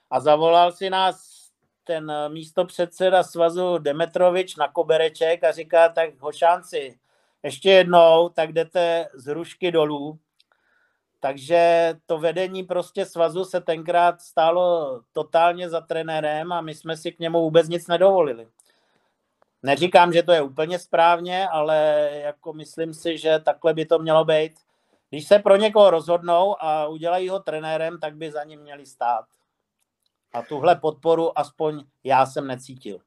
A 0.09 0.19
zavolal 0.19 0.71
si 0.71 0.89
nás 0.89 1.39
ten 1.83 2.11
místo 2.27 2.65
předseda 2.65 3.23
svazu 3.23 3.77
Demetrovič 3.77 4.55
na 4.55 4.67
kobereček 4.67 5.43
a 5.43 5.51
říká, 5.51 5.89
tak 5.89 6.09
hošánci, 6.19 6.99
ještě 7.43 7.71
jednou, 7.71 8.29
tak 8.29 8.53
jdete 8.53 9.09
z 9.13 9.33
rušky 9.33 9.71
dolů, 9.71 10.19
takže 11.19 11.93
to 12.05 12.17
vedení 12.17 12.63
prostě 12.63 13.05
svazu 13.05 13.45
se 13.45 13.61
tenkrát 13.61 14.21
stálo 14.21 15.01
totálně 15.13 15.69
za 15.69 15.81
trenérem 15.81 16.51
a 16.51 16.61
my 16.61 16.75
jsme 16.75 16.97
si 16.97 17.11
k 17.11 17.19
němu 17.19 17.41
vůbec 17.41 17.67
nic 17.67 17.87
nedovolili. 17.87 18.47
Neříkám, 19.63 20.13
že 20.13 20.23
to 20.23 20.31
je 20.31 20.41
úplně 20.41 20.79
správně, 20.79 21.47
ale 21.47 22.09
jako 22.13 22.53
myslím 22.53 22.93
si, 22.93 23.17
že 23.17 23.39
takhle 23.39 23.73
by 23.73 23.85
to 23.85 23.99
mělo 23.99 24.25
být. 24.25 24.51
Když 25.09 25.27
se 25.27 25.39
pro 25.39 25.55
někoho 25.55 25.89
rozhodnou 25.89 26.63
a 26.63 26.87
udělají 26.87 27.29
ho 27.29 27.39
trenérem, 27.39 27.99
tak 27.99 28.15
by 28.15 28.31
za 28.31 28.43
ním 28.43 28.59
měli 28.59 28.85
stát. 28.85 29.25
A 30.33 30.41
tuhle 30.41 30.75
podporu 30.75 31.39
aspoň 31.39 31.83
já 32.03 32.25
jsem 32.25 32.47
necítil. 32.47 32.99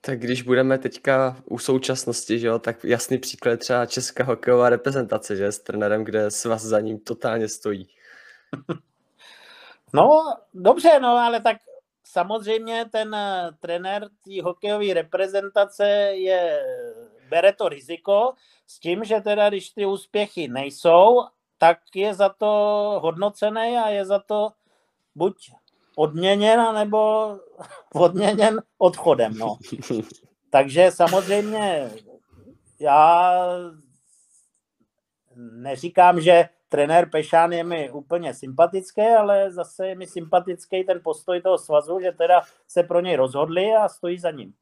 Tak 0.00 0.20
když 0.20 0.42
budeme 0.42 0.78
teďka 0.78 1.36
u 1.44 1.58
současnosti, 1.58 2.38
že 2.38 2.46
jo, 2.46 2.58
tak 2.58 2.84
jasný 2.84 3.18
příklad 3.18 3.58
třeba 3.60 3.86
česká 3.86 4.24
hokejová 4.24 4.68
reprezentace, 4.68 5.36
že 5.36 5.52
s 5.52 5.58
trenérem, 5.58 6.04
kde 6.04 6.30
svaz 6.30 6.62
za 6.62 6.80
ním 6.80 6.98
totálně 6.98 7.48
stojí. 7.48 7.88
No, 9.94 10.34
dobře, 10.54 11.00
no, 11.00 11.08
ale 11.08 11.40
tak 11.40 11.56
samozřejmě 12.04 12.84
ten 12.92 13.14
eh, 13.14 13.50
trenér 13.60 14.08
té 14.24 14.42
hokejové 14.42 14.94
reprezentace 14.94 15.86
je, 16.12 16.64
bere 17.28 17.52
to 17.52 17.68
riziko 17.68 18.32
s 18.66 18.78
tím, 18.78 19.04
že 19.04 19.20
teda 19.20 19.48
když 19.48 19.70
ty 19.70 19.86
úspěchy 19.86 20.48
nejsou, 20.48 21.20
tak 21.58 21.78
je 21.94 22.14
za 22.14 22.28
to 22.28 22.46
hodnocený 23.02 23.78
a 23.78 23.88
je 23.88 24.04
za 24.04 24.18
to 24.18 24.52
buď 25.14 25.50
odměněn, 25.96 26.74
nebo 26.74 27.30
odměněn 27.94 28.62
odchodem. 28.78 29.38
No. 29.38 29.58
Takže 30.50 30.90
samozřejmě 30.90 31.90
já 32.80 33.32
neříkám, 35.36 36.20
že 36.20 36.48
trenér 36.68 37.10
Pešán 37.10 37.52
je 37.52 37.64
mi 37.64 37.90
úplně 37.90 38.34
sympatický, 38.34 39.02
ale 39.02 39.50
zase 39.50 39.88
je 39.88 39.94
mi 39.94 40.06
sympatický 40.06 40.84
ten 40.84 41.00
postoj 41.04 41.40
toho 41.40 41.58
svazu, 41.58 42.00
že 42.00 42.12
teda 42.12 42.42
se 42.68 42.82
pro 42.82 43.00
něj 43.00 43.16
rozhodli 43.16 43.72
a 43.72 43.88
stojí 43.88 44.18
za 44.18 44.30
ním. 44.30 44.52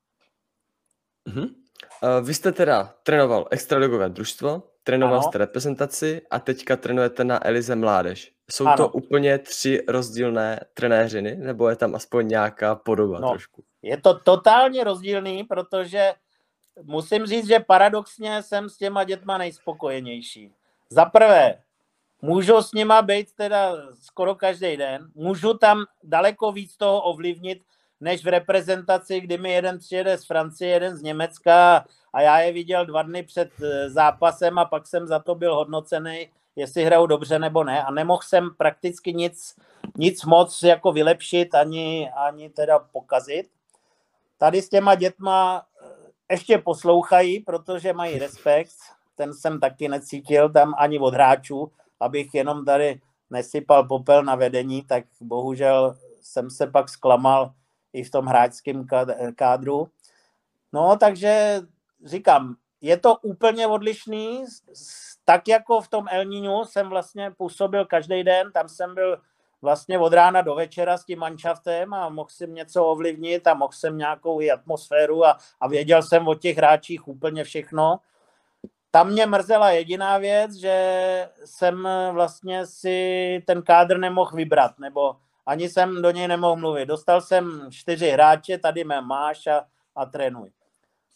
Uh-huh. 1.28 1.55
Uh, 2.03 2.26
vy 2.26 2.35
jste 2.35 2.53
teda 2.53 2.95
trénoval 3.03 3.47
extraligové 3.51 4.09
družstvo, 4.09 4.62
trénoval 4.85 5.18
ano. 5.18 5.22
jste 5.22 5.39
reprezentaci 5.39 6.22
a 6.31 6.39
teďka 6.39 6.76
trénujete 6.76 7.24
na 7.24 7.47
Elize 7.47 7.76
Mládež. 7.76 8.33
Jsou 8.53 8.66
ano. 8.66 8.76
to 8.76 8.88
úplně 8.88 9.38
tři 9.38 9.84
rozdílné 9.88 10.61
trenéřiny, 10.74 11.36
nebo 11.36 11.68
je 11.68 11.76
tam 11.76 11.94
aspoň 11.94 12.28
nějaká 12.28 12.74
podoba 12.74 13.20
no, 13.20 13.30
trošku? 13.30 13.64
Je 13.82 13.96
to 13.96 14.18
totálně 14.18 14.84
rozdílný, 14.84 15.44
protože 15.44 16.12
musím 16.82 17.26
říct, 17.26 17.46
že 17.46 17.61
paradoxně 17.61 18.42
jsem 18.42 18.68
s 18.68 18.76
těma 18.76 19.05
dětma 19.05 19.38
nejspokojenější. 19.38 20.53
Za 20.90 21.05
prvé, 21.05 21.62
můžu 22.22 22.62
s 22.62 22.72
nima 22.72 23.03
být 23.03 23.32
teda 23.32 23.72
skoro 24.01 24.34
každý 24.34 24.76
den, 24.76 25.11
můžu 25.14 25.55
tam 25.55 25.84
daleko 26.03 26.53
víc 26.53 26.76
toho 26.76 27.03
ovlivnit, 27.03 27.62
než 28.01 28.24
v 28.24 28.28
reprezentaci, 28.28 29.20
kdy 29.20 29.38
mi 29.38 29.53
jeden 29.53 29.78
přijede 29.78 30.18
z 30.18 30.24
Francie, 30.24 30.70
jeden 30.70 30.96
z 30.96 31.03
Německa 31.03 31.84
a 32.12 32.20
já 32.20 32.38
je 32.38 32.53
viděl 32.53 32.86
dva 32.86 33.03
dny 33.03 33.22
před 33.22 33.51
eh, 33.62 33.90
zápasem 33.90 34.59
a 34.59 34.64
pak 34.64 34.86
jsem 34.86 35.07
za 35.07 35.18
to 35.18 35.34
byl 35.34 35.55
hodnocený 35.55 36.28
jestli 36.57 36.84
hrajou 36.84 37.07
dobře 37.07 37.38
nebo 37.38 37.64
ne 37.64 37.84
a 37.84 37.90
nemohl 37.90 38.22
jsem 38.22 38.51
prakticky 38.59 39.14
nic, 39.14 39.57
nic 39.96 40.24
moc 40.24 40.62
jako 40.62 40.92
vylepšit 40.92 41.55
ani, 41.55 42.11
ani 42.11 42.51
teda 42.51 42.78
pokazit. 42.78 43.48
Tady 44.38 44.62
s 44.62 44.68
těma 44.68 44.94
dětma 44.94 45.66
eh, 45.82 45.86
ještě 46.30 46.59
poslouchají, 46.59 47.40
protože 47.40 47.92
mají 47.92 48.18
respekt, 48.18 48.72
ten 49.14 49.34
jsem 49.34 49.61
taky 49.61 49.88
necítil 49.88 50.48
tam 50.48 50.74
ani 50.78 50.98
od 50.98 51.14
hráčů, 51.14 51.72
abych 52.01 52.34
jenom 52.34 52.64
tady 52.64 53.01
nesypal 53.30 53.84
popel 53.84 54.22
na 54.22 54.34
vedení, 54.34 54.82
tak 54.82 55.05
bohužel 55.20 55.96
jsem 56.20 56.51
se 56.51 56.66
pak 56.66 56.88
zklamal 56.88 57.53
i 57.92 58.05
v 58.05 58.11
tom 58.11 58.26
hráčském 58.26 58.86
kádru. 59.36 59.88
No, 60.72 60.96
takže 60.96 61.61
říkám, 62.05 62.57
je 62.81 62.97
to 62.97 63.16
úplně 63.16 63.66
odlišný 63.66 64.45
tak 65.24 65.49
jako 65.49 65.81
v 65.81 65.89
tom 65.89 66.07
El 66.11 66.24
Niño 66.24 66.64
jsem 66.64 66.89
vlastně 66.89 67.31
působil 67.31 67.85
každý 67.85 68.24
den, 68.24 68.53
tam 68.53 68.68
jsem 68.68 68.95
byl 68.95 69.18
vlastně 69.62 69.99
od 69.99 70.12
rána 70.12 70.43
do 70.43 70.55
večera 70.55 70.97
s 70.97 71.05
tím 71.05 71.18
manšaftem 71.18 71.95
a 71.95 72.09
mohl 72.09 72.28
jsem 72.28 72.55
něco 72.55 72.85
ovlivnit 72.85 73.47
a 73.47 73.55
mohl 73.55 73.72
jsem 73.72 73.99
nějakou 73.99 74.41
i 74.41 74.51
atmosféru 74.51 75.26
a, 75.26 75.39
a 75.61 75.68
věděl 75.68 76.03
jsem 76.03 76.28
o 76.28 76.35
těch 76.35 76.57
hráčích 76.57 77.09
úplně 77.09 77.45
všechno. 77.45 78.01
Tam 78.91 79.11
mě 79.11 79.26
mrzela 79.26 79.70
jediná 79.70 80.18
věc, 80.18 80.53
že 80.55 81.28
jsem 81.45 81.89
vlastně 82.12 82.66
si 82.66 83.43
ten 83.47 83.62
kádr 83.62 83.99
nemohl 83.99 84.37
vybrat, 84.37 84.78
nebo 84.78 85.16
ani 85.47 85.68
jsem 85.68 86.03
do 86.03 86.11
něj 86.11 86.28
nemohl 86.28 86.57
mluvit. 86.57 86.87
Dostal 86.87 87.20
jsem 87.20 87.68
čtyři 87.70 88.11
hráče, 88.11 88.59
tady 88.59 88.85
mé 88.85 89.01
máš 89.01 89.47
a, 89.47 89.64
a 89.97 90.07
trénuj. 90.07 90.51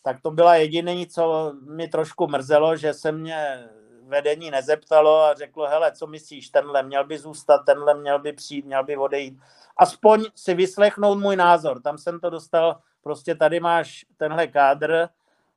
Tak 0.04 0.20
to 0.22 0.30
byla 0.30 0.56
jediné, 0.56 1.06
co 1.06 1.52
mi 1.60 1.88
trošku 1.88 2.26
mrzelo, 2.26 2.76
že 2.76 2.94
se 2.94 3.12
mě 3.12 3.68
vedení 4.02 4.50
nezeptalo 4.50 5.20
a 5.20 5.34
řeklo, 5.34 5.68
hele, 5.68 5.92
co 5.92 6.06
myslíš, 6.06 6.48
tenhle 6.48 6.82
měl 6.82 7.04
by 7.04 7.18
zůstat, 7.18 7.58
tenhle 7.58 7.94
měl 7.94 8.18
by 8.18 8.32
přijít, 8.32 8.66
měl 8.66 8.84
by 8.84 8.96
odejít. 8.96 9.38
Aspoň 9.76 10.24
si 10.34 10.54
vyslechnout 10.54 11.18
můj 11.18 11.36
názor. 11.36 11.82
Tam 11.82 11.98
jsem 11.98 12.20
to 12.20 12.30
dostal, 12.30 12.80
prostě 13.02 13.34
tady 13.34 13.60
máš 13.60 14.06
tenhle 14.16 14.46
kádr 14.46 15.08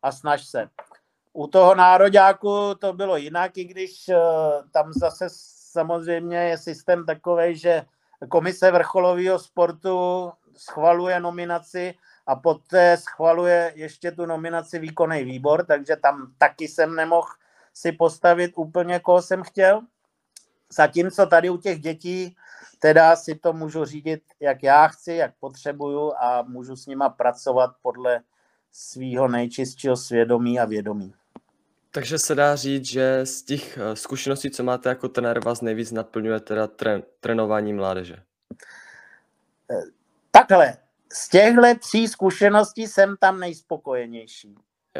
a 0.02 0.12
snaž 0.12 0.45
se. 0.45 0.70
U 1.34 1.48
toho 1.48 1.76
nároďáku 1.76 2.76
to 2.76 2.93
bylo 2.93 3.18
jinak, 3.18 3.58
i 3.58 3.64
když 3.64 4.08
uh, 4.10 4.16
tam 4.72 4.93
zase 4.93 5.28
samozřejmě 5.72 6.38
je 6.38 6.58
systém 6.58 7.06
takový, 7.06 7.56
že 7.56 7.86
komise 8.30 8.72
vrcholového 8.72 9.39
sportu 9.39 10.32
schvaluje 10.56 11.20
nominaci 11.20 11.93
a 12.28 12.36
poté 12.36 12.97
schvaluje 12.97 13.71
ještě 13.75 14.11
tu 14.11 14.25
nominaci 14.25 14.80
výkonný 14.80 15.23
výbor, 15.23 15.65
takže 15.65 15.95
tam 15.95 16.34
taky 16.38 16.67
jsem 16.67 16.95
nemohl 16.95 17.28
si 17.73 17.91
postavit 17.91 18.51
úplně, 18.55 18.99
koho 18.99 19.21
jsem 19.21 19.43
chtěl. 19.43 19.82
Zatímco 20.69 21.25
tady 21.25 21.49
u 21.49 21.57
těch 21.57 21.80
dětí 21.80 22.36
teda 22.80 23.15
si 23.15 23.36
to 23.36 23.53
můžu 23.53 23.86
řídit, 23.86 24.21
jak 24.39 24.63
já 24.63 24.88
chci, 24.88 25.13
jak 25.13 25.32
potřebuju 25.39 26.13
a 26.13 26.41
můžu 26.41 26.75
s 26.75 26.88
nima 26.88 27.09
pracovat 27.09 27.71
podle 27.82 28.21
svého 28.71 29.28
nejčistšího 29.28 29.97
svědomí 29.97 30.59
a 30.59 30.65
vědomí. 30.65 31.13
Takže 31.91 32.19
se 32.19 32.36
dá 32.36 32.55
říct, 32.55 32.86
že 32.86 33.25
z 33.25 33.41
těch 33.41 33.78
eh, 33.78 33.95
zkušeností, 33.95 34.51
co 34.51 34.63
máte 34.63 34.89
jako 34.89 35.09
trenér, 35.09 35.43
vás 35.45 35.61
nejvíc 35.61 35.91
naplňuje 35.91 36.39
teda 36.39 36.67
tren, 36.67 37.03
trénování 37.19 37.73
mládeže. 37.73 38.15
Takhle, 40.32 40.78
z 41.14 41.30
těchto 41.30 41.62
tří 41.80 42.08
zkušeností 42.08 42.88
jsem 42.88 43.16
tam 43.20 43.39
nejspokojenější. 43.39 44.55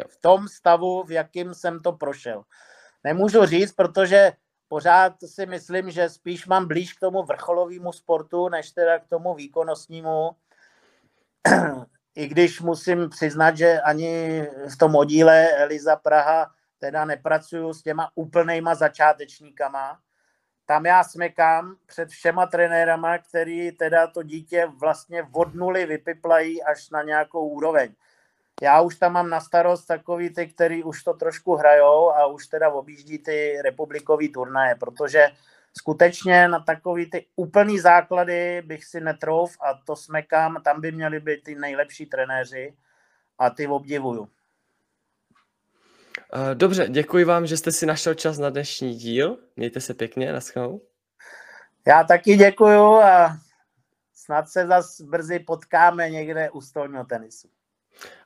V 0.08 0.16
tom 0.20 0.48
stavu, 0.48 1.02
v 1.02 1.10
jakým 1.10 1.54
jsem 1.54 1.80
to 1.80 1.92
prošel. 1.92 2.44
Nemůžu 3.04 3.46
říct, 3.46 3.72
protože 3.72 4.32
pořád 4.68 5.12
si 5.26 5.46
myslím, 5.46 5.90
že 5.90 6.08
spíš 6.08 6.46
mám 6.46 6.68
blíž 6.68 6.92
k 6.92 7.00
tomu 7.00 7.22
vrcholovému 7.22 7.92
sportu, 7.92 8.48
než 8.48 8.70
teda 8.70 8.98
k 8.98 9.06
tomu 9.06 9.34
výkonnostnímu. 9.34 10.30
I 12.14 12.28
když 12.28 12.60
musím 12.60 13.08
přiznat, 13.08 13.56
že 13.56 13.80
ani 13.80 14.42
v 14.72 14.76
tom 14.78 14.96
oddíle 14.96 15.50
Eliza 15.50 15.96
Praha 15.96 16.50
teda 16.78 17.04
nepracuju 17.04 17.72
s 17.72 17.82
těma 17.82 18.10
úplnejma 18.14 18.74
začátečníkama. 18.74 20.00
Tam 20.68 20.86
já 20.86 21.04
smekám 21.04 21.76
před 21.86 22.08
všema 22.08 22.46
trenérama, 22.46 23.18
který 23.18 23.72
teda 23.72 24.06
to 24.06 24.22
dítě 24.22 24.66
vlastně 24.78 25.22
od 25.32 25.54
nuly 25.54 25.86
vypiplají 25.86 26.62
až 26.62 26.90
na 26.90 27.02
nějakou 27.02 27.48
úroveň. 27.48 27.94
Já 28.62 28.80
už 28.80 28.96
tam 28.96 29.12
mám 29.12 29.30
na 29.30 29.40
starost 29.40 29.86
takový 29.86 30.30
ty, 30.30 30.46
který 30.46 30.84
už 30.84 31.02
to 31.02 31.14
trošku 31.14 31.54
hrajou 31.54 32.10
a 32.10 32.26
už 32.26 32.46
teda 32.46 32.70
objíždí 32.70 33.18
ty 33.18 33.58
republikový 33.62 34.28
turnaje, 34.28 34.74
protože 34.74 35.28
skutečně 35.78 36.48
na 36.48 36.60
takový 36.60 37.10
ty 37.10 37.26
úplný 37.36 37.78
základy 37.78 38.62
bych 38.62 38.84
si 38.84 39.00
netrouf 39.00 39.56
a 39.60 39.74
to 39.74 39.96
smekám, 39.96 40.62
tam 40.64 40.80
by 40.80 40.92
měli 40.92 41.20
být 41.20 41.44
ty 41.44 41.54
nejlepší 41.54 42.06
trenéři 42.06 42.74
a 43.38 43.50
ty 43.50 43.66
obdivuju. 43.66 44.28
Eh, 46.34 46.54
dobře, 46.54 46.86
děkuji 46.88 47.24
vám, 47.24 47.46
že 47.46 47.56
jste 47.56 47.72
si 47.72 47.86
našel 47.86 48.14
čas 48.14 48.38
na 48.38 48.50
dnešní 48.50 48.94
díl. 48.94 49.38
Mějte 49.56 49.80
se 49.80 49.94
pěkně, 49.94 50.32
naschledanou. 50.32 50.80
Já 51.86 52.04
taky 52.04 52.36
děkuju 52.36 52.84
a 52.84 53.38
snad 54.14 54.48
se 54.48 54.66
zase 54.66 55.04
brzy 55.04 55.38
potkáme 55.38 56.10
někde 56.10 56.50
u 56.50 56.60
stolního 56.60 57.04
tenisu. 57.04 57.48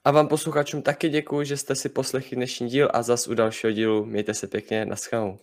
A 0.04 0.10
vám 0.10 0.28
posluchačům 0.28 0.82
taky 0.82 1.08
děkuji, 1.08 1.46
že 1.46 1.56
jste 1.56 1.74
si 1.74 1.88
poslechli 1.88 2.36
dnešní 2.36 2.68
díl 2.68 2.88
a 2.92 3.02
zas 3.02 3.28
u 3.28 3.34
dalšího 3.34 3.72
dílu 3.72 4.04
mějte 4.04 4.34
se 4.34 4.46
pěkně, 4.46 4.84
naschledanou. 4.84 5.38